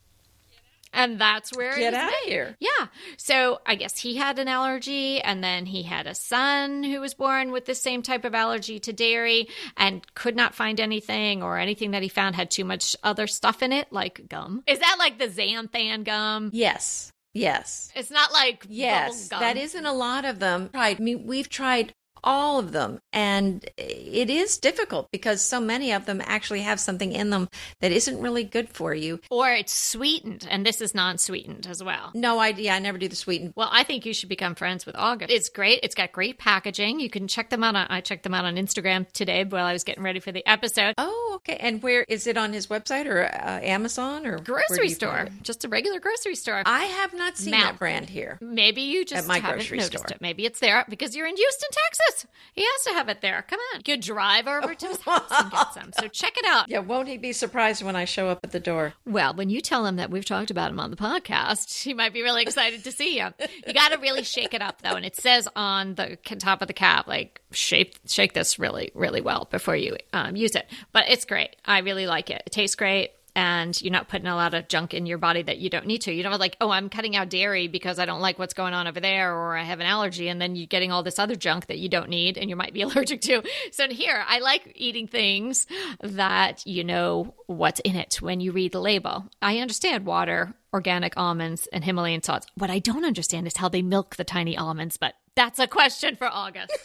And 0.95 1.21
that's 1.21 1.51
where 1.55 1.77
Get 1.77 1.93
out 1.93 2.09
of 2.13 2.19
here. 2.25 2.57
Yeah. 2.61 2.87
So 3.17 3.61
I 3.67 3.75
guess 3.75 3.99
he 3.99 4.17
had 4.17 4.39
an 4.39 4.49
allergy, 4.49 5.21
and 5.21 5.43
then 5.43 5.67
he 5.67 5.83
had 5.83 6.07
a 6.07 6.15
son 6.15 6.83
who 6.85 7.01
was 7.01 7.15
born 7.15 7.51
with 7.51 7.67
the 7.67 7.75
same 7.75 8.01
type 8.03 8.25
of 8.25 8.35
allergy 8.35 8.79
to 8.81 8.93
dairy 8.93 9.49
and 9.77 10.03
could 10.15 10.37
not 10.37 10.55
find 10.55 10.79
anything, 10.81 11.43
or 11.43 11.59
anything 11.59 11.91
that 11.91 12.03
he 12.03 12.09
found 12.09 12.37
had 12.37 12.51
too 12.51 12.65
much 12.65 12.95
other 13.03 13.27
stuff 13.27 13.63
in 13.63 13.73
it, 13.73 13.93
like 13.93 14.29
gum. 14.29 14.63
Is 14.67 14.79
that 14.79 14.97
like 14.99 15.19
the 15.19 15.29
xanthan 15.29 16.05
gum? 16.05 16.51
Yes. 16.53 17.11
Yes. 17.33 17.91
It's 17.97 18.13
not 18.13 18.33
like 18.33 18.65
Yes. 18.69 19.29
gum. 19.29 19.41
That 19.41 19.57
isn't 19.57 19.85
a 19.85 19.93
lot 19.93 20.25
of 20.25 20.39
them. 20.39 20.71
Right. 20.73 20.97
I 20.99 21.03
mean, 21.03 21.27
we've 21.27 21.49
tried 21.49 21.93
all 22.25 22.59
of 22.59 22.73
them 22.73 22.99
and 23.13 23.65
it 23.77 24.29
is 24.31 24.59
difficult 24.59 25.09
because 25.13 25.41
so 25.43 25.61
many 25.61 25.93
of 25.93 26.07
them 26.07 26.21
actually 26.25 26.61
have 26.63 26.81
something 26.81 27.13
in 27.13 27.31
them 27.31 27.49
that 27.81 27.93
isn't 27.93 28.21
really 28.21 28.43
good 28.45 28.69
for 28.69 28.93
you. 28.95 29.21
or 29.31 29.51
it's 29.51 29.75
sweetened, 29.75 30.47
and 30.51 30.67
this 30.67 30.81
is 30.81 30.95
non-sweetened 30.95 31.67
as 31.69 31.83
well. 31.83 32.11
No 32.15 32.41
idea. 32.41 32.73
I 32.73 32.79
never 32.79 32.99
do 32.99 33.09
the 33.09 33.17
sweetened. 33.17 33.53
Well, 33.57 33.69
I 33.71 33.85
think 33.85 34.05
you 34.07 34.15
should 34.15 34.29
become 34.29 34.55
friends 34.55 34.87
with 34.87 34.97
August. 34.97 35.33
It's 35.33 35.49
great. 35.49 35.81
It's 35.83 35.95
got 35.95 36.13
great 36.13 36.39
packaging. 36.39 36.99
You 37.01 37.11
can 37.11 37.29
check 37.29 37.51
them 37.51 37.63
out. 37.63 37.77
On, 37.77 37.87
I 37.91 38.01
checked 38.01 38.23
them 38.25 38.35
out 38.35 38.45
on 38.45 38.57
Instagram 38.57 39.11
today 39.13 39.45
while 39.45 39.65
I 39.67 39.73
was 39.73 39.85
getting 39.85 40.03
ready 40.03 40.21
for 40.21 40.33
the 40.33 40.47
episode. 40.49 40.95
Oh, 40.99 41.33
okay. 41.37 41.57
And 41.57 41.83
where 41.83 42.05
is 42.09 42.27
it 42.27 42.37
on 42.37 42.53
his 42.53 42.67
website 42.69 43.07
or 43.07 43.25
uh, 43.25 43.61
Amazon 43.63 44.27
or 44.27 44.39
grocery 44.39 44.89
store, 44.89 45.29
just 45.43 45.65
a 45.65 45.69
regular 45.69 46.01
grocery 46.01 46.35
store. 46.35 46.63
I 46.67 46.85
have 46.85 47.15
not 47.15 47.37
seen 47.37 47.53
Mouth. 47.53 47.63
that 47.63 47.79
brand 47.79 48.09
here. 48.09 48.39
Maybe 48.41 48.83
you 48.83 49.05
just 49.05 49.23
At 49.25 49.29
my 49.29 49.39
haven't 49.39 49.59
grocery 49.59 49.79
noticed 49.79 49.99
store. 50.05 50.15
it. 50.17 50.21
Maybe 50.21 50.47
it's 50.47 50.61
there 50.61 50.85
because 50.89 51.15
you're 51.17 51.27
in 51.27 51.37
Houston, 51.37 51.69
Texas. 51.71 52.14
He 52.55 52.63
has 52.63 52.85
to 52.85 52.93
have 52.93 53.09
it 53.09 53.21
there. 53.21 53.45
Come 53.49 53.61
on, 53.75 53.83
you 53.87 53.97
drive 53.97 54.47
over 54.47 54.75
to 54.75 54.87
his 54.87 55.01
house 55.01 55.31
and 55.31 55.51
get 55.51 55.73
some. 55.75 55.93
So 55.99 56.09
check 56.09 56.35
it 56.37 56.45
out. 56.47 56.67
Yeah, 56.75 56.79
won't 56.81 57.09
he 57.09 57.19
be 57.19 57.33
surprised 57.33 57.83
when 57.83 57.95
I 57.95 58.05
show 58.05 58.29
up 58.29 58.41
at 58.43 58.51
the 58.53 58.59
door? 58.61 58.95
Well, 59.07 59.35
when 59.35 59.51
you 59.51 59.61
tell 59.61 59.87
him 59.87 59.97
that 59.97 60.11
we've 60.11 60.25
talked 60.25 60.51
about 60.51 60.71
him 60.71 60.81
on 60.81 60.91
the 60.91 60.97
podcast, 60.97 61.83
he 61.83 61.95
might 61.95 62.13
be 62.13 62.23
really 62.23 62.43
excited 62.43 62.83
to 62.85 62.93
see 62.93 63.19
you. 63.19 63.29
You 63.67 63.73
got 63.75 63.93
to 63.93 63.99
really 63.99 64.23
shake 64.23 64.55
it 64.55 64.63
up 64.63 64.83
though, 64.83 64.95
and 64.95 65.05
it 65.05 65.17
says 65.17 65.47
on 65.55 65.95
the 65.95 66.17
top 66.39 66.63
of 66.63 66.69
the 66.69 66.75
cap, 66.75 67.07
like 67.07 67.41
shake 67.53 67.99
shake 68.07 68.33
this 68.33 68.59
really 68.59 68.91
really 68.95 69.21
well 69.21 69.47
before 69.51 69.77
you 69.77 69.97
um, 70.13 70.37
use 70.37 70.55
it. 70.55 70.67
But 70.93 71.09
it's 71.09 71.25
great. 71.25 71.55
I 71.65 71.79
really 71.81 72.07
like 72.07 72.31
it. 72.31 72.43
It 72.47 72.51
tastes 72.53 72.77
great. 72.77 73.11
And 73.37 73.81
you're 73.83 73.93
not 73.93 74.09
putting 74.09 74.29
a 74.29 74.37
lot 74.37 74.55
of 74.55 74.69
junk 74.69 74.95
in 74.95 75.07
your 75.07 75.19
body 75.19 75.43
that 75.43 75.59
you 75.59 75.69
don't 75.69 75.87
need 75.87 76.03
to. 76.03 76.13
You 76.13 76.23
don't 76.23 76.39
like, 76.39 76.57
oh, 76.61 76.71
I'm 76.71 76.89
cutting 76.89 77.17
out 77.17 77.29
dairy 77.29 77.67
because 77.67 77.99
I 77.99 78.07
don't 78.07 78.21
like 78.21 78.39
what's 78.39 78.55
going 78.55 78.75
on 78.75 78.87
over 78.87 79.01
there, 79.01 79.35
or 79.35 79.57
I 79.57 79.63
have 79.65 79.81
an 79.81 79.87
allergy, 79.87 80.29
and 80.29 80.41
then 80.41 80.55
you're 80.55 80.69
getting 80.69 80.93
all 80.93 81.03
this 81.03 81.19
other 81.19 81.35
junk 81.35 81.67
that 81.67 81.79
you 81.79 81.89
don't 81.89 82.09
need 82.09 82.39
and 82.39 82.49
you 82.49 82.57
might 82.57 82.73
be 82.73 82.83
allergic 82.83 83.21
to. 83.23 83.43
So 83.73 83.89
here, 83.89 84.25
I 84.27 84.39
like 84.39 84.73
eating 84.77 85.09
things 85.09 85.67
that 86.01 86.67
you 86.67 86.85
know 86.85 87.35
what's 87.47 87.81
in 87.81 87.97
it 87.97 88.23
when 88.23 88.41
you 88.41 88.53
read 88.53 88.73
the 88.73 88.81
label. 88.81 89.25
I 89.43 89.59
understand 89.59 90.07
water, 90.07 90.55
organic 90.75 91.17
almonds, 91.17 91.69
and 91.73 91.85
Himalayan 91.85 92.23
salts. 92.23 92.47
What 92.57 92.69
I 92.69 92.81
don't 92.81 93.05
understand 93.05 93.47
is 93.47 93.57
how 93.57 93.69
they 93.69 93.81
milk 93.81 94.17
the 94.17 94.25
tiny 94.25 94.59
almonds, 94.59 94.97
but 94.97 95.15
that's 95.37 95.61
a 95.61 95.69
question 95.69 96.17
for 96.17 96.27
August. 96.27 96.77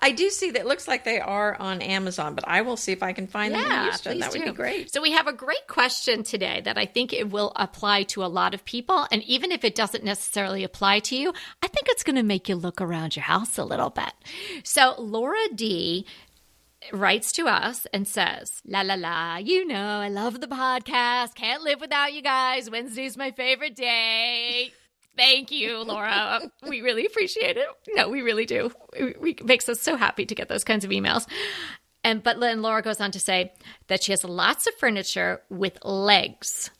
I 0.00 0.10
do 0.10 0.28
see 0.28 0.50
that 0.50 0.62
it 0.62 0.66
looks 0.66 0.88
like 0.88 1.04
they 1.04 1.20
are 1.20 1.56
on 1.60 1.80
Amazon, 1.80 2.34
but 2.34 2.46
I 2.46 2.62
will 2.62 2.76
see 2.76 2.92
if 2.92 3.02
I 3.02 3.12
can 3.12 3.26
find 3.26 3.54
them 3.54 3.64
in 3.64 3.82
Houston. 3.84 4.18
That 4.18 4.32
would 4.32 4.40
do. 4.40 4.50
be 4.50 4.52
great. 4.52 4.92
So 4.92 5.00
we 5.00 5.12
have 5.12 5.26
a 5.26 5.32
great 5.32 5.66
question 5.68 6.24
today 6.24 6.60
that 6.64 6.76
I 6.76 6.84
think 6.84 7.12
it 7.12 7.30
will 7.30 7.52
apply 7.56 8.02
to 8.04 8.24
a 8.24 8.26
lot 8.26 8.54
of 8.54 8.64
people, 8.64 9.06
and 9.10 9.22
even 9.22 9.52
if 9.52 9.64
it 9.64 9.74
doesn't 9.74 10.04
necessarily 10.04 10.64
apply 10.64 10.98
to 11.00 11.16
you, 11.16 11.32
I 11.62 11.68
think 11.68 11.86
it's 11.88 12.02
going 12.02 12.16
to 12.16 12.22
make 12.22 12.48
you 12.48 12.56
look 12.56 12.80
around 12.80 13.14
your 13.14 13.22
house 13.22 13.56
a 13.56 13.64
little 13.64 13.90
bit. 13.90 14.12
So 14.64 14.94
Laura 14.98 15.48
D 15.54 16.06
writes 16.92 17.32
to 17.32 17.46
us 17.46 17.86
and 17.92 18.06
says, 18.06 18.60
La 18.66 18.82
la 18.82 18.94
la, 18.94 19.36
you 19.36 19.66
know, 19.66 20.00
I 20.00 20.08
love 20.08 20.40
the 20.40 20.46
podcast. 20.46 21.34
Can't 21.34 21.62
live 21.62 21.80
without 21.80 22.12
you 22.12 22.22
guys. 22.22 22.70
Wednesday's 22.70 23.16
my 23.16 23.30
favorite 23.30 23.76
day. 23.76 24.72
Thank 25.16 25.50
you, 25.50 25.78
Laura. 25.84 26.40
we 26.68 26.80
really 26.80 27.06
appreciate 27.06 27.56
it. 27.56 27.66
No, 27.94 28.08
we 28.08 28.22
really 28.22 28.46
do. 28.46 28.70
It, 28.94 29.16
it 29.22 29.44
makes 29.44 29.68
us 29.68 29.80
so 29.80 29.96
happy 29.96 30.26
to 30.26 30.34
get 30.34 30.48
those 30.48 30.64
kinds 30.64 30.84
of 30.84 30.90
emails. 30.90 31.26
And 32.02 32.22
but 32.22 32.38
then 32.40 32.62
Laura 32.62 32.82
goes 32.82 33.00
on 33.00 33.10
to 33.12 33.20
say 33.20 33.52
that 33.86 34.02
she 34.02 34.12
has 34.12 34.24
lots 34.24 34.66
of 34.66 34.74
furniture 34.74 35.40
with 35.48 35.78
legs. 35.84 36.70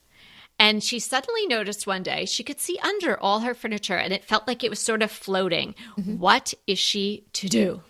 And 0.58 0.84
she 0.84 1.00
suddenly 1.00 1.46
noticed 1.46 1.86
one 1.86 2.02
day 2.02 2.26
she 2.26 2.44
could 2.44 2.60
see 2.60 2.78
under 2.78 3.18
all 3.18 3.40
her 3.40 3.54
furniture 3.54 3.96
and 3.96 4.12
it 4.12 4.24
felt 4.24 4.46
like 4.46 4.62
it 4.62 4.70
was 4.70 4.78
sort 4.78 5.02
of 5.02 5.10
floating. 5.10 5.74
Mm-hmm. 5.98 6.18
What 6.18 6.54
is 6.66 6.78
she 6.78 7.24
to 7.34 7.48
do? 7.48 7.82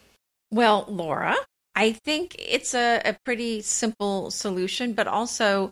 Well, 0.50 0.86
Laura, 0.88 1.36
I 1.74 1.92
think 1.92 2.36
it's 2.38 2.74
a, 2.74 3.00
a 3.04 3.16
pretty 3.24 3.62
simple 3.62 4.30
solution, 4.30 4.92
but 4.92 5.06
also 5.06 5.70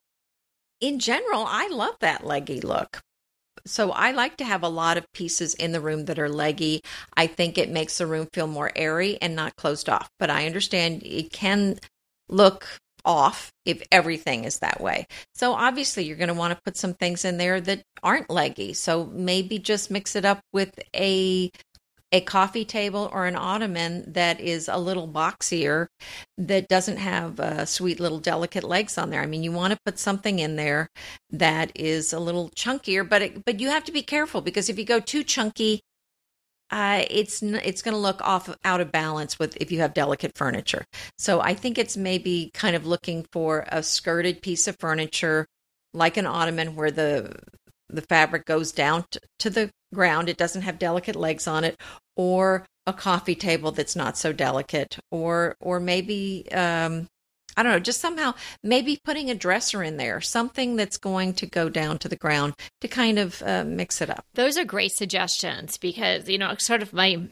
in 0.80 0.98
general, 0.98 1.44
I 1.46 1.68
love 1.68 1.96
that 2.00 2.26
leggy 2.26 2.60
look. 2.60 3.00
So 3.64 3.92
I 3.92 4.10
like 4.10 4.36
to 4.38 4.44
have 4.44 4.64
a 4.64 4.68
lot 4.68 4.96
of 4.96 5.06
pieces 5.12 5.54
in 5.54 5.70
the 5.70 5.80
room 5.80 6.06
that 6.06 6.18
are 6.18 6.28
leggy. 6.28 6.80
I 7.16 7.28
think 7.28 7.56
it 7.56 7.70
makes 7.70 7.98
the 7.98 8.06
room 8.08 8.26
feel 8.32 8.48
more 8.48 8.72
airy 8.74 9.18
and 9.22 9.36
not 9.36 9.54
closed 9.54 9.88
off. 9.88 10.10
But 10.18 10.30
I 10.30 10.46
understand 10.46 11.02
it 11.04 11.30
can 11.32 11.78
look 12.28 12.66
off 13.04 13.52
if 13.64 13.82
everything 13.92 14.44
is 14.44 14.58
that 14.58 14.80
way. 14.80 15.06
So 15.34 15.52
obviously 15.52 16.04
you're 16.04 16.16
going 16.16 16.28
to 16.28 16.34
want 16.34 16.54
to 16.54 16.62
put 16.64 16.76
some 16.76 16.94
things 16.94 17.24
in 17.24 17.38
there 17.38 17.60
that 17.60 17.82
aren't 18.02 18.30
leggy. 18.30 18.72
So 18.74 19.06
maybe 19.06 19.58
just 19.58 19.90
mix 19.90 20.16
it 20.16 20.24
up 20.24 20.40
with 20.52 20.78
a 20.94 21.50
a 22.12 22.20
coffee 22.20 22.64
table 22.64 23.08
or 23.12 23.26
an 23.26 23.36
ottoman 23.36 24.04
that 24.12 24.38
is 24.38 24.68
a 24.68 24.76
little 24.76 25.08
boxier 25.08 25.88
that 26.36 26.68
doesn't 26.68 26.98
have 26.98 27.40
uh, 27.40 27.64
sweet 27.64 27.98
little 27.98 28.18
delicate 28.18 28.64
legs 28.64 28.98
on 28.98 29.10
there. 29.10 29.22
I 29.22 29.26
mean, 29.26 29.42
you 29.42 29.50
want 29.50 29.72
to 29.72 29.78
put 29.84 29.98
something 29.98 30.38
in 30.38 30.56
there 30.56 30.88
that 31.30 31.72
is 31.74 32.12
a 32.12 32.20
little 32.20 32.50
chunkier, 32.50 33.08
but 33.08 33.22
it, 33.22 33.44
but 33.44 33.60
you 33.60 33.70
have 33.70 33.84
to 33.84 33.92
be 33.92 34.02
careful 34.02 34.42
because 34.42 34.68
if 34.68 34.78
you 34.78 34.84
go 34.84 35.00
too 35.00 35.24
chunky, 35.24 35.80
uh, 36.70 37.04
it's 37.10 37.42
it's 37.42 37.82
going 37.82 37.94
to 37.94 38.00
look 38.00 38.20
off 38.22 38.54
out 38.64 38.80
of 38.80 38.92
balance 38.92 39.38
with 39.38 39.56
if 39.60 39.70
you 39.70 39.80
have 39.80 39.94
delicate 39.94 40.32
furniture. 40.36 40.84
So 41.18 41.40
I 41.40 41.54
think 41.54 41.78
it's 41.78 41.96
maybe 41.96 42.50
kind 42.54 42.76
of 42.76 42.86
looking 42.86 43.26
for 43.32 43.66
a 43.68 43.82
skirted 43.82 44.42
piece 44.42 44.66
of 44.68 44.76
furniture 44.78 45.46
like 45.94 46.16
an 46.16 46.26
ottoman 46.26 46.74
where 46.74 46.90
the 46.90 47.34
the 47.90 48.02
fabric 48.02 48.46
goes 48.46 48.72
down 48.72 49.04
t- 49.10 49.20
to 49.38 49.50
the 49.50 49.70
ground. 49.94 50.28
It 50.28 50.38
doesn't 50.38 50.62
have 50.62 50.78
delicate 50.78 51.16
legs 51.16 51.46
on 51.46 51.64
it, 51.64 51.78
or 52.16 52.66
a 52.86 52.92
coffee 52.92 53.34
table 53.34 53.70
that's 53.72 53.96
not 53.96 54.18
so 54.18 54.32
delicate, 54.32 54.98
or 55.10 55.56
or 55.60 55.80
maybe 55.80 56.46
um, 56.52 57.08
I 57.56 57.62
don't 57.62 57.72
know, 57.72 57.78
just 57.78 58.00
somehow 58.00 58.34
maybe 58.62 58.98
putting 59.04 59.30
a 59.30 59.34
dresser 59.34 59.82
in 59.82 59.98
there, 59.98 60.20
something 60.20 60.76
that's 60.76 60.96
going 60.96 61.34
to 61.34 61.46
go 61.46 61.68
down 61.68 61.98
to 61.98 62.08
the 62.08 62.16
ground 62.16 62.54
to 62.80 62.88
kind 62.88 63.18
of 63.18 63.42
uh, 63.42 63.64
mix 63.64 64.00
it 64.00 64.10
up. 64.10 64.24
Those 64.34 64.56
are 64.56 64.64
great 64.64 64.92
suggestions 64.92 65.76
because, 65.76 66.28
you 66.28 66.38
know, 66.38 66.54
sort 66.56 66.82
of 66.82 66.92
my 66.92 67.28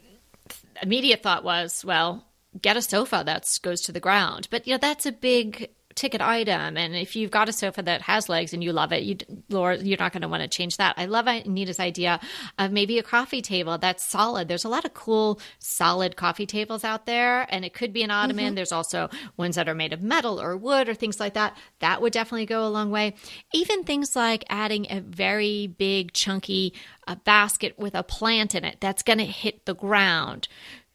immediate 0.83 1.23
thought 1.23 1.45
was, 1.45 1.85
well, 1.85 2.27
get 2.61 2.77
a 2.77 2.83
sofa 2.83 3.23
that 3.25 3.49
goes 3.63 3.81
to 3.83 3.93
the 3.93 4.01
ground. 4.01 4.49
But, 4.51 4.67
you 4.67 4.75
know, 4.75 4.79
that's 4.79 5.07
a 5.07 5.13
big 5.13 5.71
ticket 6.01 6.23
item. 6.23 6.79
And 6.79 6.97
if 6.97 7.15
you've 7.15 7.31
got 7.31 7.51
a 7.51 7.53
sofa 7.53 7.83
that 7.83 8.01
has 8.03 8.31
legs 8.31 8.55
and 8.55 8.65
you 8.65 8.73
love 8.73 8.91
it, 8.91 9.03
you, 9.03 9.19
Laura, 9.51 9.77
you're 9.77 9.99
not 9.99 10.13
going 10.13 10.23
to 10.23 10.29
want 10.29 10.43
to 10.43 10.49
change 10.49 10.79
that. 10.79 10.95
I 10.97 11.05
love 11.05 11.29
Anita's 11.29 11.79
idea 11.79 12.19
of 12.59 12.73
maybe 12.73 12.99
a 12.99 13.03
coffee 13.03 13.43
table 13.43 13.77
that's 13.77 14.03
solid. 14.03 14.49
There's 14.49 14.65
a 14.65 14.71
lot 14.71 14.87
of 14.87 14.95
cool, 14.95 15.39
solid 15.59 16.17
coffee 16.17 16.47
tables 16.47 16.85
out 16.85 17.05
there, 17.05 17.47
and 17.51 17.67
it 17.67 17.75
could 17.75 17.93
be 17.93 18.03
an 18.03 18.11
ottoman. 18.11 18.55
There's 18.55 18.73
also 18.73 19.11
ones 19.37 19.57
that 19.57 19.69
are 19.69 19.75
made 19.75 19.93
of 19.93 20.01
metal 20.01 20.41
or 20.41 20.57
wood 20.57 20.89
or 20.89 20.95
things 20.95 21.21
like 21.21 21.35
that. 21.35 21.55
That 21.81 22.01
would 22.01 22.15
definitely 22.15 22.47
go 22.47 22.67
a 22.67 22.69
long 22.69 22.91
way. 22.91 23.15
Even 23.53 23.85
things 23.85 24.17
like 24.17 24.45
adding 24.49 24.87
a 24.89 25.01
very 25.01 25.67
big, 25.67 26.15
chunky 26.15 26.73
uh, 27.07 27.17
basket 27.17 27.79
with 27.79 27.95
a 27.95 28.03
plant 28.03 28.55
in 28.55 28.65
it 28.65 28.79
that's 28.81 29.03
going 29.03 29.19
to 29.19 29.27
hit 29.27 29.67
the 29.67 29.75
ground. 29.75 30.49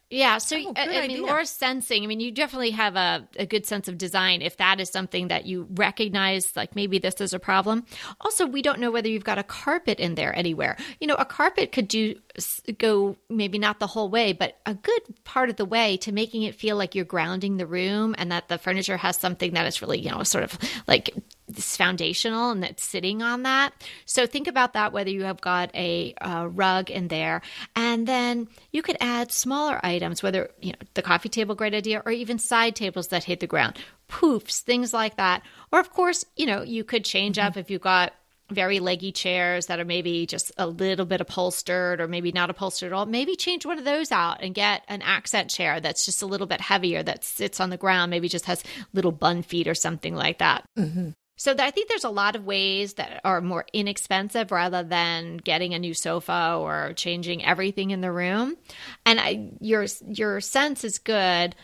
Yeah, 0.08 0.38
so 0.38 0.56
Oh, 0.56 0.72
I, 0.76 1.00
I 1.02 1.08
mean. 1.08 1.22
Laura's 1.22 1.50
sensing. 1.50 2.04
I 2.04 2.06
mean, 2.06 2.20
you 2.20 2.30
definitely 2.30 2.70
have 2.70 2.94
a, 2.94 3.28
a 3.38 3.46
good 3.46 3.66
sense 3.66 3.88
of 3.88 3.98
design 3.98 4.40
if 4.40 4.56
that 4.58 4.80
is 4.80 4.88
something 4.88 5.28
that 5.28 5.46
you 5.46 5.66
recognize, 5.74 6.54
like 6.54 6.76
maybe 6.76 6.98
this 6.98 7.20
is 7.20 7.32
a 7.32 7.40
problem. 7.40 7.84
Also, 8.20 8.46
we 8.46 8.62
don't 8.62 8.78
know 8.78 8.92
whether 8.92 9.08
you've 9.08 9.24
got 9.24 9.38
a 9.38 9.42
carpet 9.42 9.98
in 9.98 10.14
there 10.14 10.36
anywhere. 10.36 10.76
You 11.00 11.08
know, 11.08 11.16
a 11.16 11.24
carpet 11.24 11.72
could 11.72 11.88
do 11.88 12.14
go 12.78 13.16
maybe 13.28 13.58
not 13.58 13.80
the 13.80 13.86
whole 13.88 14.08
way, 14.08 14.32
but 14.32 14.58
a 14.64 14.74
good 14.74 15.02
part 15.24 15.50
of 15.50 15.56
the 15.56 15.64
way 15.64 15.96
to 15.98 16.12
making 16.12 16.42
it 16.42 16.54
feel 16.54 16.76
like 16.76 16.94
you're 16.94 17.04
grounding 17.04 17.56
the 17.56 17.66
room 17.66 18.14
and 18.16 18.30
that 18.30 18.48
the 18.48 18.58
furniture 18.58 18.96
has 18.96 19.16
something 19.16 19.54
that 19.54 19.66
is 19.66 19.82
really, 19.82 19.98
you 19.98 20.10
know, 20.10 20.22
sort 20.22 20.44
of 20.44 20.56
like 20.86 21.14
it's 21.48 21.76
foundational 21.76 22.50
and 22.50 22.62
that's 22.62 22.82
sitting 22.82 23.22
on 23.22 23.42
that. 23.42 23.72
So 24.04 24.26
think 24.26 24.48
about 24.48 24.72
that 24.72 24.92
whether 24.92 25.10
you 25.10 25.24
have 25.24 25.40
got 25.40 25.70
a, 25.74 26.14
uh 26.20 26.48
rug 26.50 26.90
in 26.90 27.08
there, 27.08 27.42
and 27.74 28.06
then 28.06 28.48
you 28.72 28.82
could 28.82 28.96
add 29.00 29.32
smaller 29.32 29.80
items, 29.84 30.22
whether 30.22 30.50
you 30.60 30.72
know 30.72 30.78
the 30.94 31.02
coffee 31.02 31.28
table, 31.28 31.54
great 31.54 31.74
idea, 31.74 32.02
or 32.04 32.12
even 32.12 32.38
side 32.38 32.76
tables 32.76 33.08
that 33.08 33.24
hit 33.24 33.40
the 33.40 33.46
ground, 33.46 33.78
poofs, 34.08 34.60
things 34.60 34.92
like 34.92 35.16
that. 35.16 35.42
Or 35.72 35.80
of 35.80 35.90
course, 35.90 36.24
you 36.36 36.46
know 36.46 36.62
you 36.62 36.84
could 36.84 37.04
change 37.04 37.38
up 37.38 37.56
if 37.56 37.70
you've 37.70 37.80
got 37.80 38.12
very 38.50 38.78
leggy 38.78 39.10
chairs 39.10 39.66
that 39.66 39.80
are 39.80 39.84
maybe 39.84 40.24
just 40.26 40.52
a 40.56 40.66
little 40.66 41.04
bit 41.04 41.20
upholstered 41.20 42.00
or 42.00 42.06
maybe 42.06 42.30
not 42.30 42.50
upholstered 42.50 42.92
at 42.92 42.92
all, 42.92 43.06
maybe 43.06 43.34
change 43.34 43.66
one 43.66 43.78
of 43.78 43.84
those 43.84 44.12
out 44.12 44.38
and 44.40 44.54
get 44.54 44.82
an 44.88 45.02
accent 45.02 45.50
chair 45.50 45.80
that's 45.80 46.04
just 46.04 46.22
a 46.22 46.26
little 46.26 46.46
bit 46.46 46.60
heavier 46.60 47.02
that 47.02 47.24
sits 47.24 47.58
on 47.58 47.70
the 47.70 47.76
ground, 47.76 48.10
maybe 48.10 48.28
just 48.28 48.46
has 48.46 48.62
little 48.92 49.12
bun 49.12 49.42
feet 49.42 49.66
or 49.66 49.74
something 49.74 50.14
like 50.14 50.38
that. 50.38 50.64
Mm-hmm. 50.78 51.10
So 51.36 51.54
I 51.58 51.70
think 51.70 51.88
there's 51.88 52.04
a 52.04 52.10
lot 52.10 52.34
of 52.34 52.46
ways 52.46 52.94
that 52.94 53.20
are 53.22 53.40
more 53.40 53.66
inexpensive 53.72 54.50
rather 54.50 54.82
than 54.82 55.36
getting 55.36 55.74
a 55.74 55.78
new 55.78 55.92
sofa 55.92 56.56
or 56.58 56.94
changing 56.96 57.44
everything 57.44 57.90
in 57.90 58.00
the 58.00 58.10
room. 58.10 58.56
And 59.04 59.20
I, 59.20 59.50
your 59.60 59.86
your 60.08 60.40
sense 60.40 60.82
is 60.82 60.98
good 60.98 61.54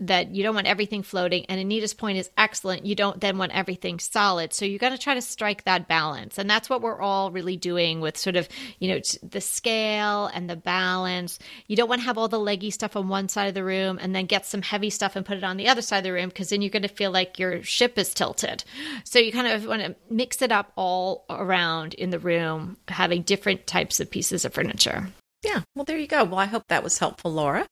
that 0.00 0.34
you 0.34 0.42
don't 0.42 0.54
want 0.54 0.66
everything 0.66 1.02
floating. 1.02 1.44
And 1.46 1.60
Anita's 1.60 1.94
point 1.94 2.18
is 2.18 2.30
excellent. 2.36 2.86
You 2.86 2.94
don't 2.94 3.20
then 3.20 3.38
want 3.38 3.52
everything 3.52 3.98
solid. 3.98 4.52
So 4.52 4.64
you 4.64 4.78
got 4.78 4.90
to 4.90 4.98
try 4.98 5.14
to 5.14 5.22
strike 5.22 5.64
that 5.64 5.88
balance. 5.88 6.38
And 6.38 6.48
that's 6.48 6.68
what 6.68 6.82
we're 6.82 7.00
all 7.00 7.30
really 7.30 7.56
doing 7.56 8.00
with 8.00 8.16
sort 8.16 8.36
of, 8.36 8.48
you 8.78 8.88
know, 8.88 9.00
the 9.22 9.40
scale 9.40 10.26
and 10.26 10.48
the 10.48 10.56
balance. 10.56 11.38
You 11.66 11.76
don't 11.76 11.88
want 11.88 12.00
to 12.00 12.06
have 12.06 12.18
all 12.18 12.28
the 12.28 12.38
leggy 12.38 12.70
stuff 12.70 12.96
on 12.96 13.08
one 13.08 13.28
side 13.28 13.48
of 13.48 13.54
the 13.54 13.64
room 13.64 13.98
and 14.00 14.14
then 14.14 14.26
get 14.26 14.46
some 14.46 14.62
heavy 14.62 14.90
stuff 14.90 15.16
and 15.16 15.24
put 15.24 15.36
it 15.36 15.44
on 15.44 15.56
the 15.56 15.68
other 15.68 15.82
side 15.82 15.98
of 15.98 16.04
the 16.04 16.12
room 16.12 16.28
because 16.28 16.50
then 16.50 16.62
you're 16.62 16.70
going 16.70 16.82
to 16.82 16.88
feel 16.88 17.10
like 17.10 17.38
your 17.38 17.62
ship 17.62 17.98
is 17.98 18.12
tilted. 18.12 18.64
So 19.04 19.18
you 19.18 19.32
kind 19.32 19.46
of 19.46 19.66
want 19.66 19.82
to 19.82 19.96
mix 20.10 20.42
it 20.42 20.52
up 20.52 20.72
all 20.76 21.24
around 21.30 21.94
in 21.94 22.10
the 22.10 22.18
room, 22.18 22.76
having 22.88 23.22
different 23.22 23.66
types 23.66 24.00
of 24.00 24.10
pieces 24.10 24.44
of 24.44 24.52
furniture. 24.52 25.08
Yeah, 25.42 25.60
well, 25.74 25.84
there 25.84 25.98
you 25.98 26.06
go. 26.06 26.24
Well, 26.24 26.38
I 26.38 26.46
hope 26.46 26.64
that 26.68 26.82
was 26.82 26.98
helpful, 26.98 27.32
Laura. 27.32 27.66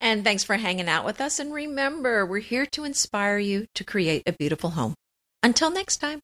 And 0.00 0.24
thanks 0.24 0.44
for 0.44 0.56
hanging 0.56 0.88
out 0.88 1.04
with 1.04 1.20
us. 1.20 1.38
And 1.38 1.52
remember, 1.52 2.24
we're 2.24 2.38
here 2.38 2.66
to 2.66 2.84
inspire 2.84 3.38
you 3.38 3.66
to 3.74 3.84
create 3.84 4.22
a 4.26 4.32
beautiful 4.32 4.70
home. 4.70 4.94
Until 5.42 5.70
next 5.70 5.98
time. 5.98 6.20